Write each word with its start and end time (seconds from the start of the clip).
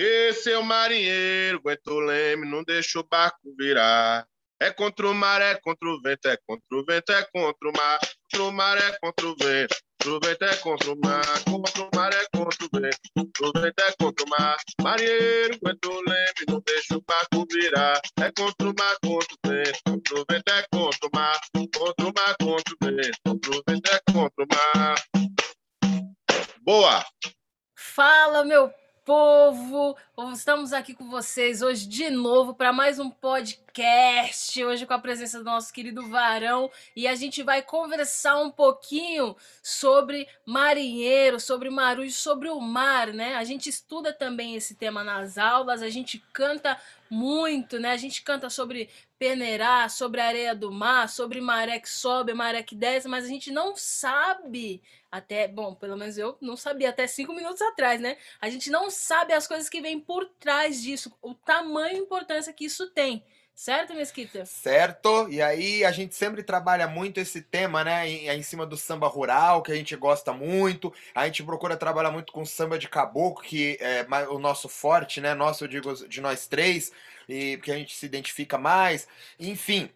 E 0.00 0.32
seu 0.32 0.62
marinheiro 0.62 1.58
aguenta 1.58 1.92
o 1.92 1.98
leme, 1.98 2.48
não 2.48 2.62
deixa 2.62 3.00
o 3.00 3.02
barco 3.02 3.52
virar. 3.58 4.24
É 4.60 4.70
contra 4.70 5.08
o 5.08 5.12
mar, 5.12 5.42
é 5.42 5.56
contra 5.56 5.88
o 5.88 6.00
vento, 6.00 6.28
é 6.28 6.38
contra 6.46 6.78
o 6.78 6.84
vento, 6.84 7.10
é 7.10 7.22
contra 7.24 7.68
o 7.68 7.72
mar. 7.76 7.98
Contra 8.30 8.44
o 8.44 8.52
mar 8.52 8.78
é 8.78 8.96
contra 9.00 9.26
o 9.26 9.34
vento, 9.36 9.76
contra 10.00 10.12
o 10.12 10.20
vento 10.20 10.44
é 10.44 10.56
contra 10.58 10.92
o 10.92 10.98
mar. 11.00 11.44
Contra 11.44 11.82
o 11.82 11.90
mar 11.96 12.12
é 12.12 12.24
contra 12.32 12.64
o 12.64 12.80
vento, 12.80 12.98
contra 13.12 13.46
o 13.48 13.52
vento 13.60 13.80
é 13.80 13.92
contra 14.00 14.24
o 14.24 14.28
mar. 14.30 14.56
Marinheiro 14.80 15.54
aguenta 15.56 15.88
o 15.88 16.00
leme, 16.00 16.46
não 16.48 16.62
deixa 16.64 16.96
o 16.96 17.02
barco 17.02 17.46
virar. 17.50 18.00
É 18.20 18.30
contra 18.30 18.70
o 18.70 18.74
mar, 18.78 18.96
contra 19.02 19.34
o 19.34 19.50
vento, 19.50 19.80
contra 19.84 20.14
o 20.14 20.24
vento 20.30 20.48
é 20.52 20.66
contra 20.70 21.08
o 21.08 21.10
mar. 21.12 21.40
Contra 21.52 22.06
o 22.06 22.12
mar, 22.14 22.36
contra 22.40 22.72
o 22.72 22.86
vento, 22.86 23.18
contra 23.26 23.50
o 23.50 23.62
vento 23.68 23.90
é 23.92 24.12
contra 24.12 24.44
o 24.44 24.48
mar. 24.54 24.94
Boa! 26.62 27.04
Fala, 27.74 28.44
meu 28.44 28.72
povo! 29.08 29.96
Estamos 30.34 30.74
aqui 30.74 30.92
com 30.92 31.08
vocês 31.08 31.62
hoje 31.62 31.88
de 31.88 32.10
novo 32.10 32.52
para 32.52 32.74
mais 32.74 32.98
um 32.98 33.08
podcast. 33.08 34.62
Hoje 34.62 34.84
com 34.84 34.92
a 34.92 34.98
presença 34.98 35.38
do 35.38 35.46
nosso 35.46 35.72
querido 35.72 36.06
Varão 36.08 36.70
e 36.94 37.08
a 37.08 37.14
gente 37.14 37.42
vai 37.42 37.62
conversar 37.62 38.36
um 38.36 38.50
pouquinho 38.50 39.34
sobre 39.62 40.28
marinheiro, 40.44 41.40
sobre 41.40 41.70
marujo, 41.70 42.12
sobre 42.12 42.50
o 42.50 42.60
mar, 42.60 43.14
né? 43.14 43.36
A 43.36 43.44
gente 43.44 43.70
estuda 43.70 44.12
também 44.12 44.56
esse 44.56 44.74
tema 44.74 45.02
nas 45.02 45.38
aulas, 45.38 45.80
a 45.80 45.88
gente 45.88 46.22
canta 46.30 46.78
muito, 47.10 47.78
né? 47.78 47.90
A 47.92 47.96
gente 47.96 48.22
canta 48.22 48.50
sobre 48.50 48.88
peneirar, 49.18 49.90
sobre 49.90 50.20
areia 50.20 50.54
do 50.54 50.70
mar, 50.70 51.08
sobre 51.08 51.40
maré 51.40 51.78
que 51.80 51.88
sobe, 51.88 52.32
maré 52.34 52.62
que 52.62 52.74
desce, 52.74 53.08
mas 53.08 53.24
a 53.24 53.28
gente 53.28 53.50
não 53.50 53.74
sabe 53.76 54.82
até, 55.10 55.48
bom, 55.48 55.74
pelo 55.74 55.96
menos 55.96 56.18
eu 56.18 56.36
não 56.40 56.56
sabia 56.56 56.90
até 56.90 57.06
cinco 57.06 57.32
minutos 57.32 57.62
atrás, 57.62 58.00
né? 58.00 58.16
A 58.40 58.48
gente 58.50 58.70
não 58.70 58.90
sabe 58.90 59.32
as 59.32 59.46
coisas 59.46 59.68
que 59.68 59.80
vêm 59.80 59.98
por 59.98 60.26
trás 60.38 60.82
disso, 60.82 61.12
o 61.22 61.34
tamanho 61.34 61.96
e 61.96 62.00
importância 62.00 62.52
que 62.52 62.64
isso 62.66 62.88
tem. 62.90 63.24
Certo, 63.58 63.92
Mesquita? 63.92 64.46
Certo. 64.46 65.28
E 65.28 65.42
aí 65.42 65.84
a 65.84 65.90
gente 65.90 66.14
sempre 66.14 66.44
trabalha 66.44 66.86
muito 66.86 67.18
esse 67.18 67.42
tema, 67.42 67.82
né? 67.82 68.08
Em, 68.08 68.28
em, 68.28 68.40
cima 68.40 68.64
do 68.64 68.76
samba 68.76 69.08
rural, 69.08 69.64
que 69.64 69.72
a 69.72 69.74
gente 69.74 69.96
gosta 69.96 70.32
muito. 70.32 70.94
A 71.12 71.26
gente 71.26 71.42
procura 71.42 71.76
trabalhar 71.76 72.12
muito 72.12 72.32
com 72.32 72.46
samba 72.46 72.78
de 72.78 72.88
caboclo, 72.88 73.42
que 73.42 73.76
é 73.80 74.06
o 74.30 74.38
nosso 74.38 74.68
forte, 74.68 75.20
né? 75.20 75.34
Nosso, 75.34 75.64
eu 75.64 75.68
digo, 75.68 75.92
de 76.06 76.20
nós 76.20 76.46
três, 76.46 76.92
e 77.28 77.56
porque 77.56 77.72
a 77.72 77.76
gente 77.76 77.96
se 77.96 78.06
identifica 78.06 78.56
mais. 78.56 79.08
Enfim, 79.40 79.90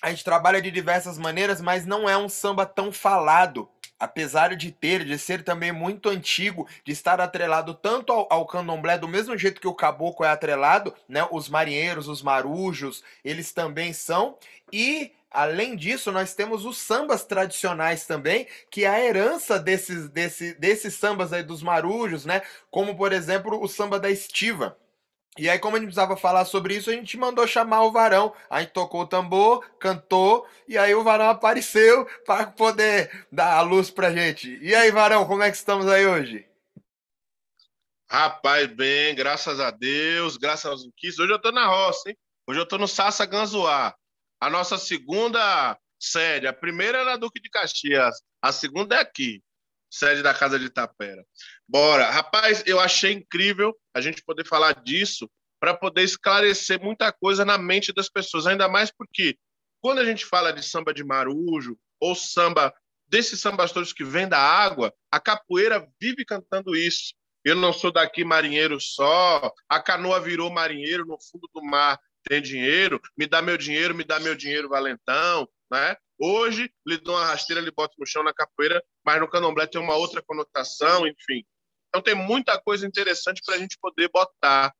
a 0.00 0.08
gente 0.08 0.24
trabalha 0.24 0.62
de 0.62 0.70
diversas 0.70 1.18
maneiras, 1.18 1.60
mas 1.60 1.84
não 1.84 2.08
é 2.08 2.16
um 2.16 2.28
samba 2.30 2.64
tão 2.64 2.90
falado 2.90 3.68
apesar 4.04 4.54
de 4.54 4.70
ter, 4.70 5.04
de 5.04 5.18
ser 5.18 5.42
também 5.42 5.72
muito 5.72 6.08
antigo, 6.08 6.68
de 6.84 6.92
estar 6.92 7.20
atrelado 7.20 7.74
tanto 7.74 8.12
ao, 8.12 8.26
ao, 8.30 8.46
candomblé, 8.46 8.98
do 8.98 9.08
mesmo 9.08 9.36
jeito 9.36 9.60
que 9.60 9.68
o 9.68 9.74
caboclo 9.74 10.24
é 10.24 10.28
atrelado, 10.28 10.94
né? 11.08 11.26
Os 11.30 11.48
marinheiros, 11.48 12.06
os 12.06 12.22
marujos, 12.22 13.02
eles 13.24 13.52
também 13.52 13.92
são. 13.92 14.38
E 14.72 15.12
Além 15.34 15.74
disso, 15.74 16.12
nós 16.12 16.32
temos 16.32 16.64
os 16.64 16.78
sambas 16.78 17.24
tradicionais 17.24 18.06
também, 18.06 18.46
que 18.70 18.84
é 18.84 18.88
a 18.88 19.00
herança 19.00 19.58
desses, 19.58 20.08
desse, 20.08 20.54
desses 20.54 20.94
sambas 20.94 21.32
aí 21.32 21.42
dos 21.42 21.60
marujos, 21.60 22.24
né? 22.24 22.40
Como, 22.70 22.96
por 22.96 23.12
exemplo, 23.12 23.60
o 23.60 23.66
samba 23.66 23.98
da 23.98 24.08
estiva. 24.08 24.78
E 25.36 25.48
aí, 25.48 25.58
como 25.58 25.74
a 25.74 25.78
gente 25.78 25.88
precisava 25.88 26.16
falar 26.16 26.44
sobre 26.44 26.76
isso, 26.76 26.90
a 26.90 26.92
gente 26.92 27.16
mandou 27.16 27.46
chamar 27.46 27.82
o 27.82 27.90
Varão. 27.90 28.32
A 28.48 28.60
gente 28.60 28.72
tocou 28.72 29.02
o 29.02 29.06
tambor, 29.06 29.68
cantou, 29.78 30.46
e 30.68 30.78
aí 30.78 30.94
o 30.94 31.02
Varão 31.02 31.28
apareceu 31.28 32.06
para 32.24 32.46
poder 32.46 33.26
dar 33.32 33.54
a 33.54 33.60
luz 33.60 33.90
pra 33.90 34.12
gente. 34.12 34.56
E 34.62 34.74
aí, 34.74 34.92
Varão, 34.92 35.26
como 35.26 35.42
é 35.42 35.50
que 35.50 35.56
estamos 35.56 35.88
aí 35.88 36.06
hoje? 36.06 36.46
Rapaz, 38.08 38.68
bem, 38.68 39.12
graças 39.14 39.58
a 39.58 39.72
Deus, 39.72 40.36
graças 40.36 40.66
aos 40.66 40.84
inquisitos. 40.84 41.24
Hoje 41.24 41.32
eu 41.32 41.40
tô 41.40 41.50
na 41.50 41.66
roça, 41.66 42.10
hein? 42.10 42.16
Hoje 42.46 42.60
eu 42.60 42.66
tô 42.66 42.78
no 42.78 42.86
Sassa 42.86 43.26
Ganzuá. 43.26 43.92
A 44.40 44.50
nossa 44.50 44.78
segunda 44.78 45.76
sede. 45.98 46.46
A 46.46 46.52
primeira 46.52 46.98
era 46.98 47.16
Duque 47.16 47.40
de 47.40 47.50
Caxias, 47.50 48.20
a 48.40 48.52
segunda 48.52 48.96
é 48.96 49.00
aqui, 49.00 49.42
sede 49.90 50.22
da 50.22 50.34
Casa 50.34 50.58
de 50.58 50.66
Itapera. 50.66 51.24
Bora. 51.68 52.10
Rapaz, 52.10 52.62
eu 52.66 52.78
achei 52.78 53.12
incrível 53.12 53.74
a 53.94 54.00
gente 54.00 54.22
poder 54.22 54.46
falar 54.46 54.82
disso 54.82 55.30
para 55.58 55.74
poder 55.74 56.02
esclarecer 56.02 56.80
muita 56.80 57.10
coisa 57.12 57.44
na 57.44 57.56
mente 57.56 57.92
das 57.92 58.08
pessoas, 58.08 58.46
ainda 58.46 58.68
mais 58.68 58.90
porque 58.90 59.38
quando 59.80 59.98
a 59.98 60.04
gente 60.04 60.24
fala 60.26 60.52
de 60.52 60.62
samba 60.62 60.92
de 60.92 61.02
marujo 61.02 61.78
ou 62.00 62.14
samba 62.14 62.72
desses 63.06 63.40
sambas 63.40 63.72
todos 63.72 63.92
que 63.92 64.04
vêm 64.04 64.28
da 64.28 64.38
água, 64.38 64.92
a 65.10 65.20
capoeira 65.20 65.86
vive 66.00 66.24
cantando 66.24 66.74
isso. 66.74 67.14
Eu 67.44 67.54
não 67.54 67.72
sou 67.72 67.92
daqui 67.92 68.24
marinheiro 68.24 68.80
só, 68.80 69.52
a 69.68 69.80
canoa 69.80 70.20
virou 70.20 70.50
marinheiro 70.50 71.06
no 71.06 71.18
fundo 71.30 71.48
do 71.54 71.62
mar, 71.62 71.98
tem 72.26 72.40
dinheiro, 72.40 73.00
me 73.16 73.26
dá 73.26 73.42
meu 73.42 73.58
dinheiro, 73.58 73.94
me 73.94 74.02
dá 74.02 74.18
meu 74.18 74.34
dinheiro, 74.34 74.68
valentão, 74.68 75.46
né? 75.70 75.96
Hoje, 76.18 76.70
lhe 76.86 76.96
dou 76.96 77.14
uma 77.14 77.26
rasteira, 77.26 77.60
lhe 77.60 77.70
boto 77.70 77.94
no 77.98 78.06
chão 78.06 78.22
na 78.22 78.32
capoeira, 78.32 78.82
mas 79.04 79.20
no 79.20 79.28
candomblé 79.28 79.66
tem 79.66 79.80
uma 79.80 79.94
outra 79.94 80.22
conotação, 80.22 81.06
enfim. 81.06 81.44
Então 81.94 82.02
tem 82.02 82.14
muita 82.16 82.60
coisa 82.60 82.84
interessante 82.84 83.40
para 83.46 83.54
a 83.54 83.58
gente 83.58 83.78
poder 83.80 84.10
botar 84.12 84.74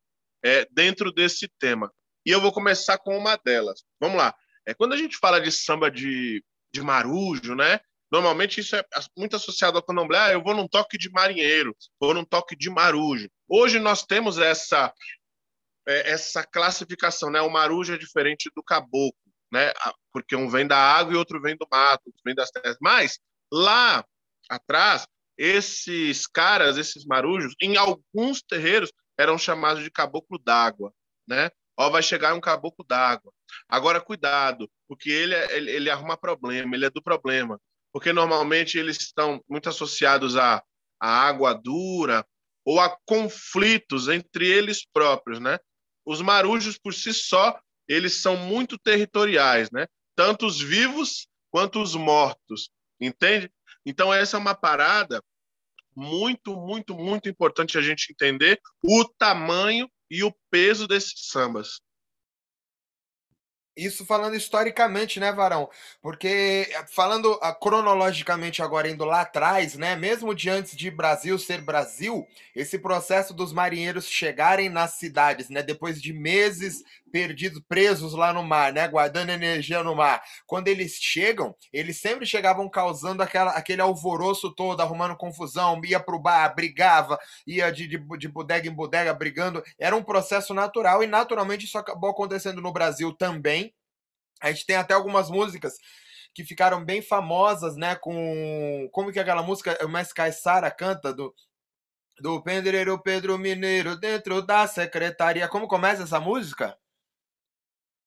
é, 0.45 0.67
dentro 0.73 1.13
desse 1.13 1.47
tema. 1.61 1.93
E 2.27 2.31
eu 2.33 2.41
vou 2.41 2.53
começar 2.53 2.99
com 2.99 3.17
uma 3.17 3.37
delas. 3.37 3.85
Vamos 4.01 4.19
lá. 4.19 4.35
É, 4.67 4.75
quando 4.75 4.95
a 4.95 4.97
gente 4.97 5.17
fala 5.17 5.41
de 5.41 5.53
samba 5.53 5.89
de, 5.93 6.45
de 6.73 6.83
marujo, 6.83 7.55
né? 7.55 7.79
Normalmente 8.11 8.61
isso 8.61 8.75
é 8.75 8.85
muito 9.17 9.37
associado 9.37 9.77
ao 9.77 9.83
candomblé. 9.83 10.19
Ah, 10.19 10.33
eu 10.33 10.43
vou 10.43 10.57
num 10.57 10.67
toque 10.67 10.99
de 10.99 11.09
marinheiro, 11.11 11.77
vou 12.01 12.13
num 12.15 12.25
toque 12.25 12.57
de 12.57 12.69
marujo. 12.69 13.29
Hoje 13.49 13.79
nós 13.79 14.05
temos 14.05 14.39
essa 14.39 14.93
é, 15.87 16.11
essa 16.11 16.43
classificação, 16.45 17.31
né? 17.31 17.41
O 17.43 17.51
marujo 17.51 17.95
é 17.95 17.99
diferente 17.99 18.51
do 18.57 18.63
caboclo, 18.63 19.15
né? 19.53 19.73
Porque 20.13 20.35
um 20.35 20.49
vem 20.49 20.67
da 20.67 20.79
água 20.79 21.13
e 21.13 21.17
outro 21.17 21.41
vem 21.41 21.57
do 21.57 21.67
mato, 21.71 22.03
outro 22.07 22.23
vem 22.25 22.35
das 22.35 22.51
terras. 22.51 22.77
Mas 22.81 23.21
lá 23.53 24.05
atrás 24.51 25.07
esses 25.37 26.27
caras, 26.27 26.77
esses 26.77 27.05
marujos, 27.05 27.55
em 27.61 27.77
alguns 27.77 28.43
terreiros 28.43 28.93
eram 29.19 29.39
chamados 29.39 29.83
de 29.83 29.91
caboclo 29.91 30.39
d'água, 30.39 30.93
né? 31.27 31.51
Ó, 31.77 31.91
vai 31.91 32.03
chegar 32.03 32.35
um 32.35 32.41
caboclo 32.41 32.85
d'água. 32.89 33.33
Agora, 33.69 34.01
cuidado, 34.01 34.71
porque 34.89 35.11
ele, 35.11 35.35
é, 35.35 35.57
ele, 35.57 35.71
ele, 35.71 35.91
arruma 35.91 36.17
problema, 36.17 36.75
ele 36.75 36.87
é 36.87 36.91
do 36.91 37.03
problema. 37.03 37.61
Porque 37.93 38.13
normalmente 38.13 38.79
eles 38.79 38.97
estão 39.01 39.43
muito 39.49 39.69
associados 39.69 40.37
à, 40.37 40.63
à 41.01 41.09
água 41.09 41.53
dura 41.53 42.25
ou 42.65 42.81
a 42.81 42.97
conflitos 43.07 44.09
entre 44.09 44.49
eles 44.49 44.87
próprios, 44.93 45.39
né? 45.41 45.59
Os 46.05 46.21
marujos, 46.21 46.79
por 46.79 46.95
si 46.95 47.13
só, 47.13 47.59
eles 47.89 48.21
são 48.21 48.37
muito 48.37 48.79
territoriais, 48.79 49.71
né? 49.71 49.87
Tanto 50.17 50.47
os 50.47 50.61
vivos 50.61 51.27
quanto 51.51 51.81
os 51.81 51.95
mortos, 51.95 52.71
entende? 53.01 53.51
Então, 53.85 54.13
essa 54.13 54.37
é 54.37 54.41
uma 54.41 54.55
parada 54.55 55.23
muito, 55.95 56.57
muito, 56.57 56.95
muito 56.95 57.29
importante 57.29 57.79
a 57.79 57.83
gente 57.83 58.11
entender 58.11 58.61
o 58.83 59.05
tamanho 59.05 59.89
e 60.11 60.25
o 60.25 60.35
peso 60.51 60.89
desses 60.89 61.29
sambas. 61.29 61.81
Isso 63.77 64.07
falando 64.07 64.37
historicamente, 64.37 65.19
né, 65.19 65.33
Varão? 65.33 65.69
Porque 66.01 66.69
falando 66.93 67.37
ah, 67.43 67.53
cronologicamente 67.53 68.63
agora 68.63 68.89
indo 68.89 69.05
lá 69.05 69.23
atrás, 69.23 69.75
né, 69.75 69.97
mesmo 69.97 70.33
de 70.33 70.49
antes 70.49 70.77
de 70.77 70.93
Brasil 70.93 71.37
ser 71.41 71.61
Brasil, 71.61 72.25
esse 72.55 72.79
processo 72.79 73.35
dos 73.35 73.53
marinheiros 73.53 74.09
chegarem 74.09 74.69
nas 74.69 74.93
cidades, 74.93 75.49
né, 75.49 75.61
depois 75.61 76.01
de 76.01 76.13
meses 76.13 76.85
perdidos, 77.15 77.63
presos 77.69 78.13
lá 78.13 78.33
no 78.33 78.43
mar, 78.43 78.73
né, 78.73 78.89
guardando 78.89 79.31
energia 79.31 79.85
no 79.85 79.95
mar. 79.95 80.21
Quando 80.49 80.67
eles 80.67 80.95
chegam, 81.01 81.55
eles 81.73 82.01
sempre 82.01 82.27
chegavam 82.27 82.69
causando 82.69 83.23
aquela, 83.23 83.53
aquele 83.53 83.81
alvoroço 83.81 84.53
todo, 84.53 84.81
arrumando 84.81 85.17
confusão, 85.17 85.81
ia 85.85 86.01
pro 86.01 86.19
bar, 86.19 86.53
brigava, 86.57 87.17
ia 87.47 87.71
de, 87.71 87.87
de, 87.87 87.99
de 88.19 88.29
bodega 88.29 88.69
em 88.69 88.75
bodega 88.75 89.15
brigando. 89.15 89.63
Era 89.79 89.95
um 89.95 90.03
processo 90.03 90.53
natural 90.53 91.05
e 91.05 91.07
naturalmente 91.07 91.67
isso 91.67 91.79
acabou 91.79 92.11
acontecendo 92.11 92.61
no 92.61 92.73
Brasil 92.73 93.13
também 93.13 93.73
a 94.41 94.51
gente 94.51 94.67
tem 94.67 94.77
até 94.77 94.93
algumas 94.95 95.31
músicas 95.31 95.75
que 96.35 96.45
ficaram 96.45 96.85
bem 96.85 97.01
famosas, 97.01 97.77
né? 97.77 97.95
Com. 97.95 98.89
Como 98.93 99.13
que 99.13 99.19
é 99.19 99.23
aquela 99.23 99.43
música 99.43 99.79
o 99.85 99.89
Mestre 99.89 100.17
Caissara 100.17 100.71
canta 100.71 101.15
do. 101.15 101.33
Do 102.21 102.43
Pedreiro 102.43 103.01
Pedro 103.03 103.39
Mineiro 103.39 103.97
dentro 103.97 104.43
da 104.43 104.67
secretaria. 104.67 105.49
Como 105.49 105.67
começa 105.67 106.03
essa 106.03 106.21
música? 106.21 106.77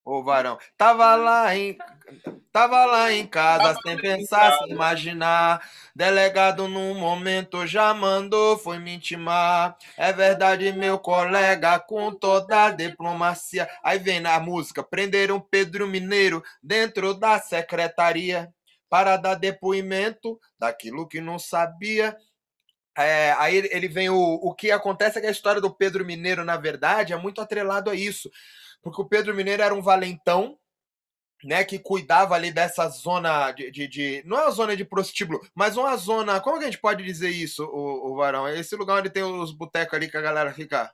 Ô 0.07 0.23
varão, 0.23 0.57
tava 0.77 1.17
lá 1.17 1.53
em 1.53 1.77
tava 2.49 2.85
lá 2.85 3.11
em 3.11 3.27
casa 3.27 3.77
sem 3.81 3.97
pensar, 3.97 4.57
sem 4.57 4.71
imaginar. 4.71 5.61
Delegado 5.93 6.65
num 6.65 6.97
momento 6.97 7.67
já 7.67 7.93
mandou 7.93 8.57
foi 8.57 8.79
me 8.79 8.93
intimar. 8.93 9.77
É 9.97 10.13
verdade, 10.13 10.71
meu 10.71 10.97
colega, 10.97 11.77
com 11.77 12.09
toda 12.13 12.67
a 12.67 12.71
diplomacia. 12.71 13.69
Aí 13.83 13.99
vem 13.99 14.21
na 14.21 14.39
música, 14.39 14.81
prenderam 14.81 15.41
Pedro 15.41 15.85
Mineiro 15.85 16.41
dentro 16.63 17.13
da 17.13 17.37
secretaria 17.41 18.49
para 18.89 19.17
dar 19.17 19.35
depoimento 19.35 20.39
daquilo 20.57 21.05
que 21.05 21.19
não 21.19 21.37
sabia. 21.37 22.15
É, 22.97 23.35
aí 23.37 23.57
ele 23.57 23.87
vem 23.87 24.09
o, 24.09 24.17
o 24.17 24.55
que 24.55 24.71
acontece 24.71 25.19
é 25.19 25.21
que 25.21 25.27
a 25.27 25.31
história 25.31 25.61
do 25.61 25.69
Pedro 25.69 26.05
Mineiro, 26.05 26.45
na 26.45 26.55
verdade, 26.55 27.11
é 27.11 27.17
muito 27.17 27.41
atrelado 27.41 27.91
a 27.91 27.95
isso. 27.95 28.31
Porque 28.89 29.01
o 29.01 29.07
Pedro 29.07 29.35
Mineiro 29.35 29.61
era 29.61 29.73
um 29.73 29.81
valentão, 29.81 30.57
né, 31.43 31.63
que 31.63 31.77
cuidava 31.77 32.33
ali 32.33 32.51
dessa 32.51 32.87
zona 32.89 33.51
de, 33.51 33.69
de, 33.69 33.87
de, 33.87 34.23
Não 34.25 34.37
é 34.37 34.43
uma 34.43 34.51
zona 34.51 34.75
de 34.75 34.85
prostíbulo, 34.85 35.39
mas 35.53 35.77
uma 35.77 35.95
zona. 35.97 36.39
Como 36.39 36.57
que 36.57 36.63
a 36.63 36.67
gente 36.67 36.79
pode 36.79 37.03
dizer 37.03 37.29
isso, 37.29 37.63
o, 37.65 38.11
o 38.11 38.15
Varão? 38.15 38.47
Esse 38.47 38.75
lugar 38.75 38.99
onde 38.99 39.09
tem 39.09 39.23
os 39.23 39.51
botecos 39.51 39.93
ali 39.93 40.09
que 40.09 40.17
a 40.17 40.21
galera 40.21 40.53
fica. 40.53 40.91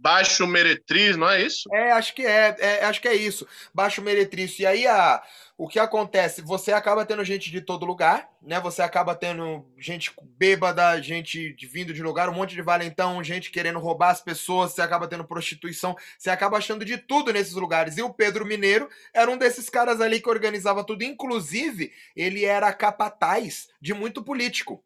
Baixo 0.00 0.46
Meretriz, 0.46 1.14
não 1.14 1.28
é 1.28 1.42
isso? 1.42 1.68
É, 1.74 1.92
acho 1.92 2.14
que 2.14 2.24
é, 2.24 2.56
é, 2.58 2.84
acho 2.86 3.02
que 3.02 3.08
é 3.08 3.14
isso. 3.14 3.46
Baixo 3.74 4.00
Meretriz. 4.00 4.58
E 4.58 4.64
aí 4.64 4.86
a, 4.86 5.22
o 5.58 5.68
que 5.68 5.78
acontece? 5.78 6.40
Você 6.40 6.72
acaba 6.72 7.04
tendo 7.04 7.22
gente 7.22 7.50
de 7.50 7.60
todo 7.60 7.84
lugar, 7.84 8.26
né? 8.40 8.58
Você 8.60 8.80
acaba 8.80 9.14
tendo 9.14 9.70
gente 9.76 10.10
bêbada, 10.38 11.02
gente 11.02 11.54
vindo 11.70 11.92
de 11.92 12.02
lugar, 12.02 12.30
um 12.30 12.34
monte 12.34 12.54
de 12.54 12.62
valentão, 12.62 13.22
gente 13.22 13.50
querendo 13.50 13.78
roubar 13.78 14.08
as 14.08 14.22
pessoas, 14.22 14.72
você 14.72 14.80
acaba 14.80 15.06
tendo 15.06 15.22
prostituição, 15.22 15.94
você 16.16 16.30
acaba 16.30 16.56
achando 16.56 16.82
de 16.82 16.96
tudo 16.96 17.30
nesses 17.30 17.52
lugares. 17.52 17.98
E 17.98 18.02
o 18.02 18.08
Pedro 18.08 18.46
Mineiro 18.46 18.88
era 19.12 19.30
um 19.30 19.36
desses 19.36 19.68
caras 19.68 20.00
ali 20.00 20.18
que 20.18 20.30
organizava 20.30 20.82
tudo. 20.82 21.04
Inclusive, 21.04 21.92
ele 22.16 22.46
era 22.46 22.72
capataz 22.72 23.68
de 23.78 23.92
muito 23.92 24.22
político. 24.22 24.82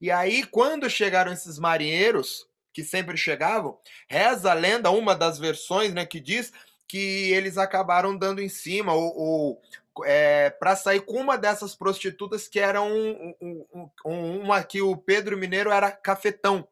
E 0.00 0.08
aí, 0.08 0.44
quando 0.44 0.88
chegaram 0.88 1.32
esses 1.32 1.58
marinheiros, 1.58 2.46
que 2.72 2.82
sempre 2.82 3.16
chegavam, 3.16 3.78
reza 4.08 4.50
a 4.50 4.54
lenda, 4.54 4.90
uma 4.90 5.14
das 5.14 5.38
versões, 5.38 5.92
né, 5.92 6.06
que 6.06 6.20
diz 6.20 6.52
que 6.88 7.30
eles 7.32 7.56
acabaram 7.56 8.16
dando 8.16 8.40
em 8.40 8.48
cima 8.48 8.92
ou, 8.92 9.16
ou 9.16 9.62
é, 10.04 10.50
para 10.50 10.76
sair 10.76 11.00
com 11.00 11.20
uma 11.20 11.36
dessas 11.36 11.74
prostitutas 11.74 12.48
que 12.48 12.60
era 12.60 12.80
um, 12.82 13.34
um, 13.40 13.90
um, 14.04 14.40
uma 14.40 14.62
que 14.62 14.80
o 14.80 14.96
Pedro 14.96 15.36
Mineiro 15.36 15.70
era 15.70 15.90
cafetão. 15.90 16.66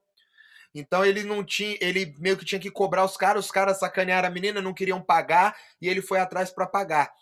Então 0.74 1.04
ele 1.04 1.24
não 1.24 1.44
tinha, 1.44 1.76
ele 1.80 2.14
meio 2.18 2.36
que 2.36 2.44
tinha 2.44 2.60
que 2.60 2.70
cobrar 2.70 3.04
os 3.04 3.16
caras, 3.16 3.46
os 3.46 3.50
caras 3.50 3.78
sacanearam 3.78 4.28
a 4.28 4.30
menina, 4.30 4.60
não 4.60 4.72
queriam 4.72 5.00
pagar 5.00 5.56
e 5.80 5.88
ele 5.88 6.00
foi 6.00 6.20
atrás 6.20 6.50
para 6.50 6.66
pagar. 6.66 7.12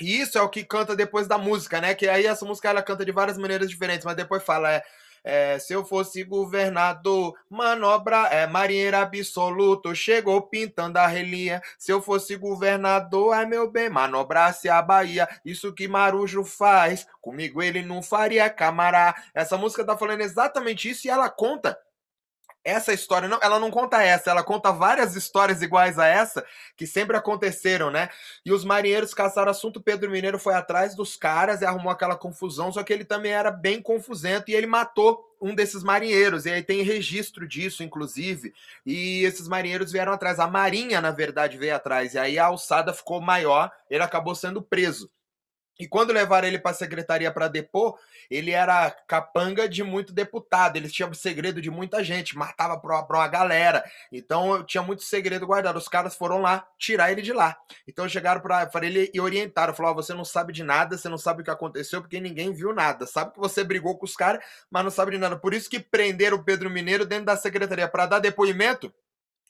E 0.00 0.20
isso 0.20 0.36
é 0.36 0.42
o 0.42 0.48
que 0.48 0.64
canta 0.64 0.96
depois 0.96 1.26
da 1.26 1.38
música, 1.38 1.80
né? 1.80 1.94
Que 1.94 2.08
aí 2.08 2.26
essa 2.26 2.44
música 2.44 2.68
ela 2.68 2.82
canta 2.82 3.04
de 3.04 3.12
várias 3.12 3.38
maneiras 3.38 3.70
diferentes, 3.70 4.04
mas 4.04 4.16
depois 4.16 4.42
fala 4.42 4.72
é 4.72 4.82
é, 5.24 5.58
se 5.58 5.72
eu 5.72 5.84
fosse 5.84 6.22
governador, 6.22 7.34
manobra 7.48 8.26
é 8.26 8.46
marinheiro 8.46 8.98
absoluto, 8.98 9.94
chegou 9.94 10.42
pintando 10.42 10.98
a 10.98 11.06
relia. 11.06 11.62
Se 11.78 11.90
eu 11.90 12.02
fosse 12.02 12.36
governador, 12.36 13.32
ai 13.34 13.46
meu 13.46 13.70
bem, 13.70 13.88
manobrasse 13.88 14.68
a 14.68 14.82
Bahia. 14.82 15.26
Isso 15.44 15.72
que 15.72 15.88
Marujo 15.88 16.44
faz, 16.44 17.06
comigo 17.22 17.62
ele 17.62 17.82
não 17.82 18.02
faria 18.02 18.50
camará. 18.50 19.14
Essa 19.32 19.56
música 19.56 19.84
tá 19.84 19.96
falando 19.96 20.20
exatamente 20.20 20.90
isso 20.90 21.06
e 21.06 21.10
ela 21.10 21.30
conta 21.30 21.78
essa 22.64 22.92
história, 22.92 23.28
não, 23.28 23.38
ela 23.42 23.60
não 23.60 23.70
conta 23.70 24.02
essa, 24.02 24.30
ela 24.30 24.42
conta 24.42 24.72
várias 24.72 25.14
histórias 25.14 25.60
iguais 25.60 25.98
a 25.98 26.06
essa 26.06 26.44
que 26.76 26.86
sempre 26.86 27.16
aconteceram, 27.16 27.90
né? 27.90 28.08
E 28.44 28.52
os 28.52 28.64
marinheiros 28.64 29.12
caçaram 29.12 29.50
assunto, 29.50 29.82
Pedro 29.82 30.10
Mineiro 30.10 30.38
foi 30.38 30.54
atrás 30.54 30.94
dos 30.94 31.14
caras 31.14 31.60
e 31.60 31.66
arrumou 31.66 31.92
aquela 31.92 32.16
confusão, 32.16 32.72
só 32.72 32.82
que 32.82 32.92
ele 32.92 33.04
também 33.04 33.32
era 33.32 33.50
bem 33.50 33.82
confusento 33.82 34.50
e 34.50 34.54
ele 34.54 34.66
matou 34.66 35.22
um 35.40 35.54
desses 35.54 35.82
marinheiros, 35.82 36.46
e 36.46 36.50
aí 36.50 36.62
tem 36.62 36.80
registro 36.82 37.46
disso, 37.46 37.82
inclusive, 37.82 38.54
e 38.86 39.24
esses 39.24 39.46
marinheiros 39.46 39.92
vieram 39.92 40.12
atrás. 40.12 40.40
A 40.40 40.46
marinha, 40.48 41.02
na 41.02 41.10
verdade, 41.10 41.58
veio 41.58 41.76
atrás, 41.76 42.14
e 42.14 42.18
aí 42.18 42.38
a 42.38 42.46
alçada 42.46 42.94
ficou 42.94 43.20
maior, 43.20 43.70
ele 43.90 44.02
acabou 44.02 44.34
sendo 44.34 44.62
preso. 44.62 45.10
E 45.78 45.88
quando 45.88 46.12
levaram 46.12 46.46
ele 46.46 46.58
para 46.58 46.70
a 46.70 46.74
secretaria 46.74 47.32
para 47.32 47.48
depor, 47.48 47.98
ele 48.30 48.52
era 48.52 48.90
capanga 49.08 49.68
de 49.68 49.82
muito 49.82 50.12
deputado, 50.12 50.76
ele 50.76 50.88
tinha 50.88 51.12
segredo 51.12 51.60
de 51.60 51.70
muita 51.70 52.02
gente, 52.04 52.36
matava 52.36 52.78
para 52.78 53.18
uma 53.18 53.28
galera. 53.28 53.84
Então 54.12 54.62
tinha 54.64 54.82
muito 54.82 55.02
segredo 55.02 55.46
guardado. 55.46 55.76
Os 55.76 55.88
caras 55.88 56.14
foram 56.14 56.40
lá 56.40 56.66
tirar 56.78 57.10
ele 57.10 57.22
de 57.22 57.32
lá. 57.32 57.56
Então 57.88 58.08
chegaram 58.08 58.40
para 58.40 58.70
ele 58.82 59.10
e 59.12 59.20
orientaram: 59.20 59.74
falaram, 59.74 59.94
oh, 59.94 60.02
você 60.02 60.14
não 60.14 60.24
sabe 60.24 60.52
de 60.52 60.62
nada, 60.62 60.96
você 60.96 61.08
não 61.08 61.18
sabe 61.18 61.42
o 61.42 61.44
que 61.44 61.50
aconteceu, 61.50 62.00
porque 62.00 62.20
ninguém 62.20 62.52
viu 62.52 62.72
nada. 62.72 63.06
Sabe 63.06 63.32
que 63.32 63.40
você 63.40 63.64
brigou 63.64 63.98
com 63.98 64.04
os 64.04 64.14
caras, 64.14 64.44
mas 64.70 64.84
não 64.84 64.90
sabe 64.90 65.12
de 65.12 65.18
nada. 65.18 65.36
Por 65.36 65.54
isso 65.54 65.68
que 65.68 65.80
prenderam 65.80 66.36
o 66.36 66.44
Pedro 66.44 66.70
Mineiro 66.70 67.04
dentro 67.04 67.26
da 67.26 67.36
secretaria 67.36 67.88
para 67.88 68.06
dar 68.06 68.18
depoimento 68.20 68.92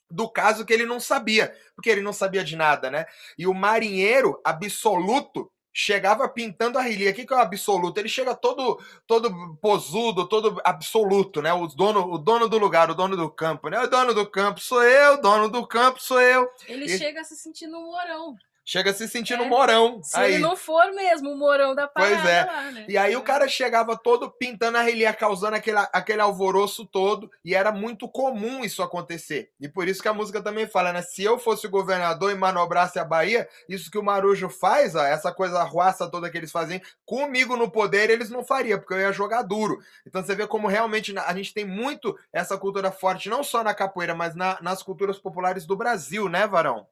do 0.09 0.29
caso 0.29 0.65
que 0.65 0.73
ele 0.73 0.85
não 0.85 0.99
sabia, 0.99 1.55
porque 1.75 1.89
ele 1.89 2.01
não 2.01 2.13
sabia 2.13 2.43
de 2.43 2.55
nada, 2.55 2.91
né? 2.91 3.05
E 3.37 3.47
o 3.47 3.53
marinheiro 3.53 4.39
absoluto 4.43 5.51
chegava 5.77 6.29
pintando 6.29 6.79
a 6.79 6.81
relia. 6.81 7.11
O 7.11 7.13
que, 7.13 7.25
que 7.25 7.33
é 7.33 7.35
o 7.35 7.39
absoluto? 7.39 7.99
Ele 7.99 8.07
chega 8.07 8.33
todo 8.33 8.81
todo 9.05 9.57
posudo, 9.57 10.25
todo 10.25 10.61
absoluto, 10.63 11.41
né? 11.41 11.51
O 11.51 11.67
dono, 11.67 12.13
o 12.13 12.17
dono 12.17 12.47
do 12.47 12.57
lugar, 12.57 12.89
o 12.89 12.95
dono 12.95 13.17
do 13.17 13.29
campo, 13.29 13.67
né? 13.67 13.77
O 13.81 13.87
dono 13.87 14.13
do 14.13 14.25
campo 14.25 14.61
sou 14.61 14.81
eu, 14.81 15.15
o 15.15 15.21
dono 15.21 15.49
do 15.49 15.67
campo 15.67 16.01
sou 16.01 16.21
eu. 16.21 16.49
Ele 16.65 16.85
e... 16.85 16.97
chega 16.97 17.25
se 17.25 17.35
sentindo 17.35 17.77
um 17.77 17.91
morão. 17.91 18.37
Chega 18.67 18.91
se 18.93 19.07
sentindo 19.07 19.43
é. 19.43 19.47
morão. 19.47 20.01
Se 20.01 20.17
aí. 20.17 20.33
ele 20.33 20.41
não 20.41 20.55
for 20.55 20.91
mesmo 20.93 21.31
o 21.31 21.37
morão 21.37 21.75
da 21.75 21.87
parada 21.87 22.15
Pois 22.15 22.27
é. 22.27 22.45
Lá, 22.45 22.71
né? 22.71 22.85
E 22.89 22.97
aí 22.97 23.15
o 23.15 23.21
cara 23.21 23.47
chegava 23.47 23.95
todo 23.95 24.31
pintando 24.31 24.79
a 24.79 24.81
relia, 24.81 25.13
causando 25.13 25.55
aquele, 25.55 25.77
aquele 25.93 26.21
alvoroço 26.21 26.83
todo. 26.83 27.29
E 27.43 27.53
era 27.53 27.71
muito 27.71 28.09
comum 28.09 28.65
isso 28.65 28.81
acontecer. 28.81 29.51
E 29.61 29.69
por 29.69 29.87
isso 29.87 30.01
que 30.01 30.07
a 30.07 30.13
música 30.13 30.41
também 30.41 30.65
fala, 30.65 30.91
né? 30.91 31.03
Se 31.03 31.23
eu 31.23 31.37
fosse 31.37 31.67
o 31.67 31.69
governador 31.69 32.31
e 32.31 32.35
manobrasse 32.35 32.97
a 32.97 33.05
Bahia, 33.05 33.47
isso 33.69 33.91
que 33.91 33.99
o 33.99 34.03
Marujo 34.03 34.49
faz, 34.49 34.95
ó, 34.95 35.03
essa 35.03 35.31
coisa 35.31 35.61
ruaça 35.63 36.09
toda 36.09 36.29
que 36.29 36.37
eles 36.37 36.51
fazem, 36.51 36.81
comigo 37.05 37.55
no 37.55 37.69
poder 37.69 38.09
eles 38.09 38.31
não 38.31 38.43
fariam, 38.43 38.79
porque 38.79 38.95
eu 38.95 38.99
ia 38.99 39.11
jogar 39.11 39.43
duro. 39.43 39.77
Então 40.07 40.23
você 40.23 40.33
vê 40.33 40.47
como 40.47 40.67
realmente 40.67 41.13
a 41.17 41.33
gente 41.35 41.53
tem 41.53 41.65
muito 41.65 42.17
essa 42.33 42.57
cultura 42.57 42.91
forte, 42.91 43.29
não 43.29 43.43
só 43.43 43.63
na 43.63 43.75
capoeira, 43.75 44.15
mas 44.15 44.35
na, 44.35 44.57
nas 44.59 44.81
culturas 44.81 45.19
populares 45.19 45.65
do 45.67 45.75
Brasil, 45.75 46.27
né, 46.27 46.47
Varão? 46.47 46.87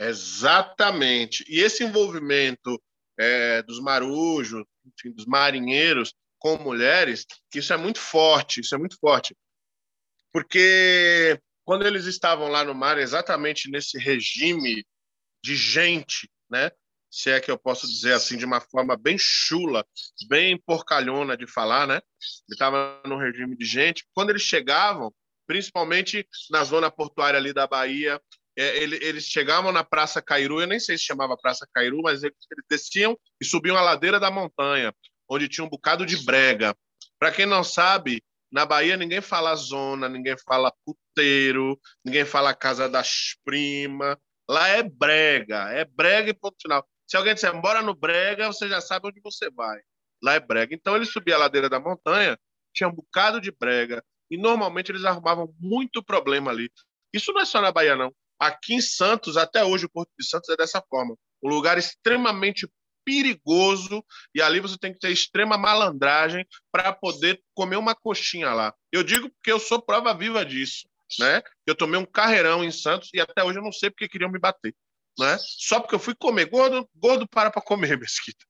Exatamente. 0.00 1.44
E 1.46 1.60
esse 1.60 1.84
envolvimento 1.84 2.82
é, 3.18 3.62
dos 3.62 3.78
marujos, 3.80 4.64
enfim, 4.86 5.12
dos 5.12 5.26
marinheiros 5.26 6.14
com 6.38 6.56
mulheres, 6.56 7.26
isso 7.54 7.72
é 7.74 7.76
muito 7.76 7.98
forte, 7.98 8.60
isso 8.60 8.74
é 8.74 8.78
muito 8.78 8.96
forte. 8.98 9.36
Porque 10.32 11.38
quando 11.64 11.86
eles 11.86 12.06
estavam 12.06 12.48
lá 12.48 12.64
no 12.64 12.74
mar, 12.74 12.96
exatamente 12.96 13.70
nesse 13.70 13.98
regime 13.98 14.86
de 15.44 15.54
gente, 15.54 16.30
né? 16.50 16.70
Se 17.12 17.28
é 17.28 17.40
que 17.40 17.50
eu 17.50 17.58
posso 17.58 17.86
dizer 17.86 18.14
assim, 18.14 18.38
de 18.38 18.44
uma 18.44 18.60
forma 18.60 18.96
bem 18.96 19.16
chula, 19.18 19.84
bem 20.28 20.56
porcalhona 20.56 21.36
de 21.36 21.46
falar, 21.46 21.86
né? 21.86 21.96
Ele 21.96 22.54
estava 22.54 23.02
no 23.04 23.18
regime 23.18 23.54
de 23.56 23.66
gente. 23.66 24.06
Quando 24.14 24.30
eles 24.30 24.42
chegavam, 24.42 25.12
principalmente 25.46 26.26
na 26.50 26.64
zona 26.64 26.90
portuária 26.90 27.36
ali 27.36 27.52
da 27.52 27.66
Bahia, 27.66 28.20
é, 28.60 28.76
eles 28.82 29.24
chegavam 29.24 29.72
na 29.72 29.82
Praça 29.82 30.20
Cairu, 30.20 30.60
eu 30.60 30.66
nem 30.66 30.78
sei 30.78 30.98
se 30.98 31.04
chamava 31.04 31.36
Praça 31.36 31.66
Cairu, 31.72 32.02
mas 32.02 32.22
eles, 32.22 32.36
eles 32.50 32.64
desciam 32.68 33.18
e 33.40 33.44
subiam 33.44 33.76
a 33.76 33.80
ladeira 33.80 34.20
da 34.20 34.30
montanha, 34.30 34.94
onde 35.28 35.48
tinha 35.48 35.64
um 35.64 35.68
bocado 35.68 36.04
de 36.04 36.18
brega. 36.24 36.76
Para 37.18 37.32
quem 37.32 37.46
não 37.46 37.64
sabe, 37.64 38.22
na 38.52 38.66
Bahia 38.66 38.96
ninguém 38.96 39.20
fala 39.20 39.54
zona, 39.54 40.08
ninguém 40.08 40.36
fala 40.46 40.72
puteiro, 40.84 41.80
ninguém 42.04 42.24
fala 42.24 42.54
casa 42.54 42.88
das 42.88 43.36
primas. 43.44 44.16
Lá 44.48 44.68
é 44.68 44.82
brega, 44.82 45.70
é 45.70 45.84
brega 45.84 46.30
e 46.30 46.34
ponto 46.34 46.56
final. 46.60 46.86
Se 47.06 47.16
alguém 47.16 47.34
disser, 47.34 47.58
bora 47.60 47.80
no 47.80 47.94
brega, 47.94 48.48
você 48.48 48.68
já 48.68 48.80
sabe 48.80 49.08
onde 49.08 49.20
você 49.20 49.50
vai. 49.50 49.80
Lá 50.22 50.34
é 50.34 50.40
brega. 50.40 50.74
Então 50.74 50.96
ele 50.96 51.06
subia 51.06 51.36
a 51.36 51.38
ladeira 51.38 51.68
da 51.68 51.80
montanha, 51.80 52.38
tinha 52.74 52.88
um 52.88 52.94
bocado 52.94 53.40
de 53.40 53.50
brega, 53.50 54.04
e 54.30 54.36
normalmente 54.36 54.92
eles 54.92 55.04
arrumavam 55.04 55.54
muito 55.58 56.02
problema 56.02 56.50
ali. 56.50 56.70
Isso 57.12 57.32
não 57.32 57.40
é 57.40 57.44
só 57.44 57.60
na 57.60 57.72
Bahia, 57.72 57.96
não. 57.96 58.12
Aqui 58.40 58.74
em 58.74 58.80
Santos, 58.80 59.36
até 59.36 59.62
hoje, 59.62 59.84
o 59.84 59.90
Porto 59.90 60.10
de 60.18 60.26
Santos 60.26 60.48
é 60.48 60.56
dessa 60.56 60.82
forma. 60.88 61.14
Um 61.42 61.48
lugar 61.50 61.76
extremamente 61.76 62.66
perigoso 63.04 64.04
e 64.34 64.40
ali 64.40 64.60
você 64.60 64.76
tem 64.78 64.92
que 64.92 64.98
ter 64.98 65.10
extrema 65.10 65.58
malandragem 65.58 66.46
para 66.72 66.92
poder 66.92 67.40
comer 67.54 67.76
uma 67.76 67.94
coxinha 67.94 68.52
lá. 68.52 68.74
Eu 68.92 69.02
digo 69.02 69.28
porque 69.30 69.52
eu 69.52 69.58
sou 69.58 69.80
prova 69.80 70.14
viva 70.14 70.44
disso, 70.44 70.88
né? 71.18 71.42
Eu 71.66 71.74
tomei 71.74 71.98
um 71.98 72.04
carreirão 72.04 72.64
em 72.64 72.70
Santos 72.70 73.10
e 73.12 73.20
até 73.20 73.42
hoje 73.42 73.58
eu 73.58 73.62
não 73.62 73.72
sei 73.72 73.90
porque 73.90 74.08
queriam 74.08 74.30
me 74.30 74.38
bater, 74.38 74.74
né? 75.18 75.36
Só 75.40 75.80
porque 75.80 75.94
eu 75.94 75.98
fui 75.98 76.14
comer 76.14 76.46
gordo, 76.46 76.88
gordo 76.94 77.28
para 77.28 77.50
para 77.50 77.62
comer, 77.62 77.96
mesquita. 78.00 78.44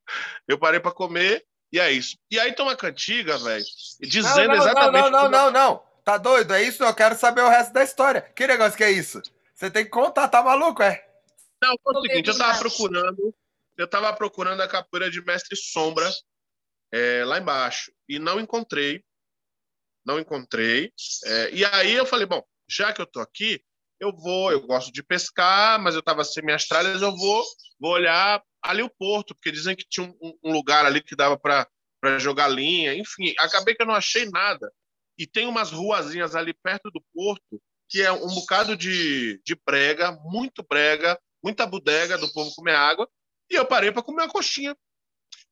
Eu 0.47 0.59
parei 0.59 0.81
para 0.81 0.93
comer 0.93 1.45
e 1.73 1.79
é 1.79 1.91
isso. 1.91 2.17
E 2.31 2.39
aí 2.39 2.53
tem 2.53 2.65
uma 2.65 2.77
cantiga, 2.77 3.39
velho, 3.39 3.65
dizendo 4.01 4.49
não, 4.49 4.57
não, 4.57 4.63
exatamente 4.63 5.11
Não, 5.11 5.11
não, 5.11 5.23
não, 5.23 5.31
não, 5.31 5.51
não. 5.51 5.91
Tá 6.05 6.17
doido? 6.17 6.53
É 6.55 6.63
isso? 6.63 6.83
Eu 6.83 6.95
quero 6.95 7.15
saber 7.15 7.43
o 7.43 7.49
resto 7.49 7.73
da 7.73 7.85
história. 7.85 8.23
Que 8.23 8.47
negócio 8.47 8.77
que 8.77 8.85
é 8.85 8.91
isso? 8.91 9.23
Você 9.61 9.71
tem 9.71 9.85
que 9.85 9.91
contar, 9.91 10.27
tá 10.27 10.43
maluco, 10.43 10.83
é? 10.83 11.07
Não, 11.63 11.77
foi 11.83 11.95
o 11.95 12.01
seguinte, 12.01 12.31
eu 12.31 12.39
tava 12.39 12.59
procurando, 12.59 13.35
eu 13.77 13.87
tava 13.87 14.13
procurando 14.15 14.63
a 14.63 14.69
capoeira 14.69 15.11
de 15.11 15.23
Mestre 15.23 15.55
Sombra 15.55 16.11
é, 16.91 17.23
lá 17.27 17.39
embaixo 17.39 17.93
e 18.09 18.19
não 18.19 18.41
encontrei, 18.41 19.05
não 20.03 20.19
encontrei. 20.19 20.91
É, 21.27 21.51
e 21.53 21.63
aí 21.63 21.93
eu 21.93 22.07
falei, 22.07 22.25
bom, 22.25 22.43
já 22.67 22.91
que 22.91 23.03
eu 23.03 23.07
tô 23.07 23.21
aqui, 23.21 23.63
eu 24.01 24.17
vou, 24.17 24.51
eu 24.51 24.67
gosto 24.67 24.91
de 24.91 25.03
pescar, 25.03 25.79
mas 25.79 25.95
eu 25.95 26.01
tava 26.01 26.25
sem 26.25 26.43
minhas 26.43 26.65
tralhas, 26.67 27.03
eu 27.03 27.15
vou, 27.15 27.45
vou 27.79 27.93
olhar 27.93 28.43
ali 28.63 28.83
o 28.83 28.89
porto, 28.89 29.35
porque 29.35 29.53
dizem 29.53 29.77
que 29.77 29.85
tinha 29.87 30.07
um, 30.07 30.39
um 30.43 30.53
lugar 30.55 30.87
ali 30.87 31.03
que 31.03 31.15
dava 31.15 31.39
para 31.39 31.69
para 32.01 32.19
jogar 32.19 32.49
linha, 32.49 32.95
enfim, 32.95 33.35
acabei 33.39 33.75
que 33.75 33.83
eu 33.83 33.87
não 33.87 33.95
achei 33.95 34.25
nada. 34.31 34.73
E 35.19 35.27
tem 35.27 35.47
umas 35.47 35.71
ruazinhas 35.71 36.35
ali 36.35 36.55
perto 36.55 36.91
do 36.91 37.05
porto 37.13 37.61
que 37.91 38.01
é 38.01 38.13
um 38.13 38.29
bocado 38.29 38.77
de, 38.77 39.43
de 39.45 39.57
prega, 39.57 40.13
muito 40.23 40.63
prega, 40.63 41.21
muita 41.43 41.67
bodega 41.67 42.17
do 42.17 42.33
povo 42.33 42.55
comer 42.55 42.77
água, 42.77 43.09
e 43.51 43.57
eu 43.57 43.67
parei 43.67 43.91
para 43.91 44.03
comer 44.03 44.23
uma 44.23 44.33
coxinha. 44.33 44.77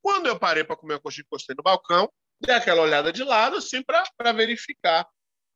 Quando 0.00 0.26
eu 0.26 0.38
parei 0.38 0.62
para 0.62 0.76
comer 0.76 0.94
uma 0.94 1.00
coxinha, 1.00 1.24
encostei 1.26 1.56
no 1.56 1.64
balcão, 1.64 2.08
dei 2.40 2.54
aquela 2.54 2.80
olhada 2.80 3.12
de 3.12 3.24
lado, 3.24 3.56
assim, 3.56 3.82
para 3.82 4.32
verificar. 4.32 5.04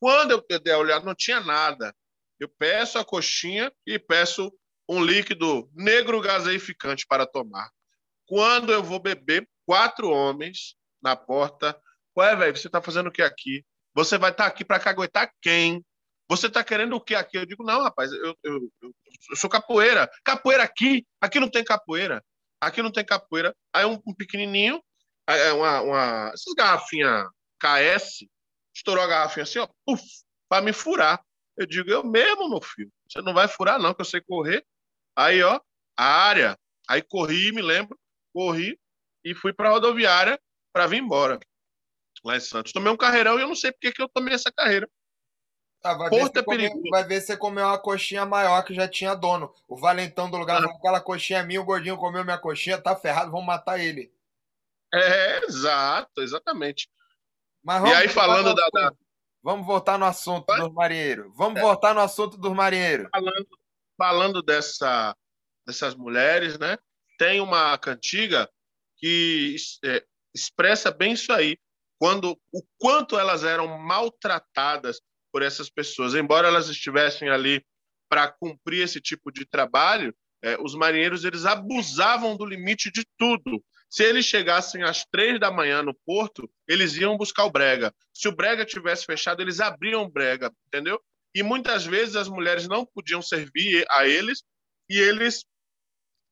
Quando 0.00 0.32
eu 0.32 0.60
dei 0.60 0.74
a 0.74 0.78
olhada, 0.78 1.04
não 1.04 1.14
tinha 1.14 1.40
nada. 1.40 1.94
Eu 2.40 2.48
peço 2.48 2.98
a 2.98 3.04
coxinha 3.04 3.72
e 3.86 3.96
peço 4.00 4.52
um 4.88 5.00
líquido 5.00 5.70
negro 5.72 6.20
gaseificante 6.20 7.06
para 7.06 7.24
tomar. 7.24 7.70
Quando 8.26 8.72
eu 8.72 8.82
vou 8.82 8.98
beber, 8.98 9.48
quatro 9.64 10.10
homens 10.10 10.74
na 11.00 11.14
porta. 11.14 11.80
Ué, 12.18 12.34
velho, 12.34 12.56
você 12.56 12.66
está 12.66 12.82
fazendo 12.82 13.06
o 13.06 13.12
que 13.12 13.22
aqui? 13.22 13.64
Você 13.94 14.18
vai 14.18 14.32
estar 14.32 14.44
tá 14.44 14.50
aqui 14.50 14.64
para 14.64 14.80
caguetar 14.80 15.32
quem? 15.40 15.84
Você 16.32 16.46
está 16.46 16.64
querendo 16.64 16.96
o 16.96 17.00
que 17.00 17.14
aqui? 17.14 17.36
Eu 17.36 17.44
digo, 17.44 17.62
não, 17.62 17.82
rapaz, 17.82 18.10
eu, 18.10 18.34
eu, 18.42 18.72
eu, 18.80 18.94
sou 19.36 19.50
capoeira. 19.50 20.10
Capoeira 20.24 20.62
aqui? 20.62 21.06
Aqui 21.20 21.38
não 21.38 21.50
tem 21.50 21.62
capoeira. 21.62 22.24
Aqui 22.58 22.80
não 22.80 22.90
tem 22.90 23.04
capoeira. 23.04 23.54
Aí 23.70 23.84
um, 23.84 24.00
um 24.06 24.14
pequenininho, 24.14 24.82
uma, 25.54 25.80
uma, 25.82 26.30
essas 26.32 26.54
garrafinhas 26.56 27.28
KS, 27.60 28.26
estourou 28.74 29.04
a 29.04 29.06
garrafinha 29.06 29.42
assim, 29.42 29.58
ó, 29.58 29.68
para 30.48 30.64
me 30.64 30.72
furar. 30.72 31.22
Eu 31.54 31.66
digo, 31.66 31.90
eu 31.90 32.02
mesmo, 32.02 32.48
meu 32.48 32.62
filho. 32.62 32.90
Você 33.06 33.20
não 33.20 33.34
vai 33.34 33.46
furar, 33.46 33.78
não, 33.78 33.92
que 33.92 34.00
eu 34.00 34.06
sei 34.06 34.22
correr. 34.22 34.64
Aí, 35.14 35.42
ó, 35.42 35.60
a 35.98 36.04
área. 36.04 36.58
Aí 36.88 37.02
corri, 37.02 37.52
me 37.52 37.60
lembro, 37.60 37.98
corri 38.32 38.80
e 39.22 39.34
fui 39.34 39.52
para 39.52 39.68
a 39.68 39.72
rodoviária 39.72 40.40
para 40.72 40.86
vir 40.86 41.02
embora. 41.02 41.38
Lá 42.24 42.38
em 42.38 42.40
Santos. 42.40 42.72
Tomei 42.72 42.90
um 42.90 42.96
carreirão 42.96 43.38
e 43.38 43.42
eu 43.42 43.48
não 43.48 43.54
sei 43.54 43.70
porque 43.70 43.92
que 43.92 44.00
eu 44.00 44.08
tomei 44.08 44.32
essa 44.32 44.50
carreira. 44.50 44.88
Ah, 45.84 45.94
vai, 45.94 46.10
ver 46.10 46.30
é 46.36 46.42
come, 46.42 46.90
vai 46.90 47.04
ver 47.04 47.20
se 47.20 47.26
você 47.28 47.36
comeu 47.36 47.66
uma 47.66 47.78
coxinha 47.78 48.24
maior 48.24 48.62
que 48.64 48.72
já 48.72 48.86
tinha 48.86 49.14
dono. 49.14 49.52
O 49.66 49.76
valentão 49.76 50.30
do 50.30 50.36
lugar 50.36 50.58
ah. 50.58 50.62
falou: 50.62 50.76
aquela 50.76 51.00
coxinha 51.00 51.40
é 51.40 51.42
minha, 51.42 51.60
o 51.60 51.64
gordinho 51.64 51.96
comeu 51.96 52.24
minha 52.24 52.38
coxinha, 52.38 52.80
tá 52.80 52.94
ferrado, 52.94 53.32
vamos 53.32 53.46
matar 53.46 53.80
ele. 53.80 54.12
É, 54.94 55.44
exato, 55.44 56.20
exatamente. 56.20 56.88
e 57.66 57.94
aí, 57.94 58.08
falando 58.08 58.54
da, 58.54 58.68
da, 58.72 58.92
Vamos 59.42 59.66
voltar 59.66 59.98
no 59.98 60.04
assunto 60.04 60.46
Vai? 60.46 60.60
dos 60.60 60.72
marinheiros. 60.72 61.32
Vamos 61.34 61.58
é. 61.58 61.62
voltar 61.62 61.94
no 61.94 62.00
assunto 62.00 62.36
dos 62.36 62.52
marinheiros. 62.52 63.08
Falando, 63.10 63.48
falando 63.98 64.42
dessa, 64.42 65.16
dessas 65.66 65.94
mulheres, 65.96 66.58
né? 66.58 66.78
Tem 67.18 67.40
uma 67.40 67.76
cantiga 67.76 68.48
que 68.98 69.56
é, 69.84 70.04
expressa 70.32 70.92
bem 70.92 71.14
isso 71.14 71.32
aí. 71.32 71.58
Quando 71.98 72.38
o 72.52 72.62
quanto 72.78 73.18
elas 73.18 73.42
eram 73.42 73.66
maltratadas 73.78 75.00
por 75.32 75.42
essas 75.42 75.70
pessoas, 75.70 76.14
embora 76.14 76.48
elas 76.48 76.68
estivessem 76.68 77.28
ali 77.30 77.64
para 78.08 78.28
cumprir 78.30 78.82
esse 78.82 79.00
tipo 79.00 79.32
de 79.32 79.46
trabalho, 79.46 80.14
é, 80.42 80.60
os 80.60 80.74
marinheiros 80.74 81.24
eles 81.24 81.46
abusavam 81.46 82.36
do 82.36 82.44
limite 82.44 82.90
de 82.90 83.06
tudo. 83.16 83.64
Se 83.88 84.04
eles 84.04 84.26
chegassem 84.26 84.82
às 84.82 85.04
três 85.04 85.38
da 85.40 85.50
manhã 85.50 85.82
no 85.82 85.94
porto, 86.06 86.50
eles 86.68 86.96
iam 86.96 87.16
buscar 87.16 87.44
o 87.44 87.50
brega. 87.50 87.94
Se 88.12 88.28
o 88.28 88.34
brega 88.34 88.64
tivesse 88.64 89.06
fechado, 89.06 89.40
eles 89.40 89.60
abriam 89.60 90.02
o 90.02 90.10
brega, 90.10 90.52
entendeu? 90.66 91.00
E 91.34 91.42
muitas 91.42 91.86
vezes 91.86 92.16
as 92.16 92.28
mulheres 92.28 92.68
não 92.68 92.84
podiam 92.84 93.22
servir 93.22 93.84
a 93.90 94.06
eles 94.06 94.42
e 94.88 94.98
eles 94.98 95.44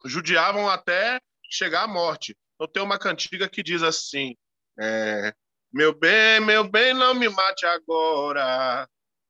judiavam 0.05 0.69
até 0.69 1.21
chegar 1.51 1.85
à 1.85 1.89
morte. 1.89 2.37
Então 2.55 2.69
tem 2.71 2.83
uma 2.83 2.99
cantiga 2.99 3.49
que 3.49 3.63
diz 3.63 3.83
assim: 3.83 4.35
é, 4.79 5.35
Meu 5.73 5.95
bem, 5.97 6.41
meu 6.41 6.69
bem, 6.69 6.93
não 6.93 7.15
me 7.15 7.29
mate 7.29 7.65
agora, 7.65 8.89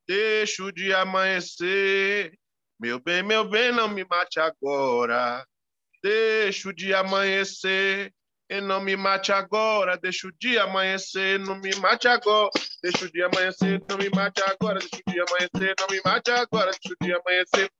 deixa 0.09 0.65
o 0.65 0.73
dia 0.73 1.01
amanhecer. 1.01 2.33
Meu 2.81 2.99
bem, 2.99 3.23
meu 3.23 3.47
bem, 3.47 3.71
não 3.73 3.87
me 3.89 4.07
mate 4.09 4.41
agora, 4.41 5.45
deixa 6.03 6.71
o 6.71 6.73
dia 6.73 7.01
amanhecer. 7.01 8.11
E 8.49 8.59
não 8.59 8.81
me 8.81 8.97
mate 8.97 9.31
agora, 9.31 9.99
deixa 9.99 10.29
o 10.29 10.33
dia 10.33 10.63
amanhecer, 10.63 11.39
não 11.39 11.61
me 11.61 11.77
mate 11.77 12.09
agora. 12.09 12.51
Deixa 12.83 13.05
o 13.05 13.13
dia 13.13 13.27
amanhecer, 13.27 13.85
não 13.87 13.99
me 13.99 14.09
mate 14.09 14.43
agora, 14.43 14.79
deixa 14.81 14.97
o 14.97 15.13
dia 15.13 15.25
amanhecer, 15.29 15.75
não 15.79 15.87
me 15.89 16.01
mate 16.03 16.31
agora, 16.31 16.71
deixa 16.71 16.97
o 16.99 17.05
dia 17.05 17.17
amanhecer. 17.19 17.71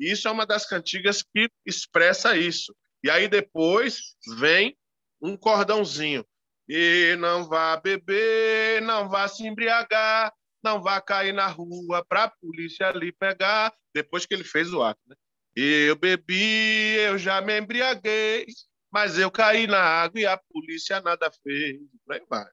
Isso 0.00 0.26
é 0.26 0.30
uma 0.32 0.44
das 0.44 0.66
cantigas 0.66 1.22
que 1.22 1.48
expressa 1.64 2.36
isso. 2.36 2.74
E 3.04 3.08
aí 3.08 3.28
depois 3.28 4.16
vem 4.36 4.76
um 5.22 5.36
cordãozinho. 5.36 6.26
E 6.68 7.16
não 7.18 7.44
vá 7.44 7.76
beber, 7.76 8.80
não 8.82 9.08
vá 9.08 9.28
se 9.28 9.46
embriagar, 9.46 10.32
não 10.62 10.82
vá 10.82 11.00
cair 11.00 11.32
na 11.32 11.46
rua 11.46 12.04
para 12.08 12.24
a 12.24 12.30
polícia 12.30 12.88
ali 12.88 13.12
pegar. 13.12 13.74
Depois 13.94 14.24
que 14.26 14.34
ele 14.34 14.44
fez 14.44 14.72
o 14.72 14.82
ato, 14.82 15.00
né? 15.06 15.14
Eu 15.54 15.96
bebi, 15.96 16.96
eu 16.96 17.16
já 17.16 17.40
me 17.40 17.58
embriaguei, 17.58 18.46
mas 18.90 19.18
eu 19.18 19.30
caí 19.30 19.66
na 19.66 19.80
água 19.80 20.20
e 20.20 20.26
a 20.26 20.36
polícia 20.36 21.00
nada 21.00 21.30
fez. 21.42 21.78
Vai, 22.06 22.20
vai, 22.28 22.46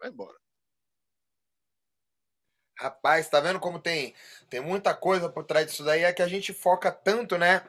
vai 0.00 0.08
embora. 0.08 0.36
Rapaz, 2.80 3.28
tá 3.28 3.40
vendo 3.40 3.60
como 3.60 3.78
tem, 3.78 4.14
tem 4.48 4.58
muita 4.58 4.94
coisa 4.94 5.28
por 5.28 5.44
trás 5.44 5.66
disso 5.66 5.84
daí? 5.84 6.02
É 6.02 6.12
que 6.14 6.22
a 6.22 6.28
gente 6.28 6.52
foca 6.54 6.90
tanto, 6.90 7.36
né? 7.36 7.62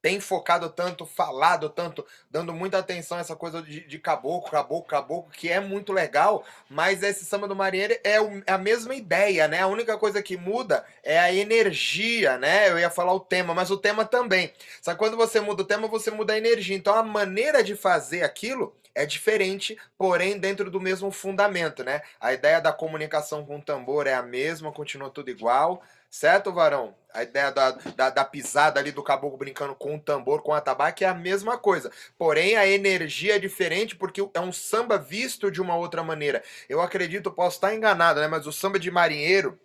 Tem 0.00 0.20
focado 0.20 0.68
tanto, 0.68 1.04
falado 1.04 1.68
tanto, 1.68 2.06
dando 2.30 2.52
muita 2.52 2.78
atenção 2.78 3.18
a 3.18 3.20
essa 3.20 3.34
coisa 3.34 3.60
de, 3.62 3.80
de 3.86 3.98
caboclo, 3.98 4.50
caboclo, 4.50 4.86
caboclo, 4.86 5.32
que 5.32 5.48
é 5.48 5.60
muito 5.60 5.92
legal, 5.92 6.44
mas 6.70 7.02
esse 7.02 7.24
samba 7.24 7.48
do 7.48 7.56
marinheiro 7.56 7.96
é, 8.04 8.20
o, 8.20 8.42
é 8.46 8.52
a 8.52 8.58
mesma 8.58 8.94
ideia, 8.94 9.48
né? 9.48 9.60
A 9.60 9.66
única 9.66 9.98
coisa 9.98 10.22
que 10.22 10.36
muda 10.36 10.84
é 11.02 11.18
a 11.18 11.32
energia, 11.32 12.38
né? 12.38 12.70
Eu 12.70 12.78
ia 12.78 12.90
falar 12.90 13.12
o 13.12 13.20
tema, 13.20 13.54
mas 13.54 13.70
o 13.70 13.76
tema 13.76 14.04
também. 14.04 14.52
Só 14.80 14.92
que 14.92 14.98
quando 14.98 15.16
você 15.16 15.40
muda 15.40 15.62
o 15.62 15.66
tema, 15.66 15.88
você 15.88 16.10
muda 16.10 16.32
a 16.32 16.38
energia. 16.38 16.76
Então 16.76 16.94
a 16.94 17.02
maneira 17.02 17.62
de 17.62 17.74
fazer 17.74 18.22
aquilo 18.22 18.74
é 18.94 19.06
diferente, 19.06 19.78
porém 19.96 20.38
dentro 20.38 20.70
do 20.70 20.80
mesmo 20.80 21.12
fundamento, 21.12 21.84
né? 21.84 22.02
A 22.20 22.32
ideia 22.32 22.60
da 22.60 22.72
comunicação 22.72 23.46
com 23.46 23.58
o 23.58 23.62
tambor 23.62 24.08
é 24.08 24.14
a 24.14 24.22
mesma, 24.22 24.72
continua 24.72 25.08
tudo 25.08 25.30
igual. 25.30 25.82
Certo, 26.10 26.52
Varão? 26.52 26.96
A 27.12 27.22
ideia 27.22 27.50
da, 27.50 27.70
da, 27.70 28.10
da, 28.10 28.24
pisada 28.24 28.78
ali 28.78 28.92
do 28.92 29.02
caboclo 29.02 29.38
brincando 29.38 29.74
com 29.74 29.96
o 29.96 30.00
tambor, 30.00 30.42
com 30.42 30.52
a 30.52 30.60
tabaco, 30.60 31.02
é 31.02 31.06
a 31.06 31.14
mesma 31.14 31.58
coisa. 31.58 31.90
Porém, 32.16 32.56
a 32.56 32.66
energia 32.66 33.36
é 33.36 33.38
diferente 33.38 33.96
porque 33.96 34.20
é 34.34 34.40
um 34.40 34.52
samba 34.52 34.98
visto 34.98 35.50
de 35.50 35.60
uma 35.60 35.76
outra 35.76 36.02
maneira. 36.02 36.42
Eu 36.68 36.80
acredito, 36.80 37.30
posso 37.30 37.56
estar 37.56 37.74
enganado, 37.74 38.20
né? 38.20 38.28
Mas 38.28 38.46
o 38.46 38.52
samba 38.52 38.78
de 38.78 38.90
marinheiro, 38.90 39.58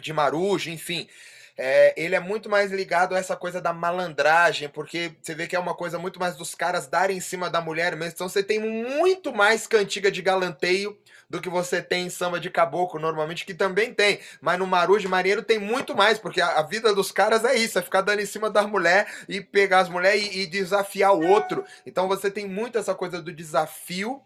de 0.00 0.12
marujo, 0.12 0.70
enfim, 0.70 1.08
é, 1.60 1.92
ele 1.96 2.14
é 2.14 2.20
muito 2.20 2.48
mais 2.48 2.70
ligado 2.70 3.16
a 3.16 3.18
essa 3.18 3.34
coisa 3.34 3.60
da 3.60 3.72
malandragem, 3.72 4.68
porque 4.68 5.12
você 5.20 5.34
vê 5.34 5.48
que 5.48 5.56
é 5.56 5.58
uma 5.58 5.74
coisa 5.74 5.98
muito 5.98 6.20
mais 6.20 6.36
dos 6.36 6.54
caras 6.54 6.86
darem 6.86 7.16
em 7.16 7.20
cima 7.20 7.50
da 7.50 7.60
mulher 7.60 7.96
mesmo. 7.96 8.12
Então 8.14 8.28
você 8.28 8.44
tem 8.44 8.60
muito 8.60 9.34
mais 9.34 9.66
cantiga 9.66 10.08
de 10.08 10.22
galanteio 10.22 10.96
do 11.28 11.40
que 11.40 11.48
você 11.48 11.82
tem 11.82 12.06
em 12.06 12.10
samba 12.10 12.38
de 12.38 12.48
caboclo, 12.48 13.00
normalmente, 13.00 13.44
que 13.44 13.52
também 13.52 13.92
tem. 13.92 14.20
Mas 14.40 14.56
no 14.56 14.68
Maru 14.68 14.98
de 15.00 15.08
Marinheiro 15.08 15.42
tem 15.42 15.58
muito 15.58 15.96
mais, 15.96 16.16
porque 16.16 16.40
a, 16.40 16.60
a, 16.60 16.62
vida 16.62 16.94
dos 16.94 17.10
caras 17.10 17.44
é 17.44 17.56
isso, 17.56 17.76
é 17.76 17.82
ficar 17.82 18.02
dando 18.02 18.20
em 18.20 18.26
cima 18.26 18.48
das 18.48 18.64
mulheres 18.66 19.12
e 19.28 19.40
pegar 19.40 19.80
as 19.80 19.88
mulheres 19.88 20.32
e, 20.32 20.42
e 20.42 20.46
desafiar 20.46 21.12
o 21.12 21.26
outro. 21.26 21.64
Então 21.84 22.06
você 22.06 22.30
tem 22.30 22.46
muito 22.46 22.78
essa 22.78 22.94
coisa 22.94 23.20
do 23.20 23.32
desafio 23.32 24.22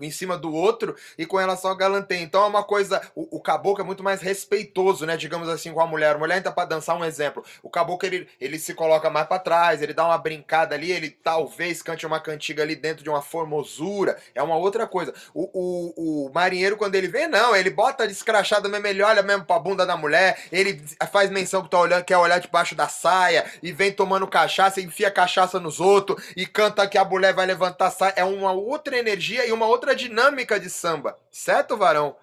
em 0.00 0.10
cima 0.10 0.36
do 0.36 0.52
outro 0.52 0.96
e 1.18 1.26
com 1.26 1.36
relação 1.36 1.70
ao 1.70 1.76
galanteio. 1.76 2.22
Então 2.22 2.44
é 2.44 2.46
uma 2.46 2.62
coisa, 2.62 3.00
o, 3.14 3.36
o, 3.36 3.40
caboclo 3.40 3.82
é 3.82 3.86
muito 3.86 4.02
mais 4.02 4.20
respeitoso, 4.20 5.06
né, 5.06 5.16
digamos 5.16 5.48
assim, 5.48 5.72
com 5.72 5.80
a 5.80 5.86
mulher. 5.86 6.14
A 6.14 6.18
mulher 6.18 6.38
entra 6.38 6.52
para 6.52 6.68
dançar 6.68 6.96
um 6.96 7.04
exemplo. 7.04 7.44
O 7.62 7.70
caboclo 7.70 8.06
ele, 8.08 8.28
ele 8.40 8.58
se 8.58 8.74
coloca 8.74 9.10
mais 9.10 9.26
para 9.26 9.38
trás, 9.38 9.82
ele 9.82 9.92
dá 9.92 10.04
uma 10.04 10.18
brincada 10.18 10.74
ali, 10.74 10.90
ele 10.90 11.10
talvez 11.10 11.82
cante 11.82 12.06
uma 12.06 12.20
cantiga 12.20 12.62
ali 12.62 12.76
dentro 12.76 13.02
de 13.02 13.10
uma 13.10 13.22
formosura, 13.22 14.16
é 14.34 14.42
uma 14.42 14.56
outra 14.56 14.86
coisa. 14.86 15.14
O, 15.34 15.50
o, 15.52 16.26
o 16.26 16.32
marinheiro 16.32 16.76
quando 16.76 16.94
ele 16.94 17.08
vem, 17.08 17.28
não, 17.28 17.54
ele 17.54 17.70
bota 17.70 18.06
descrachado 18.06 18.68
mesmo, 18.68 18.86
ele 18.86 19.02
olha 19.02 19.22
mesmo 19.22 19.44
pra 19.44 19.58
bunda 19.58 19.86
da 19.86 19.96
mulher, 19.96 20.38
ele 20.52 20.82
faz 21.10 21.30
menção 21.30 21.62
que 21.62 21.70
tá 21.70 21.78
olhando, 21.78 22.04
quer 22.04 22.16
olhar 22.16 22.38
debaixo 22.38 22.74
da 22.74 22.88
saia 22.88 23.44
e 23.62 23.72
vem 23.72 23.92
tomando 23.92 24.26
cachaça, 24.26 24.80
enfia 24.80 25.10
cachaça 25.10 25.58
nos 25.60 25.80
outros 25.80 26.22
e 26.36 26.46
canta 26.46 26.86
que 26.86 26.98
a 26.98 27.04
mulher 27.04 27.32
vai 27.32 27.46
levantar 27.46 27.90
saia. 27.90 28.14
É 28.16 28.24
uma 28.24 28.52
outra 28.52 28.96
energia 28.96 29.46
e 29.46 29.52
uma 29.52 29.66
outra 29.66 29.85
outra 29.86 29.94
dinâmica 29.94 30.58
de 30.58 30.68
samba, 30.68 31.16
certo, 31.30 31.76
Varão? 31.76 32.16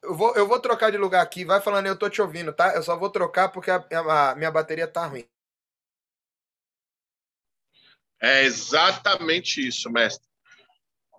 Eu 0.00 0.14
vou, 0.14 0.34
eu 0.36 0.46
vou 0.46 0.60
trocar 0.60 0.90
de 0.90 0.96
lugar 0.96 1.22
aqui, 1.22 1.44
vai 1.44 1.60
falando, 1.60 1.86
eu 1.86 1.98
tô 1.98 2.08
te 2.08 2.22
ouvindo, 2.22 2.52
tá? 2.52 2.74
Eu 2.74 2.82
só 2.82 2.96
vou 2.96 3.10
trocar 3.10 3.48
porque 3.48 3.70
a, 3.70 3.84
a 4.30 4.34
minha 4.36 4.50
bateria 4.50 4.86
tá 4.86 5.06
ruim. 5.06 5.26
É 8.22 8.44
exatamente 8.44 9.66
isso, 9.66 9.90
mestre. 9.90 10.26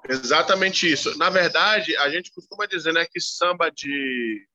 Exatamente 0.08 0.92
isso. 0.92 1.16
Na 1.18 1.30
verdade, 1.30 1.96
a 1.98 2.10
gente 2.10 2.32
costuma 2.32 2.66
dizer 2.66 2.94
né, 2.94 3.06
que 3.06 3.20
samba 3.20 3.70
de, 3.70 4.48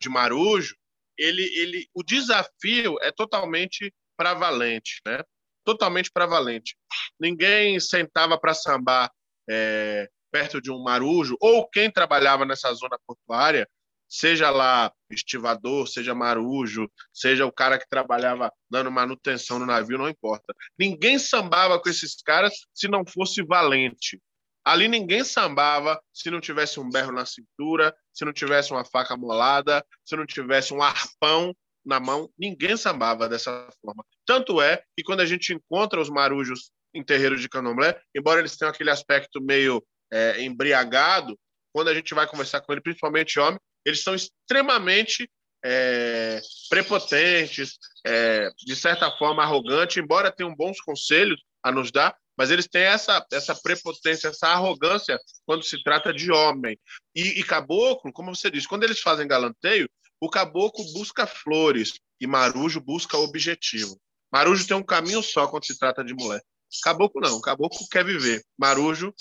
de 0.00 0.08
marujo, 0.08 0.76
ele, 1.16 1.42
ele, 1.58 1.88
o 1.94 2.02
desafio 2.02 2.98
é 3.00 3.12
totalmente 3.12 3.94
para 4.16 4.34
valente, 4.34 5.00
né? 5.06 5.22
Totalmente 5.64 6.10
para 6.10 6.26
valente. 6.26 6.76
Ninguém 7.20 7.78
sentava 7.78 8.38
para 8.38 8.52
sambar 8.52 9.10
é, 9.48 10.10
perto 10.32 10.60
de 10.60 10.70
um 10.72 10.82
marujo, 10.82 11.36
ou 11.40 11.68
quem 11.68 11.90
trabalhava 11.90 12.44
nessa 12.44 12.72
zona 12.72 12.98
portuária, 13.06 13.68
seja 14.08 14.50
lá 14.50 14.92
estivador, 15.10 15.86
seja 15.86 16.14
marujo, 16.14 16.90
seja 17.12 17.46
o 17.46 17.52
cara 17.52 17.78
que 17.78 17.88
trabalhava 17.88 18.52
dando 18.70 18.90
manutenção 18.90 19.58
no 19.58 19.66
navio, 19.66 19.98
não 19.98 20.08
importa. 20.08 20.54
Ninguém 20.78 21.18
sambava 21.18 21.80
com 21.80 21.88
esses 21.88 22.16
caras 22.22 22.52
se 22.74 22.88
não 22.88 23.04
fosse 23.06 23.42
valente. 23.42 24.20
Ali 24.64 24.86
ninguém 24.86 25.24
sambava 25.24 26.00
se 26.12 26.30
não 26.30 26.40
tivesse 26.40 26.78
um 26.78 26.88
berro 26.88 27.10
na 27.10 27.26
cintura, 27.26 27.94
se 28.12 28.24
não 28.24 28.32
tivesse 28.32 28.70
uma 28.70 28.84
faca 28.84 29.16
molada, 29.16 29.84
se 30.04 30.14
não 30.14 30.26
tivesse 30.26 30.72
um 30.72 30.82
arpão 30.82 31.54
na 31.84 31.98
mão, 31.98 32.30
ninguém 32.38 32.76
sambava 32.76 33.28
dessa 33.28 33.68
forma. 33.80 34.04
Tanto 34.24 34.60
é 34.60 34.82
que 34.96 35.02
quando 35.02 35.20
a 35.20 35.26
gente 35.26 35.52
encontra 35.52 36.00
os 36.00 36.08
marujos 36.08 36.70
em 36.94 37.02
terreiros 37.02 37.40
de 37.40 37.48
candomblé, 37.48 38.00
embora 38.14 38.40
eles 38.40 38.56
tenham 38.56 38.70
aquele 38.70 38.90
aspecto 38.90 39.40
meio 39.40 39.82
é, 40.12 40.42
embriagado, 40.42 41.38
quando 41.72 41.88
a 41.88 41.94
gente 41.94 42.12
vai 42.14 42.26
conversar 42.26 42.60
com 42.60 42.72
ele, 42.72 42.82
principalmente 42.82 43.40
homem, 43.40 43.58
eles 43.84 44.02
são 44.02 44.14
extremamente 44.14 45.28
é, 45.64 46.40
prepotentes, 46.68 47.78
é, 48.06 48.50
de 48.58 48.76
certa 48.76 49.10
forma 49.12 49.42
arrogantes, 49.42 49.96
embora 49.96 50.32
tenham 50.32 50.54
bons 50.54 50.80
conselhos 50.80 51.40
a 51.62 51.70
nos 51.72 51.90
dar, 51.90 52.14
mas 52.36 52.50
eles 52.50 52.66
têm 52.66 52.82
essa, 52.82 53.24
essa 53.32 53.54
prepotência, 53.54 54.28
essa 54.28 54.48
arrogância 54.48 55.18
quando 55.46 55.62
se 55.62 55.82
trata 55.82 56.12
de 56.12 56.30
homem. 56.32 56.78
E, 57.14 57.40
e 57.40 57.44
caboclo, 57.44 58.12
como 58.12 58.34
você 58.34 58.50
disse, 58.50 58.68
quando 58.68 58.84
eles 58.84 59.00
fazem 59.00 59.28
galanteio, 59.28 59.88
o 60.20 60.30
caboclo 60.30 60.84
busca 60.92 61.26
flores 61.26 61.94
e 62.20 62.26
marujo 62.26 62.80
busca 62.80 63.16
objetivo. 63.16 64.00
Marujo 64.32 64.66
tem 64.66 64.76
um 64.76 64.82
caminho 64.82 65.22
só 65.22 65.46
quando 65.46 65.66
se 65.66 65.78
trata 65.78 66.04
de 66.04 66.14
mulher. 66.14 66.42
Caboclo 66.82 67.20
não, 67.20 67.40
caboclo 67.40 67.86
quer 67.90 68.04
viver. 68.04 68.42
Marujo 68.58 69.12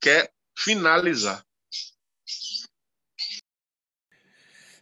quer 0.00 0.30
finalizar. 0.56 1.44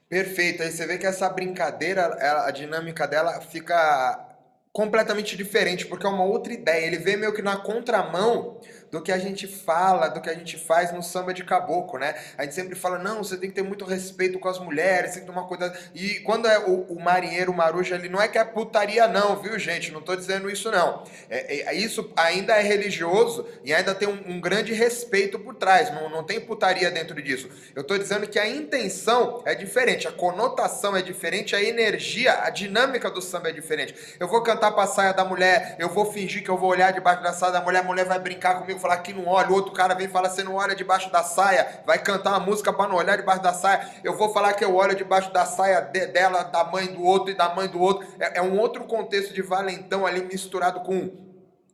Perfeito. 0.09 0.62
Aí 0.62 0.71
você 0.71 0.87
vê 0.87 0.99
que 0.99 1.07
essa 1.07 1.29
brincadeira, 1.31 2.45
a 2.47 2.50
dinâmica 2.50 3.07
dela 3.09 3.41
fica 3.41 4.29
completamente 4.71 5.37
diferente, 5.37 5.87
porque 5.87 6.07
é 6.07 6.09
uma 6.09 6.25
outra 6.25 6.52
ideia. 6.52 6.87
Ele 6.87 6.99
vê 6.99 7.17
meio 7.17 7.35
que 7.35 7.43
na 7.43 7.57
contramão 7.57 8.61
do 8.92 9.00
que 9.00 9.11
a 9.11 9.18
gente 9.18 9.46
fala, 9.46 10.08
do 10.08 10.20
que 10.20 10.28
a 10.28 10.34
gente 10.34 10.58
faz 10.58 10.92
no 10.92 11.02
samba 11.02 11.32
de 11.32 11.42
caboclo, 11.42 11.99
né? 11.99 12.14
A 12.37 12.44
gente 12.44 12.54
sempre 12.54 12.75
fala, 12.75 12.99
não, 12.99 13.25
você 13.25 13.38
tem 13.38 13.49
que 13.49 13.56
ter 13.56 13.62
muito 13.62 13.87
respeito 13.87 14.38
com 14.38 14.49
as 14.49 14.58
mulheres, 14.58 15.12
tem 15.12 15.22
que 15.22 15.26
tomar 15.26 15.44
cuidado. 15.44 15.76
E 15.94 16.20
quando 16.20 16.46
é 16.46 16.58
o, 16.58 16.82
o 16.82 17.00
marinheiro, 17.00 17.50
o 17.50 17.56
maruja, 17.56 17.94
ele 17.94 18.11
não 18.11 18.20
é 18.20 18.28
que 18.28 18.37
é 18.37 18.44
putaria, 18.44 19.08
não, 19.08 19.40
viu, 19.40 19.58
gente? 19.58 19.90
Não 19.90 20.02
tô 20.02 20.14
dizendo 20.14 20.50
isso, 20.50 20.70
não. 20.70 21.04
É, 21.30 21.70
é 21.70 21.75
isso 21.75 22.12
ainda 22.14 22.52
é 22.54 22.61
religioso 22.61 23.49
e 23.64 23.72
ainda 23.72 23.94
tem 23.94 24.06
um, 24.06 24.34
um, 24.34 24.38
grande 24.38 24.75
respeito 24.75 25.38
por 25.38 25.54
trás. 25.54 25.90
Não, 25.94 26.11
não 26.11 26.22
tem 26.22 26.38
putaria 26.38 26.90
dentro 26.90 27.20
disso. 27.22 27.49
Eu 27.75 27.82
tô 27.82 27.96
dizendo 27.96 28.28
que 28.28 28.38
a 28.38 28.46
intenção 28.46 29.42
é 29.46 29.54
diferente, 29.54 30.06
a 30.06 30.12
conotação 30.12 30.94
é 30.94 31.00
diferente, 31.00 31.56
a 31.56 31.62
energia, 31.62 32.42
a 32.42 32.50
dinâmica 32.50 33.11
do 33.11 33.22
samba 33.22 33.49
é 33.49 33.52
diferente. 33.52 33.94
Eu 34.20 34.28
vou 34.28 34.42
cantar 34.42 34.72
pra 34.72 34.87
saia 34.87 35.14
da 35.14 35.25
mulher, 35.25 35.76
eu 35.78 35.88
vou 35.88 36.12
fingir 36.12 36.44
que 36.44 36.50
eu 36.50 36.58
vou 36.58 36.68
olhar 36.68 36.92
debaixo 36.92 37.22
da 37.22 37.32
saia 37.32 37.52
da 37.52 37.62
mulher, 37.62 37.78
a 37.78 37.84
mulher 37.84 38.04
vai 38.04 38.18
brincar 38.18 38.58
comigo, 38.58 38.81
falar 38.82 38.98
que 38.98 39.12
não 39.12 39.26
olha, 39.26 39.48
o 39.48 39.54
outro 39.54 39.72
cara 39.72 39.94
vem 39.94 40.08
falar 40.08 40.28
você 40.28 40.42
não 40.42 40.56
olha 40.56 40.74
debaixo 40.74 41.10
da 41.10 41.22
saia, 41.22 41.82
vai 41.86 41.98
cantar 41.98 42.30
uma 42.30 42.40
música 42.40 42.72
para 42.72 42.88
não 42.88 42.96
olhar 42.96 43.16
debaixo 43.16 43.42
da 43.42 43.54
saia. 43.54 43.88
Eu 44.04 44.16
vou 44.16 44.32
falar 44.32 44.52
que 44.52 44.64
eu 44.64 44.74
olho 44.74 44.94
debaixo 44.94 45.32
da 45.32 45.46
saia 45.46 45.80
de, 45.80 46.06
dela, 46.06 46.42
da 46.42 46.64
mãe 46.64 46.86
do 46.88 47.02
outro 47.02 47.30
e 47.30 47.34
da 47.34 47.54
mãe 47.54 47.68
do 47.68 47.80
outro. 47.80 48.06
É, 48.18 48.38
é 48.38 48.42
um 48.42 48.58
outro 48.58 48.84
contexto 48.84 49.32
de 49.32 49.40
valentão 49.40 50.04
ali 50.04 50.22
misturado 50.24 50.80
com 50.80 51.32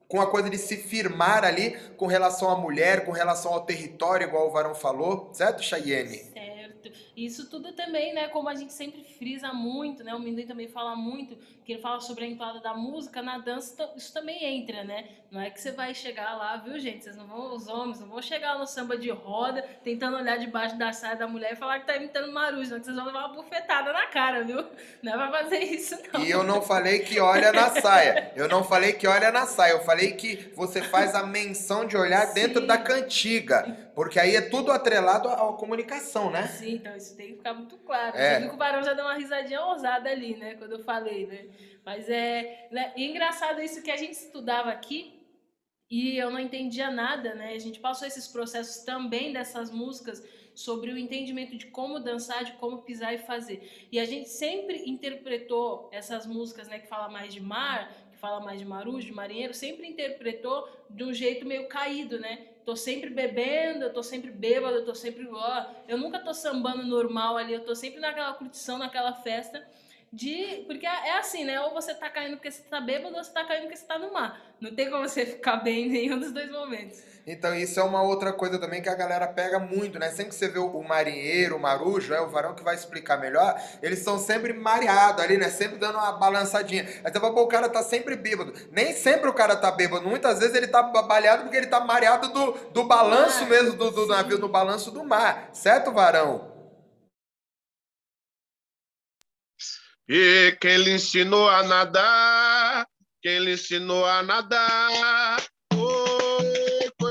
com 0.08 0.22
a 0.22 0.26
coisa 0.26 0.48
de 0.48 0.56
se 0.56 0.76
firmar 0.76 1.44
ali 1.44 1.76
com 1.98 2.06
relação 2.06 2.48
à 2.48 2.56
mulher, 2.56 3.04
com 3.04 3.12
relação 3.12 3.52
ao 3.52 3.66
território, 3.66 4.26
igual 4.26 4.48
o 4.48 4.50
Varão 4.50 4.74
falou, 4.74 5.28
certo, 5.34 5.62
Chayenne? 5.62 6.16
Certo. 6.32 6.90
Isso 7.24 7.50
tudo 7.50 7.72
também, 7.72 8.14
né, 8.14 8.28
como 8.28 8.48
a 8.48 8.54
gente 8.54 8.72
sempre 8.72 9.02
frisa 9.02 9.52
muito, 9.52 10.04
né, 10.04 10.14
o 10.14 10.20
Minduim 10.20 10.46
também 10.46 10.68
fala 10.68 10.94
muito, 10.94 11.36
que 11.64 11.72
ele 11.72 11.82
fala 11.82 12.00
sobre 12.00 12.24
a 12.24 12.28
entoada 12.28 12.60
da 12.60 12.74
música, 12.74 13.20
na 13.20 13.38
dança 13.38 13.90
isso 13.96 14.12
também 14.12 14.44
entra, 14.44 14.84
né? 14.84 15.06
Não 15.30 15.40
é 15.40 15.50
que 15.50 15.60
você 15.60 15.72
vai 15.72 15.92
chegar 15.94 16.34
lá, 16.36 16.56
viu, 16.56 16.78
gente? 16.78 17.04
Vocês 17.04 17.16
não 17.16 17.26
vão, 17.26 17.54
os 17.54 17.68
homens 17.68 18.00
não 18.00 18.08
vão 18.08 18.22
chegar 18.22 18.58
no 18.58 18.66
samba 18.66 18.96
de 18.96 19.10
roda, 19.10 19.62
tentando 19.84 20.16
olhar 20.16 20.38
debaixo 20.38 20.78
da 20.78 20.92
saia 20.92 21.16
da 21.16 21.26
mulher 21.26 21.52
e 21.52 21.56
falar 21.56 21.80
que 21.80 21.86
tá 21.86 21.96
imitando 21.96 22.32
Marujo, 22.32 22.70
não, 22.70 22.78
que 22.78 22.86
vocês 22.86 22.96
vão 22.96 23.06
levar 23.06 23.26
uma 23.26 23.34
bufetada 23.34 23.92
na 23.92 24.06
cara, 24.06 24.44
viu? 24.44 24.64
Não 25.02 25.12
é 25.12 25.16
pra 25.16 25.42
fazer 25.42 25.58
isso, 25.58 25.98
não. 26.12 26.24
E 26.24 26.30
eu 26.30 26.42
não 26.42 26.62
falei 26.62 27.00
que 27.00 27.20
olha 27.20 27.52
na 27.52 27.68
saia. 27.68 28.32
Eu 28.34 28.48
não 28.48 28.64
falei 28.64 28.92
que 28.94 29.06
olha 29.06 29.30
na 29.30 29.46
saia. 29.46 29.72
Eu 29.72 29.84
falei 29.84 30.12
que 30.12 30.52
você 30.56 30.80
faz 30.80 31.14
a 31.14 31.26
menção 31.26 31.86
de 31.86 31.96
olhar 31.96 32.26
Sim. 32.28 32.34
dentro 32.34 32.66
da 32.66 32.78
cantiga. 32.78 33.90
Porque 33.94 34.18
aí 34.18 34.36
é 34.36 34.40
tudo 34.40 34.72
atrelado 34.72 35.28
à 35.28 35.52
comunicação, 35.54 36.30
né? 36.30 36.46
Sim, 36.46 36.74
então 36.76 36.96
isso 36.96 37.07
tem 37.16 37.28
que 37.28 37.36
ficar 37.36 37.54
muito 37.54 37.76
claro. 37.78 38.16
É. 38.16 38.46
O 38.48 38.56
Barão 38.56 38.82
já 38.82 38.94
deu 38.94 39.04
uma 39.04 39.14
risadinha 39.14 39.62
ousada 39.62 40.10
ali, 40.10 40.36
né? 40.36 40.54
Quando 40.54 40.72
eu 40.72 40.84
falei, 40.84 41.26
né? 41.26 41.46
Mas 41.84 42.08
é, 42.08 42.68
né? 42.70 42.92
E 42.96 43.04
engraçado 43.04 43.60
isso 43.60 43.82
que 43.82 43.90
a 43.90 43.96
gente 43.96 44.12
estudava 44.12 44.70
aqui 44.70 45.18
e 45.90 46.18
eu 46.18 46.30
não 46.30 46.38
entendia 46.38 46.90
nada, 46.90 47.34
né? 47.34 47.54
A 47.54 47.58
gente 47.58 47.80
passou 47.80 48.06
esses 48.06 48.28
processos 48.28 48.84
também 48.84 49.32
dessas 49.32 49.70
músicas 49.70 50.22
sobre 50.54 50.90
o 50.90 50.98
entendimento 50.98 51.56
de 51.56 51.66
como 51.66 52.00
dançar, 52.00 52.44
de 52.44 52.52
como 52.54 52.82
pisar 52.82 53.14
e 53.14 53.18
fazer. 53.18 53.88
E 53.92 53.98
a 53.98 54.04
gente 54.04 54.28
sempre 54.28 54.90
interpretou 54.90 55.88
essas 55.92 56.26
músicas, 56.26 56.66
né, 56.66 56.80
que 56.80 56.88
fala 56.88 57.08
mais 57.08 57.32
de 57.32 57.40
mar, 57.40 57.94
que 58.10 58.18
fala 58.18 58.40
mais 58.40 58.58
de 58.58 58.66
marujo, 58.66 59.06
de 59.06 59.12
marinheiro, 59.12 59.54
sempre 59.54 59.86
interpretou 59.86 60.68
de 60.90 61.04
um 61.04 61.14
jeito 61.14 61.46
meio 61.46 61.68
caído, 61.68 62.18
né? 62.18 62.48
Tô 62.68 62.76
sempre 62.76 63.08
bebendo, 63.08 63.84
eu 63.84 63.92
tô 63.94 64.02
sempre 64.02 64.30
bêbado, 64.30 64.76
eu 64.76 64.84
tô 64.84 64.94
sempre. 64.94 65.26
Ó, 65.26 65.66
eu 65.88 65.96
nunca 65.96 66.18
tô 66.18 66.34
sambando 66.34 66.84
normal 66.84 67.38
ali, 67.38 67.54
eu 67.54 67.64
tô 67.64 67.74
sempre 67.74 67.98
naquela 67.98 68.34
curtição, 68.34 68.76
naquela 68.76 69.14
festa. 69.14 69.66
De, 70.12 70.64
porque 70.66 70.86
é, 70.86 71.08
é 71.08 71.18
assim, 71.18 71.44
né? 71.44 71.60
Ou 71.60 71.72
você 71.72 71.94
tá 71.94 72.08
caindo 72.08 72.36
porque 72.36 72.50
você 72.50 72.62
tá 72.62 72.80
bêbado, 72.80 73.14
ou 73.14 73.22
você 73.22 73.30
tá 73.30 73.44
caindo 73.44 73.62
porque 73.62 73.76
você 73.76 73.84
tá 73.84 73.98
no 73.98 74.12
mar. 74.12 74.40
Não 74.60 74.74
tem 74.74 74.90
como 74.90 75.06
você 75.06 75.24
ficar 75.26 75.56
bem 75.56 75.86
em 75.86 75.90
nenhum 75.90 76.18
dos 76.18 76.32
dois 76.32 76.50
momentos. 76.50 77.02
Então 77.26 77.54
isso 77.54 77.78
é 77.78 77.82
uma 77.82 78.02
outra 78.02 78.32
coisa 78.32 78.58
também 78.58 78.80
que 78.80 78.88
a 78.88 78.94
galera 78.94 79.26
pega 79.26 79.58
muito, 79.58 79.98
né? 79.98 80.08
Sempre 80.08 80.30
que 80.30 80.34
você 80.34 80.48
vê 80.48 80.58
o 80.58 80.82
marinheiro, 80.82 81.56
o 81.56 81.60
marujo, 81.60 82.14
é 82.14 82.20
o 82.22 82.30
varão 82.30 82.54
que 82.54 82.64
vai 82.64 82.74
explicar 82.74 83.18
melhor, 83.18 83.60
eles 83.82 83.98
são 83.98 84.18
sempre 84.18 84.54
mareados 84.54 85.22
ali, 85.22 85.36
né? 85.36 85.50
Sempre 85.50 85.76
dando 85.76 85.98
uma 85.98 86.12
balançadinha. 86.12 86.84
Aí 87.04 87.12
você 87.12 87.20
fala, 87.20 87.34
pô, 87.34 87.42
o 87.42 87.48
cara 87.48 87.68
tá 87.68 87.82
sempre 87.82 88.16
bêbado. 88.16 88.54
Nem 88.72 88.94
sempre 88.94 89.28
o 89.28 89.34
cara 89.34 89.54
tá 89.56 89.70
bêbado, 89.70 90.08
muitas 90.08 90.38
vezes 90.38 90.54
ele 90.54 90.68
tá 90.68 90.82
balhado 90.82 91.42
porque 91.42 91.56
ele 91.58 91.66
tá 91.66 91.80
mareado 91.80 92.28
do, 92.28 92.52
do 92.72 92.84
balanço 92.84 93.44
mesmo 93.44 93.74
do, 93.74 93.90
do 93.90 94.06
navio, 94.06 94.38
do 94.38 94.48
balanço 94.48 94.90
do 94.90 95.04
mar. 95.04 95.50
Certo, 95.52 95.92
varão? 95.92 96.57
E 100.08 100.56
quem 100.60 100.78
lhe 100.78 100.92
ensinou 100.92 101.48
a 101.48 101.62
nadar, 101.62 102.86
quem 103.22 103.40
lhe 103.40 103.52
ensinou 103.52 104.06
a 104.06 104.22
nadar, 104.22 105.38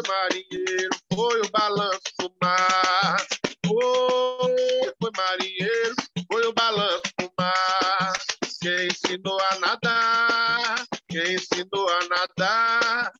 marinheiro, 0.08 0.90
foi 1.14 1.42
o 1.42 1.50
balanço 1.50 2.02
do 2.20 2.34
mar. 2.42 3.18
Foi, 3.66 4.94
foi 5.02 5.12
marinheiro, 5.16 5.96
foi 6.32 6.48
o 6.48 6.54
balanço 6.54 7.12
do 7.20 7.32
mar. 7.38 8.14
Quem 8.62 8.88
ensinou 8.88 9.40
a 9.40 9.60
nadar, 9.60 10.86
quem 11.10 11.34
ensinou 11.36 11.90
a 11.90 12.00
nadar, 12.08 13.12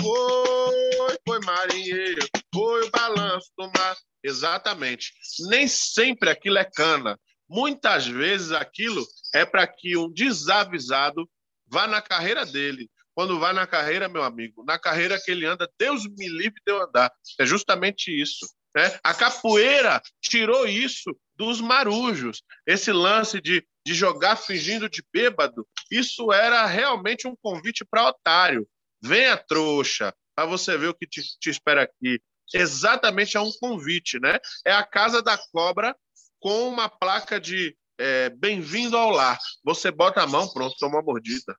foi, 0.00 1.16
foi 1.26 1.40
marinheiro, 1.44 2.26
foi 2.54 2.86
o 2.86 2.90
balanço 2.90 3.50
do 3.58 3.66
mar. 3.76 3.96
Exatamente. 4.22 5.12
Nem 5.48 5.66
sempre 5.68 6.30
aquilo 6.30 6.58
é 6.58 6.64
cana. 6.64 7.18
Muitas 7.48 8.06
vezes 8.06 8.52
aquilo 8.52 9.04
é 9.34 9.44
para 9.44 9.66
que 9.66 9.96
um 9.96 10.10
desavisado 10.12 11.28
vá 11.66 11.86
na 11.86 12.00
carreira 12.00 12.44
dele, 12.46 12.90
quando 13.14 13.38
vai 13.38 13.52
na 13.52 13.66
carreira, 13.66 14.08
meu 14.08 14.24
amigo, 14.24 14.64
na 14.64 14.78
carreira 14.78 15.20
que 15.20 15.30
ele 15.30 15.46
anda, 15.46 15.70
Deus 15.78 16.04
me 16.04 16.28
livre 16.28 16.60
de 16.66 16.72
eu 16.72 16.82
andar. 16.82 17.12
É 17.38 17.46
justamente 17.46 18.10
isso. 18.10 18.46
Né? 18.74 18.98
A 19.04 19.14
capoeira 19.14 20.02
tirou 20.20 20.66
isso 20.66 21.16
dos 21.36 21.60
marujos. 21.60 22.42
Esse 22.66 22.92
lance 22.92 23.40
de, 23.40 23.64
de 23.86 23.94
jogar 23.94 24.36
fingindo 24.36 24.88
de 24.88 25.02
bêbado, 25.12 25.66
isso 25.90 26.32
era 26.32 26.66
realmente 26.66 27.28
um 27.28 27.36
convite 27.36 27.84
para 27.84 28.08
otário. 28.08 28.66
Venha, 29.00 29.36
trouxa, 29.36 30.12
para 30.34 30.46
você 30.46 30.76
ver 30.76 30.88
o 30.88 30.94
que 30.94 31.06
te, 31.06 31.22
te 31.38 31.50
espera 31.50 31.82
aqui. 31.82 32.20
Exatamente 32.52 33.36
é 33.36 33.40
um 33.40 33.52
convite, 33.60 34.18
né? 34.18 34.38
É 34.66 34.72
a 34.72 34.84
casa 34.84 35.22
da 35.22 35.38
cobra 35.52 35.96
com 36.44 36.68
uma 36.68 36.90
placa 36.90 37.40
de 37.40 37.74
é, 37.98 38.28
bem-vindo 38.28 38.98
ao 38.98 39.08
lar. 39.08 39.38
Você 39.64 39.90
bota 39.90 40.20
a 40.20 40.26
mão, 40.26 40.46
pronto, 40.46 40.76
toma 40.78 40.96
uma 40.96 41.02
mordida. 41.02 41.56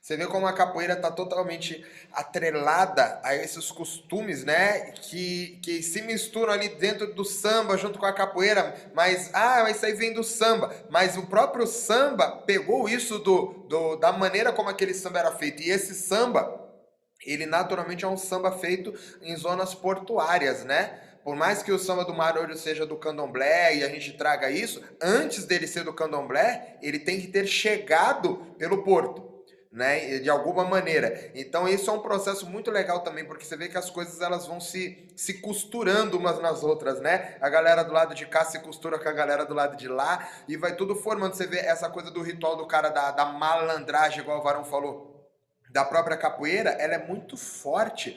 Você 0.00 0.16
vê 0.16 0.28
como 0.28 0.46
a 0.46 0.52
capoeira 0.52 0.92
está 0.92 1.10
totalmente 1.10 1.84
atrelada 2.12 3.20
a 3.24 3.34
esses 3.34 3.72
costumes, 3.72 4.44
né? 4.44 4.92
Que, 4.92 5.58
que 5.60 5.82
se 5.82 6.02
misturam 6.02 6.52
ali 6.52 6.68
dentro 6.68 7.12
do 7.14 7.24
samba 7.24 7.76
junto 7.76 7.98
com 7.98 8.06
a 8.06 8.12
capoeira, 8.12 8.92
mas 8.94 9.34
ah, 9.34 9.68
isso 9.68 9.84
aí 9.84 9.94
vem 9.94 10.12
do 10.12 10.22
samba. 10.22 10.72
Mas 10.88 11.16
o 11.16 11.26
próprio 11.26 11.66
samba 11.66 12.30
pegou 12.46 12.88
isso 12.88 13.18
do, 13.18 13.66
do 13.68 13.96
da 13.96 14.12
maneira 14.12 14.52
como 14.52 14.68
aquele 14.68 14.94
samba 14.94 15.18
era 15.18 15.32
feito. 15.32 15.64
E 15.64 15.70
esse 15.70 15.96
samba 15.96 16.62
ele 17.26 17.44
naturalmente 17.44 18.04
é 18.04 18.08
um 18.08 18.16
samba 18.16 18.52
feito 18.52 18.94
em 19.20 19.34
zonas 19.34 19.74
portuárias, 19.74 20.62
né? 20.62 21.00
Por 21.24 21.34
mais 21.34 21.62
que 21.62 21.72
o 21.72 21.78
samba 21.78 22.04
do 22.04 22.12
Marolho 22.12 22.54
seja 22.54 22.84
do 22.84 22.96
candomblé 22.96 23.76
e 23.76 23.82
a 23.82 23.88
gente 23.88 24.12
traga 24.12 24.50
isso, 24.50 24.82
antes 25.00 25.46
dele 25.46 25.66
ser 25.66 25.82
do 25.82 25.94
candomblé, 25.94 26.76
ele 26.82 26.98
tem 26.98 27.18
que 27.18 27.28
ter 27.28 27.46
chegado 27.46 28.36
pelo 28.58 28.84
porto 28.84 29.34
né, 29.74 30.20
de 30.20 30.30
alguma 30.30 30.64
maneira. 30.64 31.32
Então 31.34 31.66
isso 31.66 31.90
é 31.90 31.92
um 31.92 31.98
processo 31.98 32.46
muito 32.46 32.70
legal 32.70 33.00
também, 33.00 33.24
porque 33.24 33.44
você 33.44 33.56
vê 33.56 33.68
que 33.68 33.76
as 33.76 33.90
coisas 33.90 34.20
elas 34.20 34.46
vão 34.46 34.60
se, 34.60 35.08
se 35.16 35.40
costurando 35.40 36.16
umas 36.16 36.38
nas 36.40 36.62
outras, 36.62 37.00
né? 37.00 37.36
A 37.40 37.48
galera 37.48 37.82
do 37.82 37.92
lado 37.92 38.14
de 38.14 38.24
cá 38.24 38.44
se 38.44 38.60
costura 38.60 39.00
com 39.00 39.08
a 39.08 39.12
galera 39.12 39.44
do 39.44 39.52
lado 39.52 39.76
de 39.76 39.88
lá 39.88 40.28
e 40.46 40.56
vai 40.56 40.76
tudo 40.76 40.94
formando. 40.94 41.34
Você 41.34 41.46
vê 41.46 41.58
essa 41.58 41.90
coisa 41.90 42.08
do 42.08 42.22
ritual 42.22 42.56
do 42.56 42.68
cara 42.68 42.88
da, 42.88 43.10
da 43.10 43.24
malandragem, 43.24 44.20
igual 44.20 44.38
o 44.38 44.42
Varão 44.42 44.64
falou, 44.64 45.28
da 45.70 45.84
própria 45.84 46.16
capoeira, 46.16 46.70
ela 46.70 46.94
é 46.94 47.04
muito 47.04 47.36
forte 47.36 48.16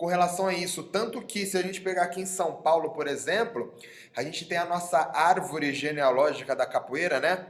com 0.00 0.06
relação 0.06 0.46
a 0.46 0.54
isso. 0.54 0.82
Tanto 0.84 1.20
que, 1.20 1.44
se 1.44 1.58
a 1.58 1.62
gente 1.62 1.82
pegar 1.82 2.04
aqui 2.04 2.22
em 2.22 2.26
São 2.26 2.62
Paulo, 2.62 2.92
por 2.92 3.06
exemplo, 3.06 3.74
a 4.16 4.22
gente 4.22 4.46
tem 4.46 4.56
a 4.56 4.64
nossa 4.64 4.98
árvore 5.12 5.74
genealógica 5.74 6.56
da 6.56 6.64
capoeira, 6.64 7.20
né? 7.20 7.46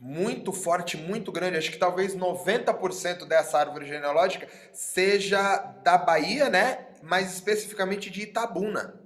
muito 0.00 0.52
forte, 0.52 0.96
muito 0.96 1.30
grande. 1.30 1.58
Acho 1.58 1.70
que 1.70 1.78
talvez 1.78 2.16
90% 2.16 3.26
dessa 3.26 3.58
árvore 3.58 3.86
genealógica 3.86 4.48
seja 4.72 5.56
da 5.82 5.98
Bahia, 5.98 6.48
né? 6.48 6.86
Mais 7.02 7.32
especificamente 7.34 8.10
de 8.10 8.22
Itabuna. 8.22 8.98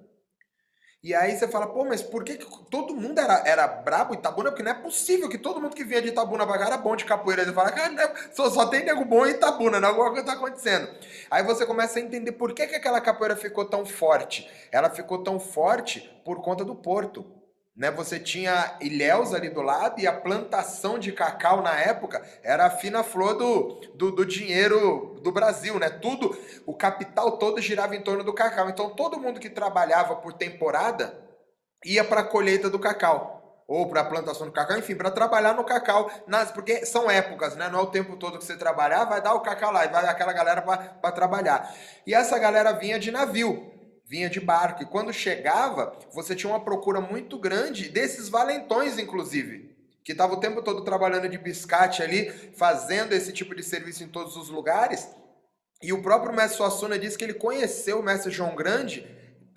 E 1.02 1.14
aí 1.14 1.34
você 1.34 1.48
fala, 1.48 1.66
pô, 1.66 1.82
mas 1.82 2.02
por 2.02 2.22
que, 2.22 2.36
que 2.36 2.46
todo 2.70 2.94
mundo 2.94 3.18
era, 3.18 3.42
era 3.46 3.66
brabo 3.66 4.12
Itabuna? 4.12 4.50
Porque 4.50 4.62
não 4.62 4.72
é 4.72 4.74
possível 4.74 5.30
que 5.30 5.38
todo 5.38 5.58
mundo 5.58 5.74
que 5.74 5.82
vinha 5.82 6.02
de 6.02 6.08
Itabuna 6.08 6.46
pra 6.46 6.58
cá 6.58 6.66
era 6.66 6.76
bom 6.76 6.94
de 6.94 7.06
capoeira. 7.06 7.42
Você 7.42 7.54
fala, 7.54 7.72
cara, 7.72 8.02
é, 8.02 8.14
só, 8.34 8.50
só 8.50 8.66
tem 8.66 8.84
nego 8.84 9.06
bom 9.06 9.26
em 9.26 9.30
Itabuna, 9.30 9.80
né? 9.80 9.86
Alguma 9.88 10.10
coisa 10.10 10.26
tá 10.26 10.34
acontecendo. 10.34 10.90
Aí 11.30 11.42
você 11.42 11.64
começa 11.64 11.98
a 11.98 12.02
entender 12.02 12.32
por 12.32 12.52
que, 12.52 12.66
que 12.66 12.76
aquela 12.76 13.00
capoeira 13.00 13.34
ficou 13.34 13.64
tão 13.64 13.86
forte. 13.86 14.46
Ela 14.70 14.90
ficou 14.90 15.24
tão 15.24 15.40
forte 15.40 16.00
por 16.22 16.42
conta 16.42 16.66
do 16.66 16.74
porto. 16.74 17.24
Né? 17.76 17.90
Você 17.90 18.18
tinha 18.18 18.76
Ilhéus 18.80 19.32
ali 19.32 19.48
do 19.48 19.62
lado 19.62 20.00
e 20.00 20.06
a 20.06 20.12
plantação 20.12 20.98
de 20.98 21.12
cacau 21.12 21.62
na 21.62 21.78
época 21.78 22.22
era 22.42 22.66
a 22.66 22.70
fina 22.70 23.02
flor 23.02 23.34
do, 23.34 23.80
do, 23.94 24.10
do, 24.10 24.26
dinheiro 24.26 25.18
do 25.22 25.32
Brasil, 25.32 25.78
né? 25.78 25.88
Tudo, 25.88 26.36
o 26.66 26.74
capital 26.74 27.38
todo 27.38 27.60
girava 27.60 27.94
em 27.94 28.02
torno 28.02 28.24
do 28.24 28.32
cacau. 28.32 28.68
Então 28.68 28.90
todo 28.90 29.20
mundo 29.20 29.40
que 29.40 29.48
trabalhava 29.48 30.16
por 30.16 30.32
temporada 30.32 31.14
ia 31.84 32.04
para 32.04 32.20
a 32.20 32.24
colheita 32.24 32.68
do 32.68 32.78
cacau 32.78 33.64
ou 33.66 33.88
para 33.88 34.00
a 34.00 34.04
plantação 34.04 34.48
do 34.48 34.52
cacau, 34.52 34.76
enfim, 34.76 34.96
para 34.96 35.12
trabalhar 35.12 35.54
no 35.54 35.62
cacau, 35.62 36.10
nas, 36.26 36.50
porque 36.50 36.84
são 36.84 37.08
épocas, 37.08 37.54
né? 37.54 37.68
Não 37.68 37.78
é 37.78 37.82
o 37.82 37.86
tempo 37.86 38.16
todo 38.16 38.36
que 38.36 38.44
você 38.44 38.56
trabalhar, 38.56 39.04
vai 39.04 39.22
dar 39.22 39.32
o 39.32 39.40
cacau 39.40 39.70
lá 39.70 39.84
e 39.84 39.88
vai 39.88 40.04
aquela 40.06 40.32
galera 40.32 40.60
para 40.60 41.12
trabalhar. 41.12 41.72
E 42.04 42.12
essa 42.12 42.36
galera 42.36 42.72
vinha 42.72 42.98
de 42.98 43.12
navio 43.12 43.79
vinha 44.10 44.28
de 44.28 44.40
barco. 44.40 44.82
E 44.82 44.86
quando 44.86 45.12
chegava, 45.12 45.96
você 46.12 46.34
tinha 46.34 46.52
uma 46.52 46.64
procura 46.64 47.00
muito 47.00 47.38
grande 47.38 47.88
desses 47.88 48.28
valentões, 48.28 48.98
inclusive, 48.98 49.70
que 50.02 50.10
estavam 50.10 50.36
o 50.36 50.40
tempo 50.40 50.60
todo 50.62 50.82
trabalhando 50.82 51.28
de 51.28 51.38
biscate 51.38 52.02
ali, 52.02 52.28
fazendo 52.56 53.12
esse 53.12 53.32
tipo 53.32 53.54
de 53.54 53.62
serviço 53.62 54.02
em 54.02 54.08
todos 54.08 54.36
os 54.36 54.48
lugares. 54.48 55.08
E 55.80 55.92
o 55.92 56.02
próprio 56.02 56.34
mestre 56.34 56.56
Suassuna 56.56 56.98
disse 56.98 57.16
que 57.16 57.22
ele 57.22 57.34
conheceu 57.34 58.00
o 58.00 58.02
mestre 58.02 58.32
João 58.32 58.56
Grande 58.56 59.06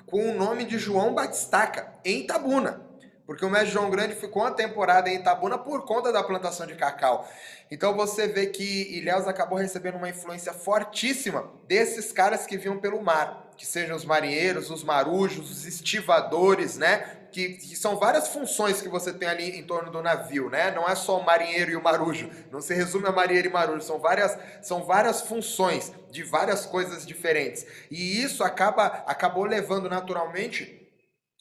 com 0.05 0.29
o 0.29 0.37
nome 0.37 0.65
de 0.65 0.77
João 0.77 1.15
Batistaca, 1.15 1.91
em 2.05 2.19
Itabuna. 2.19 2.82
Porque 3.25 3.45
o 3.45 3.49
mestre 3.49 3.71
João 3.71 3.89
Grande 3.89 4.15
ficou 4.15 4.43
uma 4.43 4.51
temporada 4.51 5.09
em 5.09 5.15
Itabuna 5.15 5.57
por 5.57 5.85
conta 5.85 6.11
da 6.11 6.23
plantação 6.23 6.67
de 6.67 6.75
cacau. 6.75 7.27
Então 7.71 7.95
você 7.95 8.27
vê 8.27 8.47
que 8.47 8.97
Ilhéus 8.97 9.27
acabou 9.27 9.57
recebendo 9.57 9.95
uma 9.95 10.09
influência 10.09 10.53
fortíssima 10.53 11.49
desses 11.67 12.11
caras 12.11 12.45
que 12.45 12.57
vinham 12.57 12.79
pelo 12.79 13.01
mar 13.01 13.43
que 13.55 13.65
sejam 13.65 13.95
os 13.95 14.05
marinheiros, 14.05 14.69
os 14.69 14.83
marujos, 14.83 15.49
os 15.49 15.65
estivadores, 15.65 16.77
né? 16.77 17.19
Que, 17.31 17.53
que, 17.53 17.75
são 17.75 17.97
várias 17.97 18.27
funções 18.27 18.81
que 18.81 18.87
você 18.87 19.11
tem 19.11 19.27
ali 19.27 19.57
em 19.57 19.63
torno 19.63 19.91
do 19.91 20.03
navio, 20.03 20.49
né? 20.49 20.69
Não 20.71 20.87
é 20.87 20.93
só 20.93 21.19
o 21.19 21.25
marinheiro 21.25 21.71
e 21.71 21.75
o 21.75 21.81
marujo, 21.81 22.29
não 22.51 22.61
se 22.61 22.73
resume 22.73 23.07
a 23.07 23.11
marinheiro 23.11 23.47
e 23.47 23.51
marujo, 23.51 23.81
são 23.81 23.99
várias, 23.99 24.37
são 24.61 24.83
várias 24.83 25.21
funções 25.21 25.91
de 26.11 26.23
várias 26.23 26.65
coisas 26.65 27.05
diferentes. 27.05 27.65
E 27.89 28.21
isso 28.21 28.43
acaba 28.43 28.85
acabou 29.07 29.45
levando 29.45 29.89
naturalmente 29.89 30.82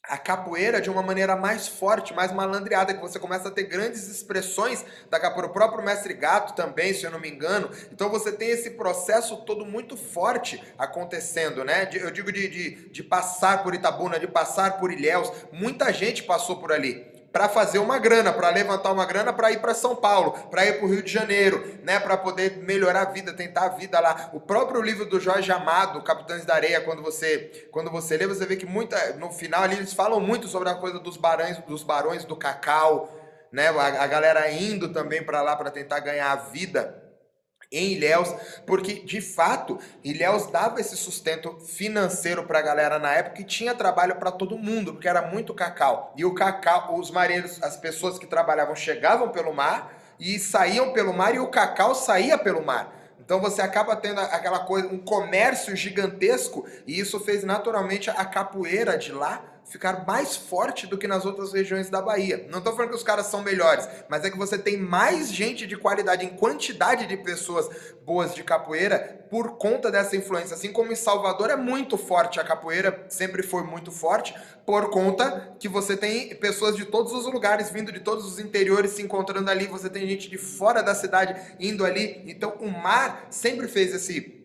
a 0.09 0.19
capoeira 0.19 0.81
de 0.81 0.91
uma 0.91 1.03
maneira 1.03 1.37
mais 1.37 1.69
forte, 1.69 2.13
mais 2.13 2.33
malandreada, 2.33 2.93
que 2.93 3.01
você 3.01 3.19
começa 3.21 3.49
a 3.49 3.51
ter 3.51 3.65
grandes 3.65 4.09
expressões 4.09 4.85
da 5.09 5.21
capoeira. 5.21 5.49
O 5.49 5.53
próprio 5.53 5.85
mestre 5.85 6.13
Gato 6.13 6.55
também, 6.55 6.93
se 6.93 7.05
eu 7.05 7.11
não 7.11 7.21
me 7.21 7.31
engano. 7.31 7.71
Então 7.93 8.11
você 8.11 8.33
tem 8.33 8.51
esse 8.51 8.71
processo 8.71 9.37
todo 9.45 9.65
muito 9.65 9.97
forte 9.97 10.63
acontecendo, 10.77 11.65
né? 11.65 11.89
eu 11.93 12.11
digo 12.11 12.33
de, 12.33 12.49
de, 12.49 12.89
de 12.91 13.03
passar 13.03 13.63
por 13.63 13.75
Itabuna, 13.75 14.19
de 14.19 14.27
passar 14.27 14.79
por 14.79 14.93
Ilhéus. 14.93 15.31
Muita 15.53 15.93
gente 15.93 16.25
passou 16.25 16.57
por 16.57 16.73
ali 16.73 17.12
para 17.33 17.49
fazer 17.49 17.79
uma 17.79 17.99
grana, 17.99 18.33
para 18.33 18.51
levantar 18.51 18.93
uma 18.93 19.07
grana 19.07 19.33
para 19.33 19.51
ir 19.51 19.61
para 19.61 19.75
São 19.75 19.97
Paulo, 19.97 20.33
para 20.51 20.67
ir 20.67 20.75
para 20.75 20.87
o 20.87 20.89
Rio 20.89 21.03
de 21.03 21.11
Janeiro, 21.11 21.79
né, 21.83 21.99
para 21.99 22.17
poder 22.17 22.59
melhorar 22.59 23.03
a 23.03 23.05
vida, 23.07 23.33
tentar 23.33 23.65
a 23.65 23.69
vida 23.71 23.99
lá. 23.99 24.31
O 24.33 24.41
próprio 24.41 24.83
livro 24.83 25.07
do 25.07 25.19
Jorge 25.19 25.51
Amado, 25.51 26.03
Capitães 26.03 26.45
da 26.45 26.55
Areia, 26.55 26.81
quando 26.81 27.03
você 27.03 27.69
quando 27.71 27.91
você 27.91 28.17
lê, 28.17 28.27
você 28.27 28.45
vê 28.45 28.57
que 28.57 28.67
muita 28.67 29.15
no 29.15 29.31
final 29.31 29.63
ali 29.63 29.77
eles 29.77 29.95
falam 29.95 30.21
muito 30.21 30.47
sobre 30.47 30.69
a 30.69 30.75
coisa 30.75 30.99
dos 30.99 31.17
barões, 31.17 31.57
dos 31.59 31.83
barões 31.83 32.25
do 32.25 32.37
cacau, 32.37 33.11
né, 33.51 33.69
a, 33.69 34.05
a 34.05 34.07
galera 34.07 34.51
indo 34.51 34.91
também 34.91 35.23
para 35.23 35.41
lá 35.41 35.57
para 35.57 35.71
tentar 35.71 36.01
ganhar 36.01 36.31
a 36.31 36.37
vida 36.37 37.02
em 37.73 37.93
Ilhéus, 37.93 38.33
porque 38.67 39.01
de 39.01 39.21
fato 39.21 39.79
Ilhéus 40.05 40.47
dava 40.47 40.81
esse 40.81 40.97
sustento 40.97 41.59
financeiro 41.61 42.45
para 42.45 42.59
a 42.59 42.63
galera 42.63 42.99
na 42.99 43.13
época 43.15 43.41
e 43.41 43.45
tinha 43.45 43.75
trabalho 43.75 44.17
para 44.17 44.31
todo 44.31 44.59
mundo, 44.59 44.93
porque 44.93 45.09
era 45.09 45.23
muito 45.23 45.55
cacau. 45.55 46.13
E 46.17 46.25
o 46.25 46.35
cacau, 46.35 46.99
os 46.99 47.11
marinheiros, 47.11 47.63
as 47.63 47.77
pessoas 47.77 48.19
que 48.19 48.27
trabalhavam 48.27 48.77
chegavam 48.77 49.31
pelo 49.31 49.55
mar 49.55 49.99
e 50.21 50.39
saíam 50.39 50.93
pelo 50.93 51.13
mar 51.13 51.35
e 51.35 51.39
o 51.39 51.49
cacau 51.49 51.95
saía 51.95 52.37
pelo 52.37 52.65
mar. 52.65 52.95
Então 53.19 53.41
você 53.41 53.63
acaba 53.63 53.97
tendo 53.97 54.21
aquela 54.21 54.61
coisa, 54.61 54.89
um 54.89 54.99
comércio 54.99 55.75
gigantesco 55.75 56.67
e 56.87 56.99
isso 56.99 57.21
fez 57.21 57.45
naturalmente 57.45 58.11
a 58.11 58.25
capoeira 58.25 58.99
de 58.99 59.13
lá 59.13 59.52
ficar 59.73 60.07
mais 60.07 60.37
forte 60.37 60.87
do 60.87 60.99
que 60.99 61.09
nas 61.09 61.25
outras 61.25 61.51
regiões 61.55 61.89
da 61.89 62.03
Bahia. 62.03 62.47
Não 62.51 62.59
estou 62.59 62.75
falando 62.75 62.91
que 62.91 62.97
os 62.97 63.03
caras 63.03 63.27
são 63.27 63.41
melhores, 63.43 63.89
mas 64.07 64.23
é 64.23 64.31
que 64.31 64.37
você 64.37 64.59
tem 64.59 64.77
mais 64.77 65.33
gente 65.33 65.67
de 65.67 65.79
qualidade 65.79 66.27
em 66.27 66.29
quantidade 66.29 67.07
de 67.07 67.17
pessoas 67.17 67.71
boas 68.05 68.35
de 68.35 68.45
capoeira 68.45 69.27
por 69.31 69.57
conta 69.57 69.91
dessa 69.91 70.15
influência. 70.15 70.55
Assim 70.55 70.71
como 70.71 70.93
em 70.93 70.97
Salvador 70.97 71.49
é 71.49 71.57
muito 71.57 71.97
forte 71.97 72.39
a 72.39 72.45
capoeira, 72.45 73.07
sempre 73.09 73.43
foi 73.43 73.63
muito 73.63 73.91
forte, 73.91 74.35
por 74.67 74.91
conta 74.91 75.57
que 75.59 75.69
você 75.69 75.97
tem 75.97 76.35
pessoas 76.37 76.77
de 76.77 76.85
todos 76.85 77.13
os 77.13 77.25
lugares 77.25 77.71
vindo 77.71 77.91
de 77.91 78.01
todos 78.01 78.27
os 78.27 78.39
interiores 78.39 78.93
se 78.93 79.01
encontrando 79.01 79.51
ali, 79.51 79.67
você 79.67 79.89
tem 79.89 80.07
gente 80.07 80.29
de 80.29 80.37
fora 80.37 80.83
da 80.83 80.95
cidade 80.95 81.35
indo 81.59 81.83
ali. 81.83 82.23
Então 82.27 82.57
o 82.61 82.69
mar 82.69 83.27
sempre 83.31 83.67
fez 83.69 83.95
esse 83.95 84.42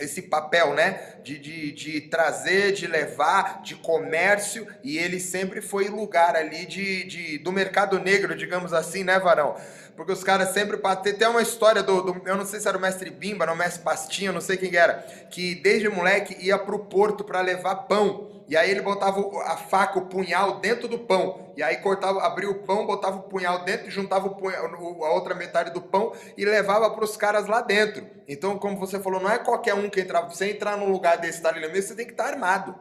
esse 0.00 0.22
papel, 0.22 0.74
né? 0.74 1.16
De, 1.22 1.38
de, 1.38 1.72
de 1.72 2.00
trazer, 2.02 2.72
de 2.72 2.86
levar, 2.86 3.62
de 3.62 3.74
comércio, 3.76 4.66
e 4.82 4.98
ele 4.98 5.20
sempre 5.20 5.60
foi 5.60 5.88
lugar 5.88 6.34
ali 6.34 6.66
de, 6.66 7.04
de, 7.04 7.38
do 7.38 7.52
mercado 7.52 7.98
negro, 7.98 8.34
digamos 8.34 8.72
assim, 8.72 9.04
né, 9.04 9.18
Varão? 9.18 9.56
Porque 10.00 10.12
os 10.12 10.24
caras 10.24 10.54
sempre. 10.54 10.78
Tem 11.02 11.12
até 11.12 11.28
uma 11.28 11.42
história 11.42 11.82
do, 11.82 12.00
do, 12.00 12.22
Eu 12.26 12.36
não 12.36 12.46
sei 12.46 12.58
se 12.58 12.66
era 12.66 12.78
o 12.78 12.80
mestre 12.80 13.10
Bimba, 13.10 13.44
não, 13.44 13.52
o 13.52 13.56
mestre 13.56 13.82
Pastinha, 13.82 14.32
não 14.32 14.40
sei 14.40 14.56
quem 14.56 14.74
era, 14.74 14.94
que 15.30 15.54
desde 15.54 15.90
moleque 15.90 16.36
ia 16.40 16.58
pro 16.58 16.78
porto 16.78 17.22
para 17.22 17.40
levar 17.42 17.74
pão. 17.86 18.39
E 18.50 18.56
aí 18.56 18.68
ele 18.68 18.82
botava 18.82 19.20
a 19.44 19.56
faca, 19.56 20.00
o 20.00 20.08
punhal 20.08 20.58
dentro 20.58 20.88
do 20.88 20.98
pão. 20.98 21.54
E 21.56 21.62
aí 21.62 21.76
cortava, 21.76 22.20
abria 22.26 22.50
o 22.50 22.64
pão, 22.64 22.84
botava 22.84 23.18
o 23.18 23.22
punhal 23.22 23.64
dentro, 23.64 23.88
juntava 23.88 24.26
o 24.26 24.34
punhal, 24.34 24.64
a 25.04 25.12
outra 25.12 25.36
metade 25.36 25.72
do 25.72 25.80
pão 25.80 26.12
e 26.36 26.44
levava 26.44 26.90
para 26.90 27.04
os 27.04 27.16
caras 27.16 27.46
lá 27.46 27.60
dentro. 27.60 28.10
Então, 28.26 28.58
como 28.58 28.76
você 28.76 28.98
falou, 28.98 29.20
não 29.20 29.30
é 29.30 29.38
qualquer 29.38 29.74
um 29.74 29.88
que 29.88 30.00
entrava. 30.00 30.28
Você 30.28 30.50
entrar 30.50 30.76
num 30.76 30.90
lugar 30.90 31.16
desse, 31.18 31.40
tá 31.40 31.52
mesmo, 31.52 31.80
você 31.80 31.94
tem 31.94 32.04
que 32.04 32.10
estar 32.10 32.24
tá 32.24 32.30
armado. 32.30 32.76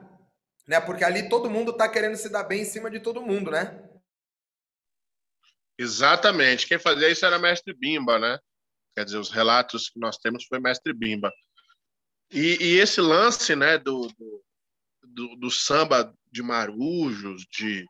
Né? 0.67 0.81
Porque 0.81 1.03
ali 1.03 1.29
todo 1.29 1.51
mundo 1.51 1.71
tá 1.71 1.87
querendo 1.87 2.15
se 2.15 2.29
dar 2.29 2.45
bem 2.45 2.63
em 2.63 2.65
cima 2.65 2.89
de 2.89 2.99
todo 2.99 3.21
mundo, 3.21 3.51
né? 3.51 3.79
Exatamente. 5.77 6.67
Quem 6.67 6.79
fazia 6.79 7.11
isso 7.11 7.27
era 7.27 7.37
mestre 7.37 7.75
Bimba, 7.75 8.17
né? 8.17 8.39
Quer 8.95 9.05
dizer, 9.05 9.17
os 9.19 9.29
relatos 9.29 9.87
que 9.87 9.99
nós 9.99 10.17
temos 10.17 10.45
foi 10.45 10.59
mestre 10.59 10.93
Bimba. 10.93 11.31
E, 12.31 12.57
e 12.59 12.79
esse 12.79 12.99
lance, 12.99 13.55
né, 13.55 13.77
do, 13.77 14.07
do 14.07 14.43
do, 15.19 15.35
do 15.35 15.51
samba 15.51 16.13
de 16.31 16.41
marujos, 16.41 17.45
de 17.51 17.85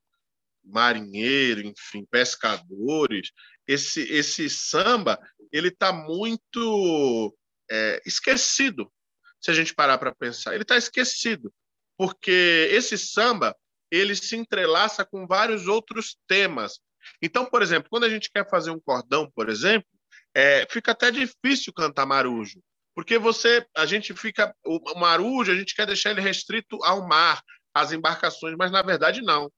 marinheiro, 0.63 1.61
enfim, 1.61 2.05
pescadores, 2.09 3.31
esse, 3.67 4.01
esse 4.11 4.49
samba 4.49 5.19
ele 5.51 5.67
está 5.67 5.93
muito 5.93 7.37
é, 7.69 8.01
esquecido. 8.03 8.91
Se 9.39 9.51
a 9.51 9.53
gente 9.53 9.75
parar 9.75 9.99
para 9.99 10.13
pensar, 10.13 10.53
ele 10.53 10.63
está 10.63 10.75
esquecido, 10.75 11.53
porque 11.95 12.67
esse 12.71 12.97
samba 12.97 13.55
ele 13.91 14.15
se 14.15 14.35
entrelaça 14.35 15.05
com 15.05 15.27
vários 15.27 15.67
outros 15.67 16.17
temas. 16.27 16.79
Então, 17.21 17.45
por 17.45 17.61
exemplo, 17.61 17.89
quando 17.89 18.05
a 18.05 18.09
gente 18.09 18.29
quer 18.31 18.47
fazer 18.49 18.71
um 18.71 18.79
cordão, 18.79 19.29
por 19.31 19.49
exemplo, 19.49 19.87
é, 20.33 20.67
fica 20.69 20.91
até 20.91 21.11
difícil 21.11 21.71
cantar 21.73 22.05
marujo, 22.05 22.61
Porque 22.95 23.17
você, 23.17 23.65
a 23.75 23.85
gente 23.85 24.13
fica, 24.13 24.53
o 24.65 24.99
marujo, 24.99 25.51
a 25.51 25.55
gente 25.55 25.75
quer 25.75 25.85
deixar 25.85 26.11
ele 26.11 26.21
restrito 26.21 26.83
ao 26.83 27.07
mar, 27.07 27.41
às 27.73 27.91
embarcações, 27.91 28.55
mas 28.57 28.71
na 28.71 28.81
verdade 28.81 29.21
não. 29.21 29.51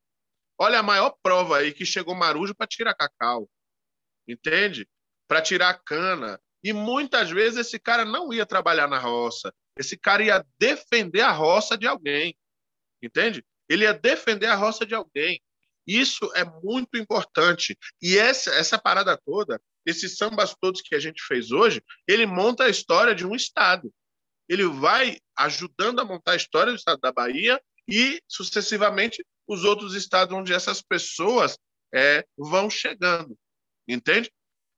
Olha 0.60 0.80
a 0.80 0.84
maior 0.84 1.16
prova 1.24 1.58
aí 1.58 1.74
que 1.74 1.86
chegou 1.86 2.14
marujo 2.14 2.54
para 2.54 2.68
tirar 2.68 2.94
cacau, 2.94 3.50
entende? 4.28 4.88
Para 5.28 5.42
tirar 5.42 5.82
cana. 5.84 6.40
E 6.64 6.72
muitas 6.72 7.32
vezes 7.32 7.66
esse 7.66 7.80
cara 7.80 8.06
não 8.06 8.32
ia 8.32 8.46
trabalhar 8.46 8.88
na 8.88 9.00
roça, 9.00 9.52
esse 9.78 9.98
cara 9.98 10.24
ia 10.24 10.46
defender 10.60 11.22
a 11.22 11.32
roça 11.32 11.78
de 11.78 11.88
alguém, 11.88 12.38
entende? 13.02 13.44
Ele 13.68 13.86
ia 13.86 13.94
defender 13.94 14.48
a 14.48 14.56
roça 14.56 14.86
de 14.86 14.94
alguém. 14.94 15.42
Isso 15.88 16.32
é 16.36 16.46
muito 16.46 16.98
importante. 16.98 17.76
E 18.02 18.18
essa, 18.18 18.52
essa 18.52 18.78
parada 18.78 19.18
toda, 19.18 19.60
esses 19.86 20.18
sambas 20.18 20.56
todos 20.60 20.82
que 20.82 20.96
a 20.96 21.00
gente 21.00 21.22
fez 21.24 21.52
hoje, 21.52 21.84
ele 22.08 22.26
monta 22.26 22.66
a 22.66 22.70
história 22.70 23.16
de 23.16 23.26
um 23.26 23.36
estado. 23.36 23.94
Ele 24.48 24.66
vai 24.66 25.18
ajudando 25.38 26.00
a 26.00 26.06
montar 26.06 26.34
a 26.34 26.36
história 26.36 26.74
do 26.74 26.78
estado 26.78 27.00
da 27.00 27.12
Bahia 27.12 27.62
e, 27.88 28.22
sucessivamente, 28.28 29.26
os 29.48 29.64
outros 29.64 29.96
estados 29.96 30.36
onde 30.36 30.54
essas 30.54 30.82
pessoas 30.82 31.58
é, 31.94 32.26
vão 32.38 32.70
chegando. 32.70 33.38
Entende? 33.88 34.32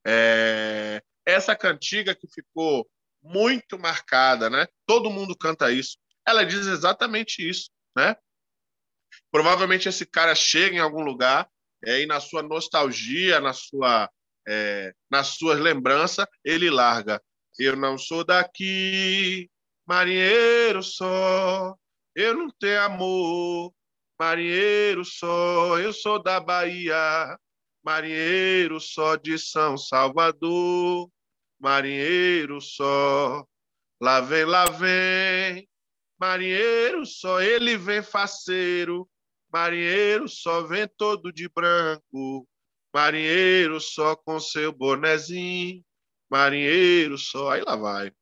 É, 0.06 1.02
essa 1.26 1.56
cantiga 1.56 2.14
que 2.14 2.28
ficou 2.28 2.88
muito 3.22 3.78
marcada, 3.78 4.50
né? 4.50 4.66
Todo 4.86 5.10
mundo 5.10 5.36
canta 5.36 5.70
isso. 5.70 5.96
Ela 6.26 6.44
diz 6.44 6.66
exatamente 6.66 7.48
isso, 7.48 7.70
né? 7.96 8.16
Provavelmente 9.30 9.88
esse 9.88 10.04
cara 10.04 10.34
chega 10.34 10.76
em 10.76 10.80
algum 10.80 11.02
lugar 11.02 11.48
é, 11.84 12.00
e 12.00 12.06
na 12.06 12.20
sua 12.20 12.42
nostalgia, 12.42 13.40
na 13.40 13.52
sua, 13.52 14.10
é, 14.46 14.94
nas 15.10 15.28
suas 15.36 15.58
lembranças, 15.58 16.26
ele 16.44 16.70
larga. 16.70 17.22
Eu 17.58 17.76
não 17.76 17.96
sou 17.98 18.24
daqui, 18.24 19.50
marinheiro 19.86 20.82
só. 20.82 21.74
Eu 22.14 22.34
não 22.34 22.50
tenho 22.50 22.80
amor, 22.82 23.72
marinheiro 24.18 25.04
só. 25.04 25.78
Eu 25.78 25.92
sou 25.92 26.22
da 26.22 26.40
Bahia, 26.40 27.38
marinheiro 27.84 28.80
só 28.80 29.16
de 29.16 29.38
São 29.38 29.76
Salvador. 29.76 31.10
Marinheiro 31.58 32.60
só. 32.60 33.46
Lá 34.00 34.20
vem, 34.20 34.44
lá 34.44 34.66
vem, 34.66 35.68
marinheiro 36.18 37.06
só. 37.06 37.40
Ele 37.40 37.76
vem 37.78 38.02
faceiro 38.02 39.08
Marinheiro 39.54 40.28
só 40.28 40.62
vem 40.62 40.88
todo 40.98 41.32
de 41.32 41.48
branco, 41.48 42.44
marinheiro 42.94 43.80
só 43.80 44.14
com 44.14 44.38
seu 44.38 44.72
bonezinho, 44.72 45.82
marinheiro 46.30 47.18
só. 47.18 47.50
Aí 47.50 47.62
lá 47.62 47.74
vai. 47.74 48.12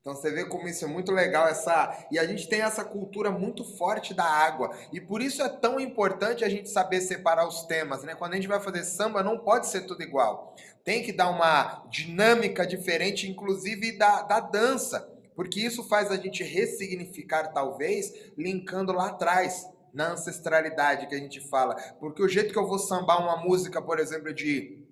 Então 0.00 0.14
você 0.14 0.30
vê 0.30 0.46
como 0.46 0.66
isso 0.66 0.84
é 0.84 0.88
muito 0.88 1.12
legal 1.12 1.46
essa 1.46 2.06
e 2.10 2.18
a 2.18 2.26
gente 2.26 2.48
tem 2.48 2.62
essa 2.62 2.82
cultura 2.82 3.30
muito 3.30 3.64
forte 3.76 4.14
da 4.14 4.24
água 4.24 4.74
e 4.90 4.98
por 4.98 5.20
isso 5.20 5.42
é 5.42 5.48
tão 5.48 5.78
importante 5.78 6.42
a 6.42 6.48
gente 6.48 6.70
saber 6.70 7.02
separar 7.02 7.46
os 7.46 7.64
temas, 7.64 8.02
né? 8.02 8.14
Quando 8.14 8.32
a 8.32 8.36
gente 8.36 8.48
vai 8.48 8.60
fazer 8.60 8.82
samba 8.84 9.22
não 9.22 9.38
pode 9.38 9.66
ser 9.66 9.82
tudo 9.82 10.02
igual, 10.02 10.54
tem 10.82 11.02
que 11.02 11.12
dar 11.12 11.28
uma 11.28 11.86
dinâmica 11.90 12.66
diferente, 12.66 13.30
inclusive 13.30 13.98
da, 13.98 14.22
da 14.22 14.40
dança, 14.40 15.06
porque 15.36 15.60
isso 15.60 15.86
faz 15.86 16.10
a 16.10 16.16
gente 16.16 16.42
ressignificar 16.42 17.48
talvez 17.48 18.32
linkando 18.38 18.92
lá 18.92 19.08
atrás 19.08 19.66
na 19.92 20.12
ancestralidade 20.12 21.06
que 21.06 21.14
a 21.14 21.18
gente 21.18 21.40
fala. 21.48 21.74
Porque 21.98 22.22
o 22.22 22.28
jeito 22.28 22.52
que 22.52 22.58
eu 22.58 22.66
vou 22.66 22.78
sambar 22.78 23.20
uma 23.20 23.36
música, 23.36 23.80
por 23.80 23.98
exemplo, 23.98 24.32
de, 24.32 24.84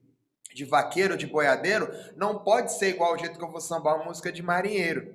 de 0.54 0.64
vaqueiro, 0.64 1.16
de 1.16 1.26
boiadeiro, 1.26 1.90
não 2.16 2.38
pode 2.38 2.72
ser 2.72 2.90
igual 2.90 3.12
ao 3.12 3.18
jeito 3.18 3.38
que 3.38 3.44
eu 3.44 3.50
vou 3.50 3.60
sambar 3.60 3.96
uma 3.96 4.06
música 4.06 4.32
de 4.32 4.42
marinheiro. 4.42 5.14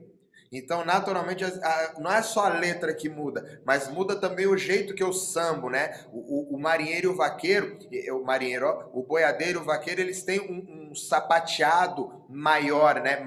Então, 0.51 0.85
naturalmente, 0.85 1.43
a, 1.43 1.47
a, 1.47 1.99
não 1.99 2.11
é 2.11 2.21
só 2.21 2.45
a 2.45 2.49
letra 2.49 2.93
que 2.93 3.09
muda, 3.09 3.59
mas 3.65 3.87
muda 3.87 4.15
também 4.15 4.45
o 4.45 4.55
jeito 4.55 4.93
que 4.93 5.01
eu 5.01 5.11
sambo, 5.11 5.67
né? 5.67 6.05
O, 6.11 6.53
o, 6.53 6.55
o 6.55 6.61
marinheiro 6.61 7.09
e 7.09 7.13
o 7.13 7.15
vaqueiro, 7.15 7.79
o 8.11 8.23
marinheiro, 8.23 8.67
ó, 8.67 8.89
o 8.93 9.01
boiadeiro 9.01 9.59
e 9.59 9.61
o 9.63 9.65
vaqueiro, 9.65 9.99
eles 9.99 10.21
têm 10.21 10.39
um, 10.39 10.91
um 10.91 10.95
sapateado 10.95 12.23
maior, 12.29 13.01
né? 13.01 13.25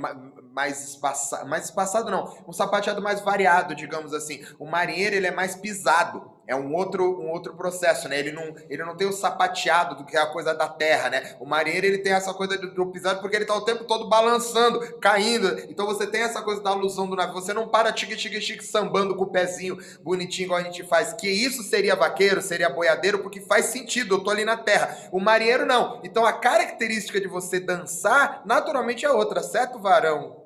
mais 0.56 0.88
espaçado, 0.88 1.46
mais 1.46 1.64
espaçado 1.66 2.10
não, 2.10 2.34
um 2.48 2.52
sapateado 2.52 3.02
mais 3.02 3.20
variado, 3.20 3.74
digamos 3.74 4.14
assim. 4.14 4.42
O 4.58 4.64
marinheiro 4.64 5.14
ele 5.14 5.26
é 5.26 5.30
mais 5.30 5.54
pisado, 5.54 6.32
é 6.46 6.54
um 6.54 6.74
outro, 6.74 7.20
um 7.20 7.30
outro 7.30 7.54
processo, 7.54 8.08
né? 8.08 8.18
Ele 8.18 8.30
não, 8.30 8.54
ele 8.70 8.84
não 8.84 8.96
tem 8.96 9.06
o 9.06 9.12
sapateado 9.12 9.96
do 9.96 10.04
que 10.04 10.16
é 10.16 10.20
a 10.20 10.26
coisa 10.26 10.54
da 10.54 10.68
terra, 10.68 11.10
né? 11.10 11.36
O 11.40 11.46
marinheiro 11.46 11.86
ele 11.86 11.98
tem 11.98 12.12
essa 12.12 12.32
coisa 12.32 12.56
do, 12.56 12.72
do 12.72 12.86
pisado 12.86 13.20
porque 13.20 13.36
ele 13.36 13.44
tá 13.44 13.54
o 13.54 13.64
tempo 13.64 13.84
todo 13.84 14.08
balançando, 14.08 14.80
caindo. 14.98 15.58
Então 15.68 15.86
você 15.86 16.06
tem 16.06 16.22
essa 16.22 16.42
coisa 16.42 16.62
da 16.62 16.70
alusão 16.70 17.08
do 17.08 17.16
navio. 17.16 17.34
Você 17.34 17.52
não 17.52 17.68
para 17.68 17.92
tique 17.92 18.16
tique 18.16 18.38
tique 18.40 18.64
sambando 18.64 19.16
com 19.16 19.24
o 19.24 19.30
pezinho 19.30 19.78
bonitinho 20.02 20.46
igual 20.46 20.60
a 20.60 20.62
gente 20.62 20.84
faz. 20.84 21.12
Que 21.12 21.28
isso 21.28 21.62
seria 21.62 21.96
vaqueiro, 21.96 22.40
seria 22.40 22.70
boiadeiro, 22.70 23.18
porque 23.20 23.40
faz 23.40 23.66
sentido. 23.66 24.14
Eu 24.14 24.20
tô 24.20 24.30
ali 24.30 24.44
na 24.44 24.56
terra. 24.56 25.08
O 25.10 25.18
marinheiro 25.18 25.66
não. 25.66 26.00
Então 26.04 26.24
a 26.24 26.32
característica 26.32 27.20
de 27.20 27.26
você 27.26 27.58
dançar 27.58 28.42
naturalmente 28.46 29.04
é 29.04 29.10
outra, 29.10 29.42
certo, 29.42 29.78
varão? 29.78 30.44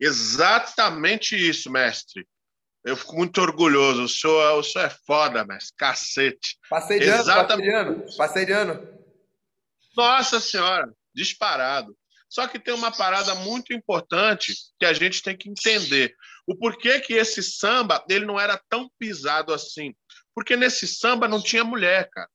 Exatamente 0.00 1.36
isso, 1.36 1.70
mestre. 1.70 2.26
Eu 2.86 2.96
fico 2.96 3.16
muito 3.16 3.40
orgulhoso. 3.40 4.04
O 4.04 4.08
senhor, 4.08 4.58
o 4.60 4.62
senhor 4.62 4.84
é 4.84 4.90
foda, 4.90 5.44
mestre. 5.44 5.74
Cacete. 5.76 6.56
Passei 6.70 7.00
de 7.00 7.06
Exatamente. 7.06 7.68
ano, 7.68 8.06
passei 8.16 8.46
de 8.46 8.52
ano. 8.52 8.88
Nossa 9.96 10.38
senhora, 10.38 10.94
disparado. 11.12 11.96
Só 12.28 12.46
que 12.46 12.60
tem 12.60 12.72
uma 12.72 12.92
parada 12.92 13.34
muito 13.34 13.72
importante 13.72 14.54
que 14.78 14.86
a 14.86 14.92
gente 14.92 15.20
tem 15.20 15.36
que 15.36 15.48
entender. 15.48 16.14
O 16.46 16.56
porquê 16.56 17.00
que 17.00 17.14
esse 17.14 17.42
samba 17.42 18.04
ele 18.08 18.24
não 18.24 18.38
era 18.38 18.60
tão 18.68 18.88
pisado 19.00 19.52
assim. 19.52 19.92
Porque 20.32 20.54
nesse 20.54 20.86
samba 20.86 21.26
não 21.26 21.42
tinha 21.42 21.64
mulher, 21.64 22.08
cara. 22.12 22.28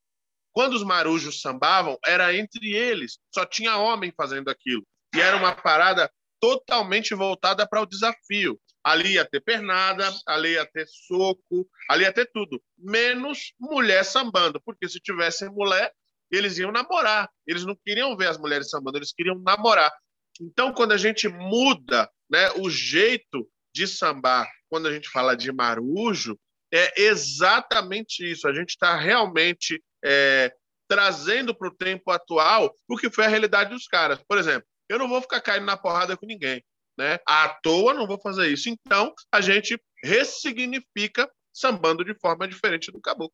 Quando 0.52 0.74
os 0.74 0.84
marujos 0.84 1.40
sambavam, 1.40 1.98
era 2.06 2.36
entre 2.36 2.74
eles. 2.74 3.20
Só 3.34 3.46
tinha 3.46 3.78
homem 3.78 4.12
fazendo 4.18 4.50
aquilo. 4.50 4.86
E 5.16 5.22
era 5.22 5.38
uma 5.38 5.56
parada 5.56 6.12
totalmente 6.42 7.16
voltada 7.16 7.66
para 7.66 7.80
o 7.80 7.86
desafio. 7.86 8.60
Ali 8.84 9.14
ia 9.14 9.26
ter 9.26 9.42
pernada, 9.42 10.12
ali 10.28 10.54
ia 10.54 10.66
ter 10.66 10.88
soco, 10.88 11.70
ali 11.90 12.04
ia 12.04 12.14
ter 12.14 12.30
tudo, 12.32 12.62
menos 12.78 13.54
mulher 13.60 14.04
sambando, 14.04 14.60
porque 14.62 14.90
se 14.90 15.00
tivesse 15.00 15.48
mulher, 15.50 15.92
eles 16.32 16.58
iam 16.58 16.72
namorar. 16.72 17.30
Eles 17.46 17.66
não 17.66 17.76
queriam 17.76 18.16
ver 18.16 18.28
as 18.28 18.38
mulheres 18.38 18.70
sambando, 18.70 18.98
eles 18.98 19.14
queriam 19.14 19.38
namorar. 19.40 19.92
Então, 20.40 20.74
quando 20.74 20.94
a 20.94 20.98
gente 20.98 21.28
muda 21.28 22.10
né, 22.30 22.50
o 22.58 22.70
jeito 22.70 23.48
de 23.74 23.88
sambar, 23.88 24.50
quando 24.70 24.88
a 24.88 24.94
gente 24.94 25.10
fala 25.10 25.36
de 25.36 25.52
marujo, 25.52 26.40
é 26.74 27.02
exatamente 27.02 28.30
isso. 28.30 28.48
A 28.48 28.54
gente 28.54 28.70
está 28.70 28.96
realmente 28.96 29.84
é, 30.04 30.54
trazendo 30.88 31.54
para 31.54 31.68
o 31.68 31.76
tempo 31.76 32.10
atual 32.12 32.74
o 32.88 32.98
que 32.98 33.10
foi 33.10 33.26
a 33.26 33.28
realidade 33.28 33.70
dos 33.70 33.88
caras. 33.88 34.20
Por 34.28 34.38
exemplo, 34.38 34.68
eu 34.90 34.98
não 34.98 35.08
vou 35.08 35.22
ficar 35.22 35.42
caindo 35.42 35.66
na 35.66 35.78
porrada 35.78 36.18
com 36.18 36.26
ninguém. 36.26 36.64
Né? 37.02 37.18
À 37.28 37.50
toa 37.64 37.96
não 37.96 38.06
vou 38.06 38.22
fazer 38.22 38.48
isso. 38.50 38.70
Então, 38.70 39.12
a 39.32 39.42
gente 39.42 39.76
ressignifica 40.04 41.28
sambando 41.52 42.06
de 42.06 42.14
forma 42.14 42.48
diferente 42.48 42.92
do 42.92 43.02
caboclo. 43.02 43.34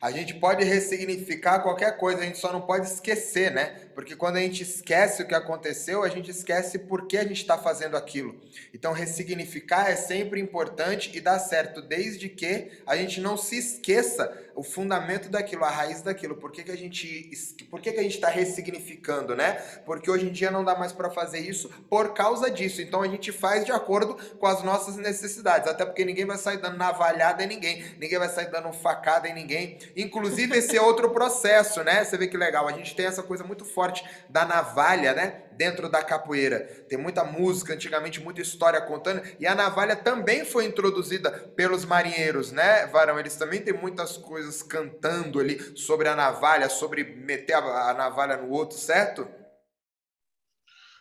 A 0.00 0.10
gente 0.10 0.32
pode 0.32 0.64
ressignificar 0.64 1.60
qualquer 1.60 1.98
coisa, 1.98 2.22
a 2.22 2.24
gente 2.24 2.38
só 2.38 2.50
não 2.50 2.62
pode 2.62 2.86
esquecer, 2.86 3.50
né? 3.50 3.90
Porque 3.94 4.16
quando 4.16 4.36
a 4.36 4.40
gente 4.40 4.62
esquece 4.62 5.22
o 5.22 5.28
que 5.28 5.34
aconteceu, 5.34 6.02
a 6.02 6.08
gente 6.08 6.30
esquece 6.30 6.78
por 6.78 7.06
que 7.06 7.18
a 7.18 7.22
gente 7.22 7.42
está 7.42 7.58
fazendo 7.58 7.98
aquilo. 7.98 8.40
Então, 8.72 8.94
ressignificar 8.94 9.90
é 9.90 9.96
sempre 9.96 10.40
importante 10.40 11.14
e 11.14 11.20
dá 11.20 11.38
certo, 11.38 11.82
desde 11.82 12.30
que 12.30 12.70
a 12.86 12.96
gente 12.96 13.20
não 13.20 13.36
se 13.36 13.58
esqueça 13.58 14.49
o 14.60 14.62
fundamento 14.62 15.30
daquilo, 15.30 15.64
a 15.64 15.70
raiz 15.70 16.02
daquilo. 16.02 16.36
Por 16.36 16.52
que, 16.52 16.62
que 16.62 16.70
a 16.70 16.76
gente 16.76 17.30
por 17.70 17.80
que, 17.80 17.90
que 17.92 17.98
a 17.98 18.02
gente 18.02 18.16
está 18.16 18.28
ressignificando, 18.28 19.34
né? 19.34 19.54
Porque 19.86 20.10
hoje 20.10 20.26
em 20.26 20.32
dia 20.32 20.50
não 20.50 20.62
dá 20.62 20.76
mais 20.76 20.92
para 20.92 21.08
fazer 21.08 21.38
isso 21.38 21.70
por 21.88 22.12
causa 22.12 22.50
disso. 22.50 22.82
Então 22.82 23.00
a 23.00 23.08
gente 23.08 23.32
faz 23.32 23.64
de 23.64 23.72
acordo 23.72 24.16
com 24.36 24.46
as 24.46 24.62
nossas 24.62 24.98
necessidades. 24.98 25.66
Até 25.66 25.86
porque 25.86 26.04
ninguém 26.04 26.26
vai 26.26 26.36
sair 26.36 26.58
dando 26.58 26.76
navalhada 26.76 27.42
em 27.42 27.46
ninguém, 27.46 27.82
ninguém 27.98 28.18
vai 28.18 28.28
sair 28.28 28.50
dando 28.50 28.70
facada 28.70 29.26
em 29.26 29.32
ninguém. 29.32 29.78
Inclusive 29.96 30.58
esse 30.58 30.76
é 30.76 30.82
outro 30.82 31.08
processo, 31.08 31.82
né? 31.82 32.04
Você 32.04 32.18
vê 32.18 32.26
que 32.26 32.36
legal. 32.36 32.68
A 32.68 32.72
gente 32.72 32.94
tem 32.94 33.06
essa 33.06 33.22
coisa 33.22 33.42
muito 33.42 33.64
forte 33.64 34.04
da 34.28 34.44
navalha, 34.44 35.14
né? 35.14 35.49
Dentro 35.60 35.90
da 35.90 36.02
capoeira. 36.02 36.60
Tem 36.88 36.96
muita 36.96 37.22
música, 37.22 37.74
antigamente 37.74 38.18
muita 38.18 38.40
história 38.40 38.80
contando, 38.80 39.20
e 39.38 39.46
a 39.46 39.54
navalha 39.54 39.94
também 39.94 40.42
foi 40.42 40.64
introduzida 40.64 41.30
pelos 41.54 41.84
marinheiros, 41.84 42.50
né, 42.50 42.86
Varão? 42.86 43.20
Eles 43.20 43.36
também 43.36 43.60
têm 43.60 43.74
muitas 43.74 44.16
coisas 44.16 44.62
cantando 44.62 45.38
ali 45.38 45.60
sobre 45.76 46.08
a 46.08 46.16
navalha, 46.16 46.70
sobre 46.70 47.04
meter 47.04 47.52
a, 47.52 47.90
a 47.90 47.92
navalha 47.94 48.38
no 48.38 48.48
outro, 48.48 48.78
certo? 48.78 49.28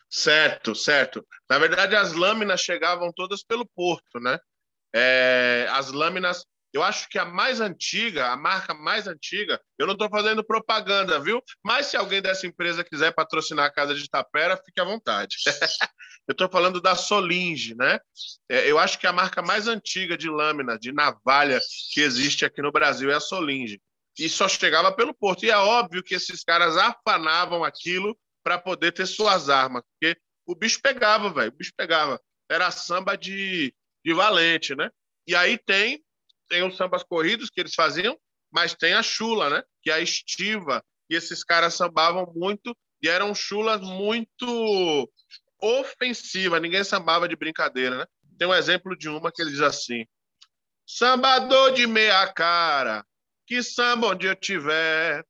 Certo, 0.10 0.76
certo. 0.76 1.26
Na 1.50 1.58
verdade, 1.58 1.96
as 1.96 2.12
lâminas 2.12 2.60
chegavam 2.60 3.14
todas 3.14 3.42
pelo 3.42 3.66
porto, 3.66 4.20
né? 4.20 4.38
É, 4.94 5.68
as 5.70 5.90
lâminas 5.90 6.46
Eu 6.72 6.84
acho 6.84 7.10
que 7.10 7.18
a 7.18 7.26
mais 7.26 7.60
antiga, 7.60 8.28
a 8.28 8.38
marca 8.38 8.74
mais 8.74 9.08
antiga, 9.08 9.60
eu 9.78 9.88
não 9.88 9.94
estou 9.94 10.10
fazendo 10.10 10.44
propaganda, 10.44 11.20
viu? 11.20 11.42
Mas 11.64 11.88
se 11.88 11.98
alguém 11.98 12.22
dessa 12.22 12.46
empresa 12.46 12.84
quiser 12.84 13.12
patrocinar 13.12 13.66
a 13.66 13.72
Casa 13.72 13.96
de 13.96 14.08
Tapera, 14.08 14.56
fique 14.56 14.80
à 14.80 14.84
vontade. 14.84 15.38
eu 16.28 16.34
estou 16.34 16.48
falando 16.48 16.80
da 16.80 16.96
Solinge, 16.96 17.76
né? 17.76 18.00
É, 18.48 18.70
eu 18.70 18.78
acho 18.78 19.00
que 19.00 19.08
a 19.08 19.14
marca 19.14 19.42
mais 19.42 19.68
antiga 19.68 20.16
de 20.16 20.30
lâmina, 20.30 20.78
de 20.78 20.92
navalha 20.92 21.60
que 21.92 22.02
existe 22.02 22.46
aqui 22.46 22.62
no 22.62 22.72
Brasil 22.72 23.10
é 23.10 23.16
a 23.16 23.20
Solinge. 23.20 23.82
E 24.18 24.30
só 24.30 24.48
chegava 24.48 24.92
pelo 24.92 25.14
porto. 25.14 25.46
E 25.46 25.50
é 25.50 25.58
óbvio 25.58 26.04
que 26.04 26.14
esses 26.14 26.44
caras 26.44 26.78
afanavam 26.78 27.64
aquilo 27.64 28.16
para 28.44 28.60
poder 28.60 28.92
ter 28.92 29.06
suas 29.06 29.50
armas, 29.50 29.84
porque 29.92 30.20
o 30.46 30.56
bicho 30.56 30.80
pegava, 30.82 31.32
velho. 31.32 31.50
O 31.50 31.56
bicho 31.58 31.72
pegava. 31.76 32.22
Era 32.50 32.70
samba 32.72 33.16
de, 33.16 33.74
de 34.04 34.14
valente, 34.14 34.76
né? 34.76 34.90
E 35.28 35.36
aí 35.36 35.58
tem 35.58 36.04
tem 36.50 36.68
os 36.68 36.76
sambas 36.76 37.04
corridos 37.04 37.50
que 37.50 37.60
eles 37.60 37.76
faziam, 37.76 38.18
mas 38.52 38.74
tem 38.74 38.94
a 38.94 39.04
chula, 39.04 39.50
né? 39.50 39.64
Que 39.82 39.92
é 39.92 39.94
a 39.94 40.00
estiva. 40.00 40.84
E 41.10 41.16
esses 41.16 41.44
caras 41.44 41.76
sambavam 41.76 42.32
muito 42.36 42.76
e 43.02 43.08
eram 43.08 43.34
chulas 43.34 43.82
muito 43.82 45.10
ofensivas. 45.62 46.62
Ninguém 46.62 46.84
sambava 46.84 47.28
de 47.28 47.36
brincadeira, 47.36 48.00
né? 48.00 48.06
Tem 48.38 48.48
um 48.48 48.54
exemplo 48.54 48.98
de 48.98 49.10
uma 49.10 49.32
que 49.32 49.42
ele 49.42 49.52
diz 49.52 49.62
assim: 49.62 50.06
Sambador 50.86 51.74
de 51.74 51.86
meia 51.86 52.26
cara, 52.34 53.06
que 53.46 53.62
samba 53.62 54.08
onde 54.08 54.28
eu 54.28 54.36
tiver. 54.36 55.24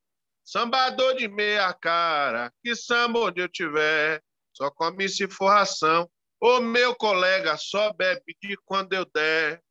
Sambador 0.43 1.15
de 1.15 1.27
meia 1.27 1.71
cara, 1.73 2.51
que 2.63 2.75
samba 2.75 3.19
onde 3.19 3.41
eu 3.41 3.49
tiver. 3.49 4.21
Só 4.53 4.71
come 4.71 5.07
se 5.07 5.27
for 5.27 5.49
ração. 5.49 6.09
Ô 6.41 6.59
meu 6.59 6.95
colega, 6.95 7.57
só 7.57 7.91
bebe 7.93 8.35
de 8.41 8.55
quando 8.65 8.93
eu 8.93 9.05
der. 9.13 9.61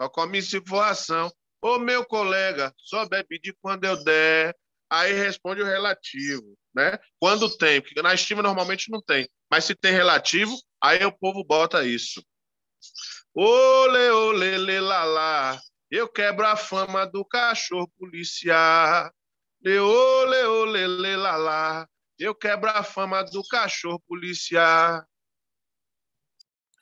Só 0.00 0.08
come 0.08 0.42
se 0.42 0.60
for 0.66 0.80
ação. 0.80 1.30
Ô, 1.60 1.78
meu 1.78 2.04
colega, 2.04 2.72
só 2.76 3.06
bebe 3.06 3.38
de 3.40 3.52
quando 3.60 3.84
eu 3.84 4.02
der. 4.04 4.54
Aí 4.88 5.12
responde 5.12 5.62
o 5.62 5.66
relativo, 5.66 6.56
né? 6.74 6.98
Quando 7.18 7.54
tem, 7.56 7.80
porque 7.80 8.00
na 8.00 8.14
estima 8.14 8.42
normalmente 8.42 8.90
não 8.90 9.02
tem. 9.02 9.28
Mas 9.50 9.64
se 9.64 9.74
tem 9.74 9.92
relativo, 9.92 10.54
aí 10.80 11.04
o 11.04 11.10
povo 11.10 11.42
bota 11.42 11.84
isso. 11.84 12.24
Ole, 13.34 14.10
ole, 14.10 14.58
le, 14.58 14.80
la, 14.80 15.04
la. 15.04 15.60
Eu 15.90 16.08
quebro 16.08 16.46
a 16.46 16.56
fama 16.56 17.04
do 17.04 17.24
cachorro 17.24 17.90
policial. 17.98 19.10
Le, 19.60 19.78
ole, 19.78 20.44
ole, 20.44 20.86
le, 20.86 21.16
la, 21.16 21.36
la. 21.36 21.88
Eu 22.18 22.34
quebro 22.34 22.70
a 22.70 22.82
fama 22.82 23.22
do 23.24 23.42
cachorro 23.46 24.00
policial. 24.08 25.04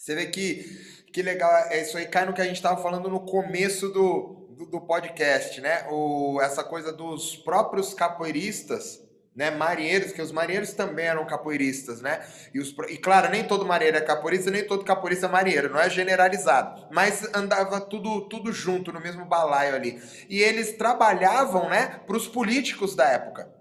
Você 0.04 0.14
vê 0.14 0.26
que 0.26 0.94
que 1.10 1.22
legal, 1.22 1.50
é 1.70 1.80
isso 1.80 1.96
aí 1.96 2.06
cai 2.06 2.26
no 2.26 2.34
que 2.34 2.42
a 2.42 2.44
gente 2.44 2.56
estava 2.56 2.82
falando 2.82 3.08
no 3.08 3.20
começo 3.20 3.88
do, 3.88 4.50
do, 4.50 4.66
do, 4.66 4.80
podcast, 4.82 5.60
né? 5.62 5.86
O, 5.88 6.38
essa 6.42 6.62
coisa 6.62 6.92
dos 6.92 7.36
próprios 7.36 7.94
capoeiristas, 7.94 9.00
né? 9.34 9.50
Marinheiros, 9.50 10.12
que 10.12 10.20
os 10.20 10.30
marinheiros 10.30 10.74
também 10.74 11.06
eram 11.06 11.24
capoeiristas, 11.24 12.02
né? 12.02 12.22
E, 12.52 12.60
os, 12.60 12.74
e 12.90 12.98
claro, 12.98 13.30
nem 13.30 13.44
todo 13.44 13.64
marinheiro 13.64 13.96
é 13.96 14.00
capoeirista, 14.02 14.50
nem 14.50 14.66
todo 14.66 14.84
capoeirista 14.84 15.24
é 15.24 15.30
marinheiro, 15.30 15.72
não 15.72 15.80
é 15.80 15.88
generalizado, 15.88 16.86
mas 16.90 17.26
andava 17.32 17.80
tudo, 17.80 18.28
tudo 18.28 18.52
junto 18.52 18.92
no 18.92 19.00
mesmo 19.00 19.24
balaio 19.24 19.74
ali. 19.74 20.02
E 20.28 20.42
eles 20.42 20.76
trabalhavam, 20.76 21.70
né, 21.70 22.00
para 22.06 22.16
os 22.16 22.28
políticos 22.28 22.94
da 22.94 23.08
época 23.08 23.53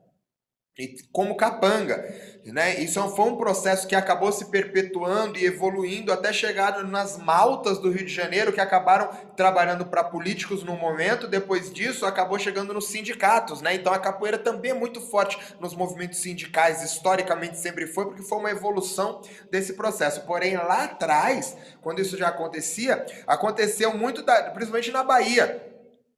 como 1.12 1.36
capanga. 1.36 2.04
Né? 2.46 2.80
Isso 2.80 3.00
é 3.00 3.08
foi 3.10 3.26
um 3.26 3.38
processo 3.38 3.88
que 3.88 3.96
acabou 3.96 4.32
se 4.32 4.46
perpetuando 4.46 5.38
e 5.38 5.46
evoluindo 5.46 6.12
até 6.12 6.34
chegar 6.34 6.84
nas 6.84 7.18
maltas 7.18 7.78
do 7.78 7.92
Rio 7.92 8.06
de 8.06 8.14
Janeiro, 8.14 8.52
que 8.52 8.60
acabaram 8.60 9.08
trabalhando 9.38 9.86
para 9.86 10.04
políticos 10.04 10.64
no 10.64 10.76
momento, 10.76 11.28
depois 11.28 11.72
disso 11.72 12.06
acabou 12.06 12.38
chegando 12.40 12.74
nos 12.74 12.88
sindicatos. 12.88 13.62
Né? 13.62 13.76
Então 13.76 13.94
a 13.94 14.00
capoeira 14.00 14.38
também 14.38 14.72
é 14.72 14.74
muito 14.74 15.00
forte 15.00 15.38
nos 15.60 15.76
movimentos 15.76 16.20
sindicais, 16.20 16.84
historicamente 16.84 17.58
sempre 17.60 17.86
foi, 17.86 18.06
porque 18.06 18.24
foi 18.24 18.40
uma 18.40 18.52
evolução 18.52 19.22
desse 19.52 19.74
processo. 19.74 20.22
Porém, 20.22 20.58
lá 20.58 20.86
atrás, 20.86 21.56
quando 21.82 22.02
isso 22.02 22.18
já 22.18 22.30
acontecia, 22.30 23.06
aconteceu 23.28 23.96
muito, 23.96 24.24
da, 24.24 24.50
principalmente 24.50 24.92
na 24.92 25.04
Bahia 25.04 25.73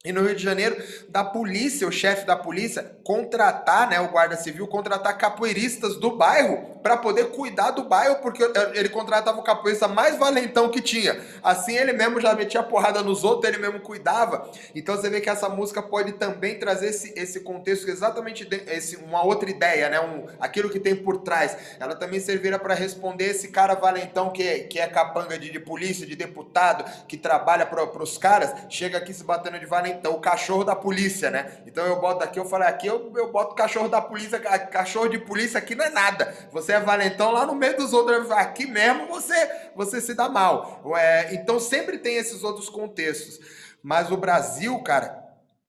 e 0.06 0.12
no 0.12 0.22
Rio 0.22 0.36
de 0.36 0.42
Janeiro, 0.42 0.80
da 1.08 1.24
polícia, 1.24 1.86
o 1.86 1.90
chefe 1.90 2.24
da 2.24 2.36
polícia, 2.36 2.96
contratar, 3.02 3.90
né, 3.90 4.00
o 4.00 4.08
guarda 4.08 4.36
civil, 4.36 4.68
contratar 4.68 5.18
capoeiristas 5.18 5.96
do 5.96 6.16
bairro 6.16 6.76
para 6.80 6.96
poder 6.96 7.30
cuidar 7.30 7.72
do 7.72 7.82
bairro, 7.82 8.16
porque 8.22 8.40
ele 8.74 8.88
contratava 8.88 9.40
o 9.40 9.42
capoeirista 9.42 9.88
mais 9.88 10.16
valentão 10.16 10.70
que 10.70 10.80
tinha. 10.80 11.20
Assim 11.42 11.76
ele 11.76 11.92
mesmo 11.92 12.20
já 12.20 12.32
metia 12.36 12.62
porrada 12.62 13.02
nos 13.02 13.24
outros, 13.24 13.52
ele 13.52 13.60
mesmo 13.60 13.80
cuidava. 13.80 14.48
Então 14.72 14.94
você 14.94 15.10
vê 15.10 15.20
que 15.20 15.28
essa 15.28 15.48
música 15.48 15.82
pode 15.82 16.12
também 16.12 16.56
trazer 16.56 16.90
esse, 16.90 17.12
esse 17.16 17.40
contexto, 17.40 17.90
exatamente 17.90 18.44
de, 18.44 18.62
esse, 18.68 18.94
uma 18.94 19.24
outra 19.24 19.50
ideia, 19.50 19.88
né, 19.88 19.98
um, 19.98 20.26
aquilo 20.38 20.70
que 20.70 20.78
tem 20.78 20.94
por 20.94 21.18
trás. 21.18 21.56
Ela 21.80 21.96
também 21.96 22.20
serviria 22.20 22.60
para 22.60 22.74
responder 22.74 23.30
esse 23.30 23.48
cara 23.48 23.74
valentão 23.74 24.30
que 24.30 24.44
é, 24.44 24.60
que 24.60 24.78
é 24.78 24.86
capanga 24.86 25.36
de, 25.36 25.50
de 25.50 25.58
polícia, 25.58 26.06
de 26.06 26.14
deputado, 26.14 26.84
que 27.08 27.16
trabalha 27.16 27.66
para 27.66 28.00
os 28.00 28.16
caras, 28.16 28.54
chega 28.68 28.98
aqui 28.98 29.12
se 29.12 29.24
batendo 29.24 29.58
de 29.58 29.66
valentão 29.66 29.95
então, 29.98 30.12
o 30.12 30.20
cachorro 30.20 30.64
da 30.64 30.76
polícia, 30.76 31.30
né? 31.30 31.58
Então 31.66 31.84
eu 31.86 32.00
boto 32.00 32.22
aqui, 32.22 32.38
eu 32.38 32.44
falei, 32.44 32.68
aqui 32.68 32.86
eu, 32.86 33.12
eu 33.16 33.32
boto 33.32 33.54
cachorro 33.54 33.88
da 33.88 34.00
polícia, 34.00 34.38
cachorro 34.38 35.08
de 35.08 35.18
polícia 35.18 35.58
aqui 35.58 35.74
não 35.74 35.84
é 35.84 35.90
nada. 35.90 36.34
Você 36.52 36.72
é 36.72 36.80
valentão 36.80 37.30
lá 37.30 37.46
no 37.46 37.54
meio 37.54 37.76
dos 37.76 37.92
outros, 37.92 38.30
aqui 38.30 38.66
mesmo 38.66 39.06
você, 39.08 39.70
você 39.74 40.00
se 40.00 40.14
dá 40.14 40.28
mal. 40.28 40.82
É, 40.96 41.34
então 41.34 41.58
sempre 41.58 41.98
tem 41.98 42.16
esses 42.16 42.42
outros 42.44 42.68
contextos. 42.68 43.40
Mas 43.82 44.10
o 44.10 44.16
Brasil, 44.16 44.78
cara, 44.82 45.24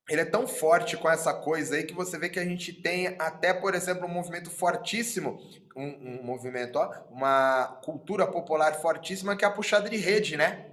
ele 0.09 0.21
é 0.21 0.25
tão 0.25 0.47
forte 0.47 0.95
com 0.95 1.09
essa 1.09 1.33
coisa 1.33 1.75
aí 1.75 1.83
que 1.83 1.93
você 1.93 2.17
vê 2.17 2.29
que 2.29 2.39
a 2.39 2.45
gente 2.45 2.71
tem 2.71 3.15
até, 3.19 3.53
por 3.53 3.75
exemplo, 3.75 4.05
um 4.05 4.11
movimento 4.11 4.49
fortíssimo, 4.49 5.39
um, 5.75 6.19
um 6.19 6.23
movimento, 6.23 6.77
ó, 6.77 6.89
uma 7.11 7.79
cultura 7.83 8.25
popular 8.25 8.73
fortíssima 8.75 9.35
que 9.35 9.43
é 9.43 9.47
a 9.47 9.51
puxada 9.51 9.89
de 9.89 9.97
rede, 9.97 10.37
né? 10.37 10.65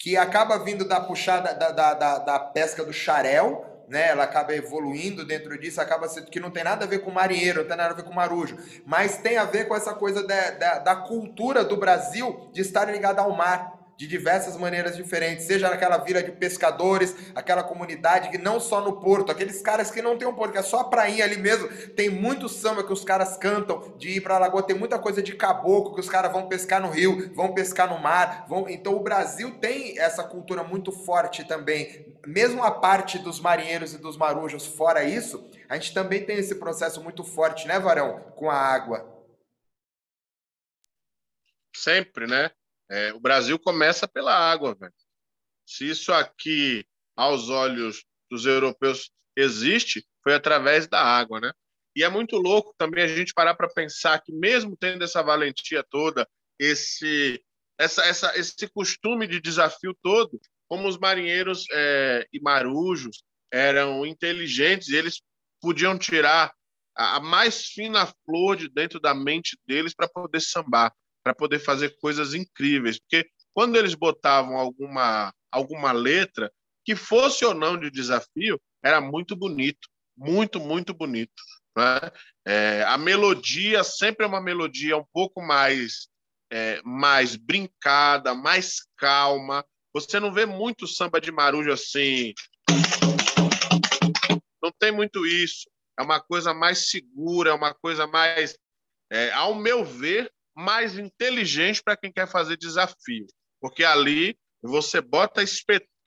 Que 0.00 0.16
acaba 0.16 0.58
vindo 0.58 0.88
da 0.88 0.98
puxada 0.98 1.52
da, 1.52 1.70
da, 1.70 1.92
da, 1.92 2.18
da 2.18 2.38
pesca 2.38 2.82
do 2.82 2.92
xarel, 2.92 3.66
né? 3.86 4.08
Ela 4.08 4.24
acaba 4.24 4.54
evoluindo 4.54 5.26
dentro 5.26 5.60
disso, 5.60 5.78
acaba 5.78 6.08
sendo 6.08 6.30
que 6.30 6.40
não 6.40 6.50
tem 6.50 6.64
nada 6.64 6.86
a 6.86 6.88
ver 6.88 7.00
com 7.00 7.10
marinheiro, 7.10 7.60
não 7.60 7.68
tem 7.68 7.76
nada 7.76 7.92
a 7.92 7.96
ver 7.96 8.04
com 8.04 8.14
marujo, 8.14 8.56
mas 8.86 9.18
tem 9.18 9.36
a 9.36 9.44
ver 9.44 9.68
com 9.68 9.76
essa 9.76 9.92
coisa 9.92 10.26
da, 10.26 10.50
da, 10.52 10.78
da 10.78 10.96
cultura 10.96 11.62
do 11.62 11.76
Brasil 11.76 12.48
de 12.50 12.62
estar 12.62 12.90
ligada 12.90 13.20
ao 13.20 13.36
mar 13.36 13.79
de 14.00 14.06
diversas 14.06 14.56
maneiras 14.56 14.96
diferentes, 14.96 15.44
seja 15.44 15.68
naquela 15.68 15.98
vila 15.98 16.22
de 16.22 16.32
pescadores, 16.32 17.14
aquela 17.34 17.62
comunidade 17.62 18.30
que 18.30 18.38
não 18.38 18.58
só 18.58 18.80
no 18.80 18.98
porto, 18.98 19.30
aqueles 19.30 19.60
caras 19.60 19.90
que 19.90 20.00
não 20.00 20.16
tem 20.16 20.26
um 20.26 20.32
porto, 20.32 20.52
que 20.52 20.58
é 20.58 20.62
só 20.62 20.80
a 20.80 20.84
prainha 20.84 21.22
ali 21.22 21.36
mesmo, 21.36 21.68
tem 21.88 22.08
muito 22.08 22.48
samba 22.48 22.82
que 22.82 22.94
os 22.94 23.04
caras 23.04 23.36
cantam 23.36 23.94
de 23.98 24.12
ir 24.12 24.22
para 24.22 24.36
a 24.36 24.38
lagoa, 24.38 24.62
tem 24.62 24.74
muita 24.74 24.98
coisa 24.98 25.22
de 25.22 25.34
caboclo 25.34 25.92
que 25.92 26.00
os 26.00 26.08
caras 26.08 26.32
vão 26.32 26.48
pescar 26.48 26.80
no 26.80 26.88
rio, 26.88 27.30
vão 27.34 27.52
pescar 27.52 27.90
no 27.90 27.98
mar, 27.98 28.46
vão, 28.48 28.70
então 28.70 28.94
o 28.94 29.02
Brasil 29.02 29.58
tem 29.58 29.98
essa 29.98 30.24
cultura 30.24 30.62
muito 30.62 30.90
forte 30.90 31.46
também, 31.46 32.16
mesmo 32.26 32.62
a 32.62 32.70
parte 32.70 33.18
dos 33.18 33.38
marinheiros 33.38 33.92
e 33.92 33.98
dos 33.98 34.16
marujos, 34.16 34.64
fora 34.64 35.04
isso, 35.04 35.46
a 35.68 35.74
gente 35.74 35.92
também 35.92 36.24
tem 36.24 36.38
esse 36.38 36.54
processo 36.54 37.04
muito 37.04 37.22
forte, 37.22 37.68
né, 37.68 37.78
Varão, 37.78 38.18
com 38.34 38.50
a 38.50 38.56
água. 38.56 39.06
Sempre, 41.76 42.26
né? 42.26 42.50
É, 42.90 43.12
o 43.12 43.20
Brasil 43.20 43.56
começa 43.58 44.08
pela 44.08 44.34
água, 44.34 44.74
velho. 44.74 44.92
Se 45.64 45.88
isso 45.88 46.12
aqui, 46.12 46.84
aos 47.16 47.48
olhos 47.48 48.04
dos 48.28 48.44
europeus, 48.46 49.10
existe, 49.36 50.04
foi 50.24 50.34
através 50.34 50.88
da 50.88 51.00
água, 51.00 51.40
né? 51.40 51.52
E 51.94 52.02
é 52.02 52.08
muito 52.08 52.36
louco 52.36 52.74
também 52.76 53.04
a 53.04 53.06
gente 53.06 53.32
parar 53.32 53.54
para 53.54 53.68
pensar 53.68 54.20
que, 54.20 54.32
mesmo 54.32 54.76
tendo 54.76 55.04
essa 55.04 55.22
valentia 55.22 55.84
toda, 55.88 56.28
esse, 56.58 57.40
essa, 57.78 58.04
essa, 58.04 58.36
esse 58.36 58.68
costume 58.68 59.26
de 59.28 59.40
desafio 59.40 59.96
todo, 60.02 60.40
como 60.68 60.88
os 60.88 60.98
marinheiros 60.98 61.64
é, 61.72 62.26
e 62.32 62.40
marujos 62.40 63.22
eram 63.52 64.04
inteligentes, 64.04 64.88
eles 64.88 65.20
podiam 65.60 65.96
tirar 65.96 66.52
a 66.96 67.20
mais 67.20 67.66
fina 67.66 68.06
flor 68.24 68.56
de 68.56 68.68
dentro 68.68 69.00
da 69.00 69.14
mente 69.14 69.56
deles 69.66 69.94
para 69.94 70.08
poder 70.08 70.40
sambar 70.40 70.92
para 71.22 71.34
poder 71.34 71.58
fazer 71.58 71.96
coisas 72.00 72.34
incríveis. 72.34 72.98
Porque 72.98 73.28
quando 73.52 73.76
eles 73.76 73.94
botavam 73.94 74.56
alguma, 74.56 75.32
alguma 75.50 75.92
letra, 75.92 76.50
que 76.84 76.96
fosse 76.96 77.44
ou 77.44 77.54
não 77.54 77.78
de 77.78 77.90
desafio, 77.90 78.60
era 78.82 79.00
muito 79.00 79.36
bonito, 79.36 79.88
muito, 80.16 80.58
muito 80.58 80.94
bonito. 80.94 81.42
Né? 81.76 82.00
É, 82.46 82.84
a 82.84 82.96
melodia 82.96 83.84
sempre 83.84 84.24
é 84.24 84.28
uma 84.28 84.40
melodia 84.40 84.96
um 84.96 85.04
pouco 85.12 85.42
mais, 85.42 86.08
é, 86.50 86.80
mais 86.84 87.36
brincada, 87.36 88.34
mais 88.34 88.80
calma. 88.96 89.64
Você 89.92 90.18
não 90.18 90.32
vê 90.32 90.46
muito 90.46 90.86
samba 90.86 91.20
de 91.20 91.30
marujo 91.30 91.70
assim. 91.70 92.32
Não 94.62 94.72
tem 94.78 94.92
muito 94.92 95.26
isso. 95.26 95.68
É 95.98 96.02
uma 96.02 96.20
coisa 96.20 96.54
mais 96.54 96.90
segura, 96.90 97.50
é 97.50 97.54
uma 97.54 97.74
coisa 97.74 98.06
mais, 98.06 98.56
é, 99.10 99.30
ao 99.32 99.54
meu 99.54 99.84
ver, 99.84 100.32
mais 100.54 100.98
inteligente 100.98 101.82
para 101.82 101.96
quem 101.96 102.12
quer 102.12 102.26
fazer 102.26 102.56
desafio, 102.56 103.26
porque 103.60 103.84
ali 103.84 104.38
você 104.62 105.00
bota 105.00 105.42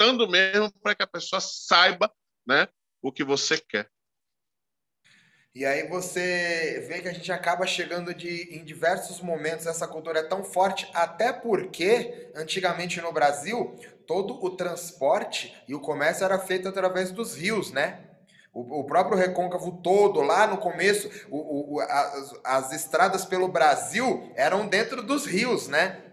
gritando 0.04 0.28
mesmo 0.28 0.72
para 0.82 0.96
que 0.96 1.04
a 1.04 1.08
pessoa 1.08 1.39
saiba 1.39 2.12
né, 2.46 2.68
o 3.02 3.12
que 3.12 3.24
você 3.24 3.58
quer. 3.58 3.89
E 5.56 5.66
aí 5.66 5.88
você 5.88 6.84
vê 6.88 7.00
que 7.00 7.08
a 7.08 7.14
gente 7.14 7.32
acaba 7.32 7.68
chegando 7.68 8.12
de, 8.12 8.58
em 8.58 8.66
diversos 8.66 9.22
momentos, 9.22 9.68
essa 9.68 9.88
cultura 9.88 10.20
é 10.20 10.24
tão 10.24 10.44
forte, 10.44 10.89
até 10.96 11.32
porque, 11.32 12.32
antigamente 12.34 13.00
no 13.00 13.14
Brasil, 13.14 13.78
todo 14.08 14.44
o 14.44 14.56
transporte 14.56 15.56
e 15.68 15.76
o 15.76 15.80
comércio 15.80 16.26
era 16.26 16.39
feito 16.39 16.68
através 16.68 17.12
dos 17.12 17.36
rios, 17.36 17.72
né? 17.72 18.12
O, 18.54 18.82
o 18.82 18.84
próprio 18.86 19.18
recôncavo 19.18 19.82
todo, 19.82 20.22
lá 20.22 20.45
no 20.45 20.58
começo, 20.58 21.10
o, 21.30 21.78
o, 21.78 21.80
as, 21.82 22.34
as 22.43 22.72
estradas 22.72 23.26
pelo 23.26 23.47
Brasil 23.47 24.32
eram 24.36 24.68
dentro 24.68 25.01
dos 25.01 25.26
rios, 25.26 25.68
né? 25.68 26.04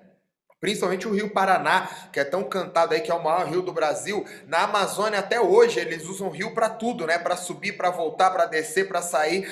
Principalmente 0.59 1.09
o 1.09 1.13
Rio 1.13 1.31
Paraná, 1.31 1.89
que 2.13 2.21
é 2.21 2.25
tão 2.25 2.45
cantado 2.45 2.93
aí, 2.93 3.01
que 3.01 3.11
é 3.11 3.15
o 3.15 3.23
maior 3.23 3.47
rio 3.47 3.63
do 3.63 3.73
Brasil. 3.73 4.27
Na 4.47 4.65
Amazônia, 4.65 5.19
até 5.19 5.41
hoje, 5.41 5.81
eles 5.81 6.05
usam 6.05 6.29
rio 6.29 6.53
para 6.53 6.69
tudo, 6.69 7.07
né? 7.07 7.19
Para 7.19 7.37
subir, 7.37 7.79
para 7.79 7.91
voltar, 7.91 8.31
para 8.31 8.45
descer, 8.45 8.87
para 8.87 9.01
sair. 9.01 9.49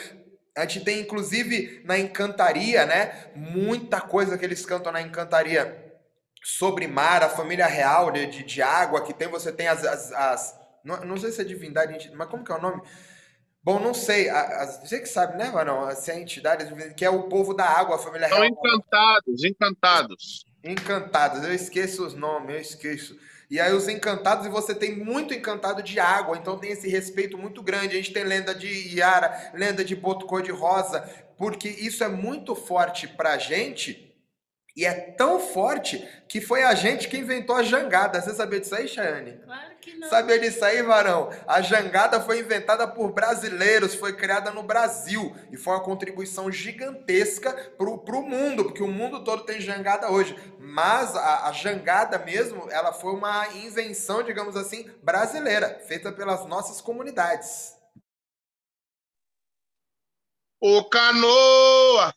A 0.54 0.62
gente 0.62 0.80
tem, 0.80 1.00
inclusive, 1.00 1.82
na 1.84 1.98
Encantaria, 1.98 2.84
né? 2.84 3.30
Muita 3.34 4.02
coisa 4.02 4.36
que 4.36 4.44
eles 4.44 4.66
cantam 4.66 4.92
na 4.92 5.00
Encantaria 5.00 5.82
sobre 6.42 6.86
mar, 6.86 7.22
a 7.22 7.28
família 7.28 7.66
real 7.66 8.10
de, 8.10 8.26
de, 8.26 8.42
de 8.44 8.60
água 8.60 9.02
que 9.02 9.14
tem. 9.14 9.28
Você 9.28 9.50
tem 9.50 9.66
as. 9.66 9.84
as, 9.84 10.12
as 10.12 10.57
não, 10.84 11.04
não, 11.04 11.16
sei 11.16 11.30
se 11.30 11.40
é 11.40 11.44
divindade, 11.44 12.10
mas 12.14 12.28
como 12.28 12.44
que 12.44 12.52
é 12.52 12.54
o 12.54 12.60
nome? 12.60 12.82
Bom, 13.62 13.78
não 13.78 13.92
sei. 13.92 14.28
A, 14.30 14.64
você 14.66 15.00
que 15.00 15.08
sabe, 15.08 15.36
né, 15.36 15.50
Varão? 15.50 15.90
Se 15.94 16.10
é 16.10 16.18
entidade, 16.18 16.94
que 16.94 17.04
é 17.04 17.10
o 17.10 17.24
povo 17.24 17.54
da 17.54 17.64
água, 17.64 17.96
a 17.96 17.98
família 17.98 18.28
real. 18.28 18.38
São 18.38 18.46
encantados, 18.46 19.44
encantados. 19.44 20.44
Encantados, 20.64 21.44
eu 21.44 21.54
esqueço 21.54 22.06
os 22.06 22.14
nomes, 22.14 22.50
eu 22.50 22.60
esqueço. 22.60 23.18
E 23.50 23.58
aí 23.58 23.72
os 23.72 23.88
encantados, 23.88 24.44
e 24.44 24.50
você 24.50 24.74
tem 24.74 24.96
muito 24.96 25.32
encantado 25.32 25.82
de 25.82 25.98
água, 25.98 26.36
então 26.36 26.58
tem 26.58 26.70
esse 26.70 26.88
respeito 26.88 27.38
muito 27.38 27.62
grande. 27.62 27.94
A 27.94 27.96
gente 27.96 28.12
tem 28.12 28.24
lenda 28.24 28.54
de 28.54 28.68
Iara, 28.94 29.52
lenda 29.54 29.84
de 29.84 29.96
Boto 29.96 30.26
Cor-de-Rosa, 30.26 31.00
porque 31.36 31.68
isso 31.68 32.04
é 32.04 32.08
muito 32.08 32.54
forte 32.54 33.08
pra 33.08 33.38
gente, 33.38 34.14
e 34.76 34.84
é 34.84 34.94
tão 34.94 35.40
forte 35.40 36.06
que 36.28 36.40
foi 36.40 36.62
a 36.62 36.74
gente 36.74 37.08
que 37.08 37.16
inventou 37.16 37.56
a 37.56 37.62
jangada. 37.62 38.20
Você 38.20 38.34
sabia 38.34 38.60
disso 38.60 38.74
aí, 38.74 38.86
Chayane? 38.86 39.32
Claro. 39.44 39.67
Sabia 40.08 40.38
disso 40.38 40.64
aí, 40.64 40.82
Varão? 40.82 41.30
A 41.46 41.60
jangada 41.60 42.20
foi 42.20 42.40
inventada 42.40 42.86
por 42.86 43.12
brasileiros, 43.12 43.94
foi 43.94 44.14
criada 44.14 44.50
no 44.50 44.62
Brasil. 44.62 45.34
E 45.50 45.56
foi 45.56 45.74
uma 45.74 45.82
contribuição 45.82 46.50
gigantesca 46.50 47.52
pro, 47.76 47.98
pro 47.98 48.22
mundo, 48.22 48.64
porque 48.64 48.82
o 48.82 48.88
mundo 48.88 49.24
todo 49.24 49.44
tem 49.44 49.60
jangada 49.60 50.10
hoje. 50.10 50.36
Mas 50.58 51.16
a, 51.16 51.48
a 51.48 51.52
jangada 51.52 52.18
mesmo, 52.18 52.70
ela 52.70 52.92
foi 52.92 53.12
uma 53.12 53.48
invenção, 53.54 54.22
digamos 54.22 54.56
assim, 54.56 54.90
brasileira, 55.02 55.80
feita 55.86 56.12
pelas 56.12 56.44
nossas 56.46 56.80
comunidades. 56.80 57.76
O 60.60 60.84
canoa 60.84 62.12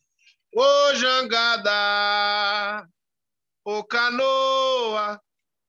Ô 0.54 0.94
jangada, 0.96 2.86
ô 3.64 3.86
canoa, 3.86 5.22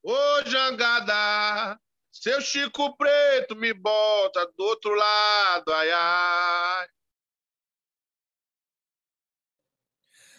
ô 0.03 0.43
jangada, 0.45 1.79
seu 2.23 2.41
Chico 2.41 2.97
Preto 2.97 3.57
me 3.57 3.75
bota 3.75 4.47
do 4.57 4.63
outro 4.63 4.95
lado, 4.95 5.73
ai 5.73 5.91
ai. 5.91 6.89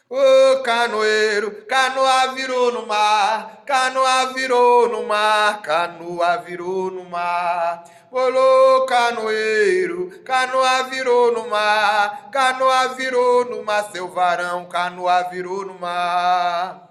Ô 0.09 0.63
canoeiro, 0.63 1.65
canoa 1.65 2.27
virou 2.35 2.71
no 2.71 2.85
mar, 2.85 3.65
canoa 3.65 4.31
virou 4.31 4.87
no 4.87 5.05
mar, 5.05 5.61
canoa 5.61 6.37
virou 6.37 6.89
no 6.89 7.03
mar. 7.03 7.83
Olô, 8.09 8.85
canoeiro, 8.85 10.23
canoa 10.23 10.83
virou 10.83 11.33
no 11.33 11.49
mar, 11.49 12.31
canoa 12.31 12.93
virou 12.95 13.43
no 13.43 13.61
mar, 13.61 13.91
seu 13.91 14.07
varão, 14.07 14.69
canoa 14.69 15.23
virou 15.23 15.65
no 15.65 15.77
mar. 15.77 16.89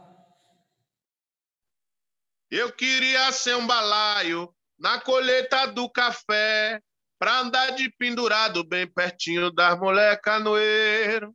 Eu 2.51 2.71
queria 2.73 3.33
ser 3.33 3.57
um 3.57 3.67
balaio 3.67 4.55
na 4.83 5.01
colheita 5.01 5.69
do 5.69 5.89
café, 5.89 6.83
pra 7.17 7.39
andar 7.39 7.71
de 7.71 7.89
pendurado 7.89 8.65
bem 8.65 8.85
pertinho 8.85 9.49
das 9.49 9.79
mulher 9.79 10.21
canoeiro. 10.21 11.33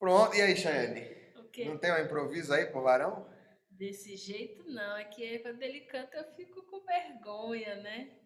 Pronto, 0.00 0.34
e 0.34 0.40
aí, 0.40 0.56
Chayane? 0.56 1.06
Não 1.66 1.76
tem 1.76 1.92
um 1.92 1.98
improviso 1.98 2.54
aí 2.54 2.64
pro 2.66 2.82
varão? 2.82 3.28
Desse 3.68 4.16
jeito 4.16 4.64
não, 4.64 4.96
é 4.96 5.04
que 5.04 5.40
quando 5.40 5.62
ele 5.62 5.80
canta 5.82 6.16
eu 6.16 6.34
fico 6.34 6.62
com 6.62 6.80
vergonha, 6.86 7.76
né? 7.76 8.17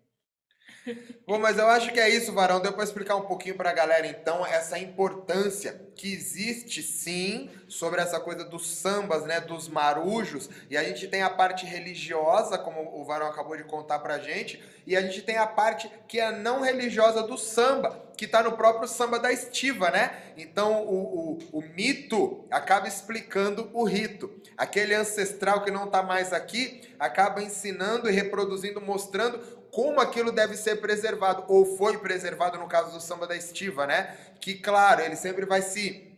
Bom, 1.27 1.39
mas 1.39 1.59
eu 1.59 1.69
acho 1.69 1.93
que 1.93 2.01
é 2.01 2.09
isso, 2.09 2.33
Varão. 2.33 2.61
Deu 2.61 2.73
para 2.73 2.83
explicar 2.83 3.15
um 3.15 3.23
pouquinho 3.23 3.55
para 3.55 3.71
a 3.71 3.73
galera, 3.73 4.07
então, 4.07 4.45
essa 4.45 4.79
importância 4.79 5.81
que 5.95 6.13
existe, 6.13 6.83
sim, 6.83 7.49
sobre 7.69 8.01
essa 8.01 8.19
coisa 8.19 8.45
dos 8.45 8.67
sambas, 8.67 9.25
né, 9.25 9.41
dos 9.41 9.69
marujos. 9.69 10.51
E 10.69 10.77
a 10.77 10.83
gente 10.83 11.07
tem 11.07 11.23
a 11.23 11.31
parte 11.31 11.65
religiosa, 11.65 12.59
como 12.59 13.01
o 13.01 13.05
Varão 13.05 13.29
acabou 13.29 13.57
de 13.57 13.65
contar 13.65 14.01
para 14.01 14.19
gente, 14.19 14.61
e 14.85 14.97
a 14.97 15.01
gente 15.01 15.23
tem 15.23 15.37
a 15.37 15.47
parte 15.47 15.89
que 16.09 16.19
é 16.19 16.33
não 16.33 16.63
religiosa 16.63 17.23
do 17.23 17.39
samba, 17.39 18.11
que 18.17 18.25
está 18.25 18.43
no 18.43 18.53
próprio 18.53 18.89
samba 18.89 19.19
da 19.19 19.33
estiva, 19.33 19.91
né? 19.91 20.33
Então, 20.37 20.83
o, 20.85 21.39
o, 21.53 21.59
o 21.59 21.63
mito 21.63 22.45
acaba 22.51 22.89
explicando 22.89 23.71
o 23.73 23.85
rito. 23.85 24.31
Aquele 24.57 24.95
ancestral 24.95 25.63
que 25.63 25.71
não 25.71 25.85
está 25.85 26.03
mais 26.03 26.33
aqui 26.33 26.83
acaba 26.99 27.43
ensinando 27.43 28.09
e 28.09 28.13
reproduzindo, 28.13 28.81
mostrando 28.81 29.62
como 29.73 30.01
aquilo 30.01 30.31
deve 30.31 30.55
ser 30.55 30.83
preservado, 30.83 31.45
ou 31.49 31.65
foi 31.79 31.97
preservado 31.97 32.59
no 32.59 32.69
caso 32.69 32.93
do 32.93 33.01
samba 33.01 33.27
da 33.27 33.35
estiva, 33.35 33.87
né? 33.87 34.15
Que, 34.39 34.55
claro, 34.55 35.01
ele 35.01 35.17
sempre 35.17 35.47
vai 35.47 35.63
se 35.63 36.13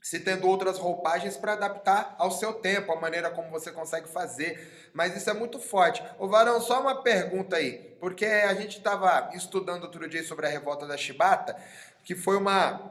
se 0.00 0.20
tendo 0.20 0.46
outras 0.46 0.78
roupagens 0.78 1.36
para 1.36 1.54
adaptar 1.54 2.14
ao 2.18 2.30
seu 2.30 2.54
tempo, 2.54 2.92
a 2.92 3.00
maneira 3.00 3.30
como 3.30 3.50
você 3.50 3.70
consegue 3.70 4.08
fazer. 4.08 4.90
Mas 4.94 5.14
isso 5.14 5.28
é 5.28 5.34
muito 5.34 5.58
forte. 5.58 6.02
Ô 6.18 6.26
Varão, 6.28 6.60
só 6.60 6.80
uma 6.80 7.02
pergunta 7.02 7.56
aí, 7.56 7.96
porque 8.00 8.24
a 8.24 8.54
gente 8.54 8.78
estava 8.78 9.30
estudando 9.34 9.82
outro 9.82 10.08
dia 10.08 10.22
sobre 10.22 10.46
a 10.46 10.48
revolta 10.48 10.86
da 10.86 10.96
Chibata, 10.96 11.56
que 12.04 12.14
foi 12.14 12.36
uma, 12.36 12.90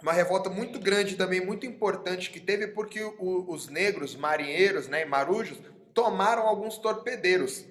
uma 0.00 0.12
revolta 0.12 0.48
muito 0.48 0.78
grande 0.78 1.16
também, 1.16 1.44
muito 1.44 1.66
importante 1.66 2.30
que 2.30 2.40
teve, 2.40 2.68
porque 2.68 3.02
o, 3.02 3.44
os 3.48 3.68
negros, 3.68 4.14
marinheiros 4.16 4.88
né, 4.88 5.04
marujos, 5.04 5.58
tomaram 5.92 6.46
alguns 6.46 6.78
torpedeiros 6.78 7.66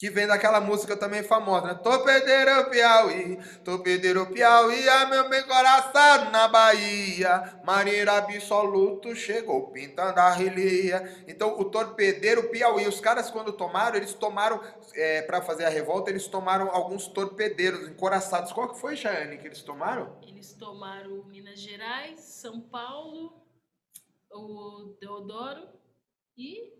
que 0.00 0.08
vem 0.08 0.26
daquela 0.26 0.62
música 0.62 0.96
também 0.96 1.22
famosa, 1.22 1.66
né? 1.66 1.74
Torpedeiro 1.74 2.70
Piauí, 2.70 3.38
Torpedeiro 3.62 4.32
Piauí, 4.32 4.88
a 4.88 5.04
meu 5.04 5.28
bem 5.28 5.42
coração 5.42 6.30
na 6.30 6.48
Bahia, 6.48 7.60
marinheiro 7.62 8.10
absoluto 8.10 9.14
chegou 9.14 9.70
pintando 9.70 10.18
a 10.18 10.30
relia. 10.30 11.22
Então, 11.28 11.60
o 11.60 11.66
Torpedeiro 11.66 12.48
Piauí, 12.48 12.88
os 12.88 12.98
caras 12.98 13.30
quando 13.30 13.52
tomaram, 13.52 13.98
eles 13.98 14.14
tomaram, 14.14 14.62
é, 14.94 15.20
para 15.20 15.42
fazer 15.42 15.66
a 15.66 15.68
revolta, 15.68 16.08
eles 16.08 16.26
tomaram 16.26 16.70
alguns 16.70 17.06
torpedeiros 17.06 17.86
encoraçados. 17.86 18.54
Qual 18.54 18.72
que 18.72 18.80
foi, 18.80 18.96
Chayane, 18.96 19.36
que 19.36 19.48
eles 19.48 19.60
tomaram? 19.60 20.18
Eles 20.22 20.54
tomaram 20.54 21.24
Minas 21.26 21.60
Gerais, 21.60 22.20
São 22.20 22.58
Paulo, 22.58 23.34
o 24.32 24.96
Deodoro 24.98 25.68
e 26.38 26.72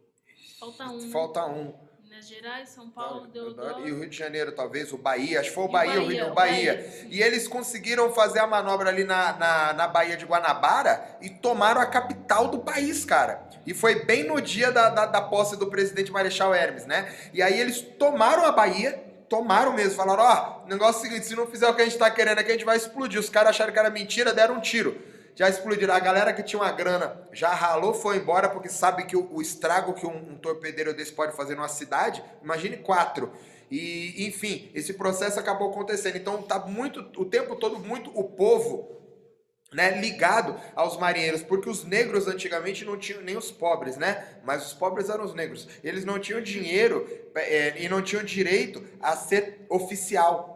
falta 0.59 0.85
um. 0.91 1.11
Falta 1.13 1.45
um. 1.45 1.90
Minas 2.21 2.29
Gerais, 2.29 2.69
São 2.69 2.91
Paulo, 2.91 3.27
Deodoro. 3.29 3.89
E 3.89 3.93
o 3.93 4.01
Rio 4.01 4.11
de 4.11 4.17
Janeiro, 4.17 4.53
talvez, 4.53 4.93
o 4.93 4.99
Bahia, 4.99 5.41
acho 5.41 5.49
que 5.49 5.55
foi 5.55 5.65
o 5.65 5.69
Bahia, 5.69 5.95
Bahia, 5.95 6.03
o 6.03 6.09
Rio, 6.09 6.27
o 6.27 6.35
Bahia. 6.35 6.75
Bahia 6.75 7.07
e 7.09 7.23
eles 7.23 7.49
conseguiram 7.49 8.13
fazer 8.13 8.41
a 8.41 8.47
manobra 8.47 8.91
ali 8.91 9.05
na, 9.05 9.33
na, 9.39 9.73
na 9.73 9.89
Bahia 9.89 10.19
de 10.19 10.27
Guanabara 10.27 11.17
e 11.23 11.31
tomaram 11.31 11.81
a 11.81 11.87
capital 11.87 12.49
do 12.49 12.59
país, 12.59 13.07
cara. 13.07 13.49
E 13.67 13.73
foi 13.73 14.05
bem 14.05 14.25
no 14.25 14.39
dia 14.39 14.71
da, 14.71 14.91
da, 14.91 15.07
da 15.07 15.23
posse 15.23 15.57
do 15.57 15.69
presidente 15.69 16.13
Marechal 16.13 16.55
Hermes, 16.55 16.85
né? 16.85 17.11
E 17.33 17.41
aí 17.41 17.59
eles 17.59 17.81
tomaram 17.81 18.45
a 18.45 18.53
Bahia, 18.53 19.03
tomaram 19.27 19.73
mesmo, 19.73 19.95
falaram, 19.95 20.23
ó, 20.23 20.61
oh, 20.61 20.67
o 20.67 20.69
negócio 20.69 20.97
é 20.97 20.99
o 20.99 21.09
seguinte, 21.09 21.27
se 21.27 21.35
não 21.35 21.47
fizer 21.47 21.69
o 21.69 21.75
que 21.75 21.81
a 21.81 21.85
gente 21.87 21.97
tá 21.97 22.11
querendo 22.11 22.39
aqui, 22.39 22.51
a 22.51 22.55
gente 22.55 22.67
vai 22.67 22.77
explodir. 22.77 23.19
Os 23.19 23.31
caras 23.31 23.51
acharam 23.51 23.73
que 23.73 23.79
era 23.79 23.89
mentira, 23.89 24.35
deram 24.35 24.57
um 24.57 24.61
tiro 24.61 25.11
já 25.41 25.49
explodiram. 25.49 25.95
A 25.95 25.99
galera 25.99 26.35
que 26.35 26.43
tinha 26.43 26.61
uma 26.61 26.71
grana 26.71 27.19
já 27.33 27.49
ralou, 27.49 27.95
foi 27.95 28.19
embora, 28.19 28.51
porque 28.51 28.69
sabe 28.69 29.07
que 29.07 29.17
o, 29.17 29.27
o 29.33 29.41
estrago 29.41 29.95
que 29.95 30.05
um, 30.05 30.33
um, 30.33 30.37
torpedeiro 30.37 30.93
desse 30.93 31.13
pode 31.13 31.35
fazer 31.35 31.55
numa 31.55 31.67
cidade, 31.67 32.23
imagine 32.43 32.77
quatro. 32.77 33.33
E, 33.71 34.27
enfim, 34.27 34.71
esse 34.75 34.93
processo 34.93 35.41
acabou 35.41 35.71
acontecendo. 35.71 36.17
Então 36.17 36.43
tá 36.43 36.59
muito, 36.59 37.01
o 37.19 37.25
tempo 37.25 37.57
todo, 37.57 37.79
muito 37.79 38.11
o 38.15 38.25
povo 38.25 39.01
né, 39.73 39.99
ligado 39.99 40.61
aos 40.77 40.99
marinheiros, 40.99 41.43
porque 41.43 41.71
os 41.71 41.85
negros 41.85 42.29
antigamente 42.29 42.85
não 42.85 42.99
tinham, 42.99 43.23
nem 43.23 43.39
os 43.39 43.51
pobres, 43.51 43.97
né? 43.97 44.23
Mas 44.45 44.67
os 44.67 44.75
pobres 44.75 45.09
eram 45.09 45.25
os 45.25 45.33
negros. 45.33 45.67
Eles 45.83 46.05
não 46.05 46.19
tinham 46.19 46.43
dinheiro 46.43 47.09
é, 47.35 47.83
e 47.83 47.89
não 47.89 48.03
tinham 48.03 48.23
direito 48.23 48.85
a 49.01 49.17
ser 49.17 49.65
oficial. 49.71 50.50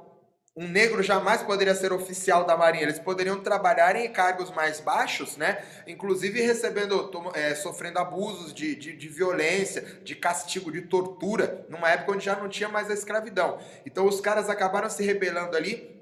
Um 0.57 0.69
negro 0.69 1.03
jamais 1.03 1.43
poderia 1.43 1.75
ser 1.75 1.93
oficial 1.93 2.45
da 2.45 2.57
Marinha. 2.57 2.85
Eles 2.85 2.99
poderiam 2.99 3.41
trabalhar 3.41 3.97
em 3.97 4.13
cargos 4.13 4.51
mais 4.53 4.79
baixos, 4.79 5.37
né? 5.37 5.65
Inclusive 5.87 6.41
recebendo, 6.41 7.11
é, 7.35 7.55
sofrendo 7.57 7.99
abusos 7.99 8.55
de, 8.55 8.77
de, 8.77 8.97
de, 8.97 9.09
violência, 9.09 9.83
de 10.05 10.15
castigo, 10.15 10.71
de 10.71 10.83
tortura, 10.83 11.67
numa 11.69 11.91
época 11.91 12.13
onde 12.13 12.25
já 12.25 12.37
não 12.37 12.49
tinha 12.49 12.69
mais 12.69 12.89
a 12.89 12.95
escravidão. 12.95 13.59
Então 13.85 14.07
os 14.07 14.21
caras 14.21 14.49
acabaram 14.49 14.89
se 14.89 15.03
rebelando 15.03 15.57
ali. 15.57 15.93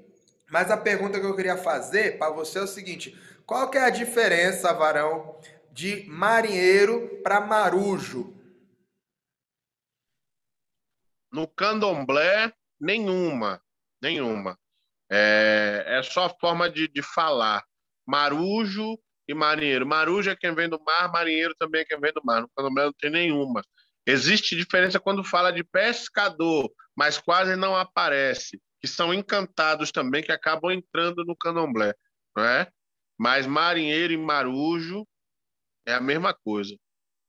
Mas 0.51 0.69
a 0.69 0.77
pergunta 0.77 1.19
que 1.19 1.25
eu 1.25 1.35
queria 1.35 1.57
fazer 1.57 2.19
para 2.19 2.29
você 2.29 2.59
é 2.59 2.61
o 2.63 2.67
seguinte: 2.67 3.17
qual 3.47 3.71
que 3.71 3.77
é 3.79 3.81
a 3.81 3.89
diferença, 3.89 4.71
Varão, 4.71 5.35
de 5.71 6.05
marinheiro 6.07 7.21
para 7.23 7.41
marujo? 7.41 8.31
No 11.31 11.47
candomblé, 11.47 12.53
nenhuma 12.79 13.59
nenhuma. 14.03 14.57
É, 15.09 15.83
é 15.87 16.03
só 16.03 16.29
forma 16.39 16.69
de, 16.69 16.87
de 16.87 17.01
falar. 17.01 17.63
Marujo 18.05 18.99
e 19.27 19.33
marinheiro. 19.33 19.87
Marujo 19.87 20.29
é 20.29 20.35
quem 20.35 20.53
vem 20.53 20.69
do 20.69 20.81
mar, 20.83 21.11
marinheiro 21.11 21.55
também 21.57 21.81
é 21.81 21.85
quem 21.85 21.99
vem 21.99 22.13
do 22.13 22.21
mar. 22.23 22.41
No 22.41 22.49
candomblé 22.55 22.85
não 22.85 22.93
tem 22.93 23.09
nenhuma. 23.09 23.61
Existe 24.05 24.55
diferença 24.55 24.99
quando 24.99 25.23
fala 25.23 25.51
de 25.51 25.63
pescador, 25.63 26.69
mas 26.95 27.17
quase 27.17 27.55
não 27.55 27.75
aparece, 27.75 28.61
que 28.81 28.87
são 28.87 29.13
encantados 29.13 29.91
também, 29.91 30.21
que 30.21 30.31
acabam 30.31 30.71
entrando 30.71 31.23
no 31.23 31.37
candomblé, 31.37 31.93
não 32.35 32.43
é? 32.43 32.69
Mas 33.17 33.47
marinheiro 33.47 34.11
e 34.11 34.17
marujo 34.17 35.07
é 35.87 35.93
a 35.93 36.01
mesma 36.01 36.33
coisa. 36.33 36.75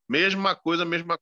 Mesma 0.08 0.56
coisa, 0.56 0.84
mesma. 0.84 1.18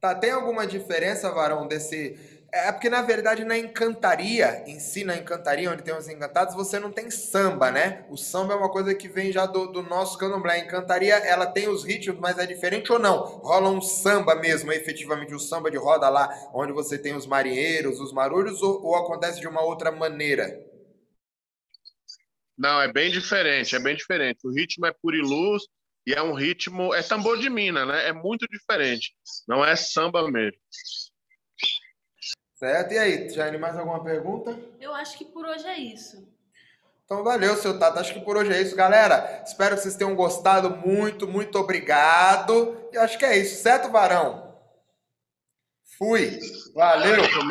Tá, 0.00 0.14
tem 0.14 0.30
alguma 0.30 0.66
diferença, 0.66 1.30
Varão, 1.30 1.66
desse 1.66 2.16
é 2.50 2.72
porque, 2.72 2.88
na 2.88 3.02
verdade, 3.02 3.44
na 3.44 3.58
encantaria, 3.58 4.64
em 4.66 4.80
si, 4.80 5.04
na 5.04 5.16
encantaria, 5.16 5.70
onde 5.70 5.82
tem 5.82 5.94
os 5.94 6.08
encantados, 6.08 6.54
você 6.54 6.78
não 6.78 6.90
tem 6.90 7.10
samba, 7.10 7.70
né? 7.70 8.06
O 8.08 8.16
samba 8.16 8.54
é 8.54 8.56
uma 8.56 8.70
coisa 8.70 8.94
que 8.94 9.06
vem 9.06 9.30
já 9.30 9.44
do, 9.44 9.66
do 9.66 9.82
nosso 9.82 10.16
candomblé. 10.16 10.54
A 10.54 10.58
encantaria, 10.60 11.14
ela 11.14 11.44
tem 11.44 11.68
os 11.68 11.84
ritmos, 11.84 12.18
mas 12.18 12.38
é 12.38 12.46
diferente 12.46 12.90
ou 12.90 12.98
não? 12.98 13.18
Rola 13.18 13.68
um 13.68 13.82
samba 13.82 14.34
mesmo, 14.34 14.72
efetivamente, 14.72 15.34
o 15.34 15.38
samba 15.38 15.70
de 15.70 15.76
roda 15.76 16.08
lá, 16.08 16.30
onde 16.54 16.72
você 16.72 16.96
tem 16.96 17.14
os 17.14 17.26
marinheiros, 17.26 18.00
os 18.00 18.14
marulhos, 18.14 18.62
ou, 18.62 18.82
ou 18.82 18.96
acontece 18.96 19.40
de 19.40 19.46
uma 19.46 19.60
outra 19.60 19.92
maneira? 19.92 20.58
Não, 22.56 22.80
é 22.80 22.90
bem 22.90 23.10
diferente, 23.10 23.76
é 23.76 23.78
bem 23.78 23.94
diferente. 23.94 24.38
O 24.46 24.50
ritmo 24.50 24.86
é 24.86 24.92
puriluz 25.02 25.64
e 26.08 26.14
é 26.14 26.22
um 26.22 26.32
ritmo, 26.32 26.94
é 26.94 27.02
tambor 27.02 27.38
de 27.38 27.50
mina, 27.50 27.84
né? 27.84 28.08
É 28.08 28.14
muito 28.14 28.48
diferente. 28.48 29.14
Não 29.46 29.62
é 29.62 29.76
samba 29.76 30.26
mesmo. 30.30 30.58
Certo? 32.54 32.94
E 32.94 32.98
aí, 32.98 33.28
Jane, 33.28 33.58
mais 33.58 33.76
alguma 33.76 34.02
pergunta? 34.02 34.58
Eu 34.80 34.94
acho 34.94 35.18
que 35.18 35.26
por 35.26 35.44
hoje 35.44 35.66
é 35.66 35.76
isso. 35.76 36.26
Então 37.04 37.22
valeu, 37.22 37.54
seu 37.56 37.78
Tato. 37.78 37.98
Acho 37.98 38.14
que 38.14 38.20
por 38.20 38.38
hoje 38.38 38.50
é 38.50 38.62
isso, 38.62 38.74
galera. 38.74 39.42
Espero 39.46 39.76
que 39.76 39.82
vocês 39.82 39.96
tenham 39.96 40.16
gostado. 40.16 40.70
Muito, 40.78 41.28
muito 41.28 41.58
obrigado. 41.58 42.88
E 42.90 42.96
acho 42.96 43.18
que 43.18 43.26
é 43.26 43.36
isso, 43.36 43.62
certo, 43.62 43.90
Varão? 43.90 44.56
Fui. 45.98 46.38
Valeu. 46.74 47.22
Valeu 47.22 47.44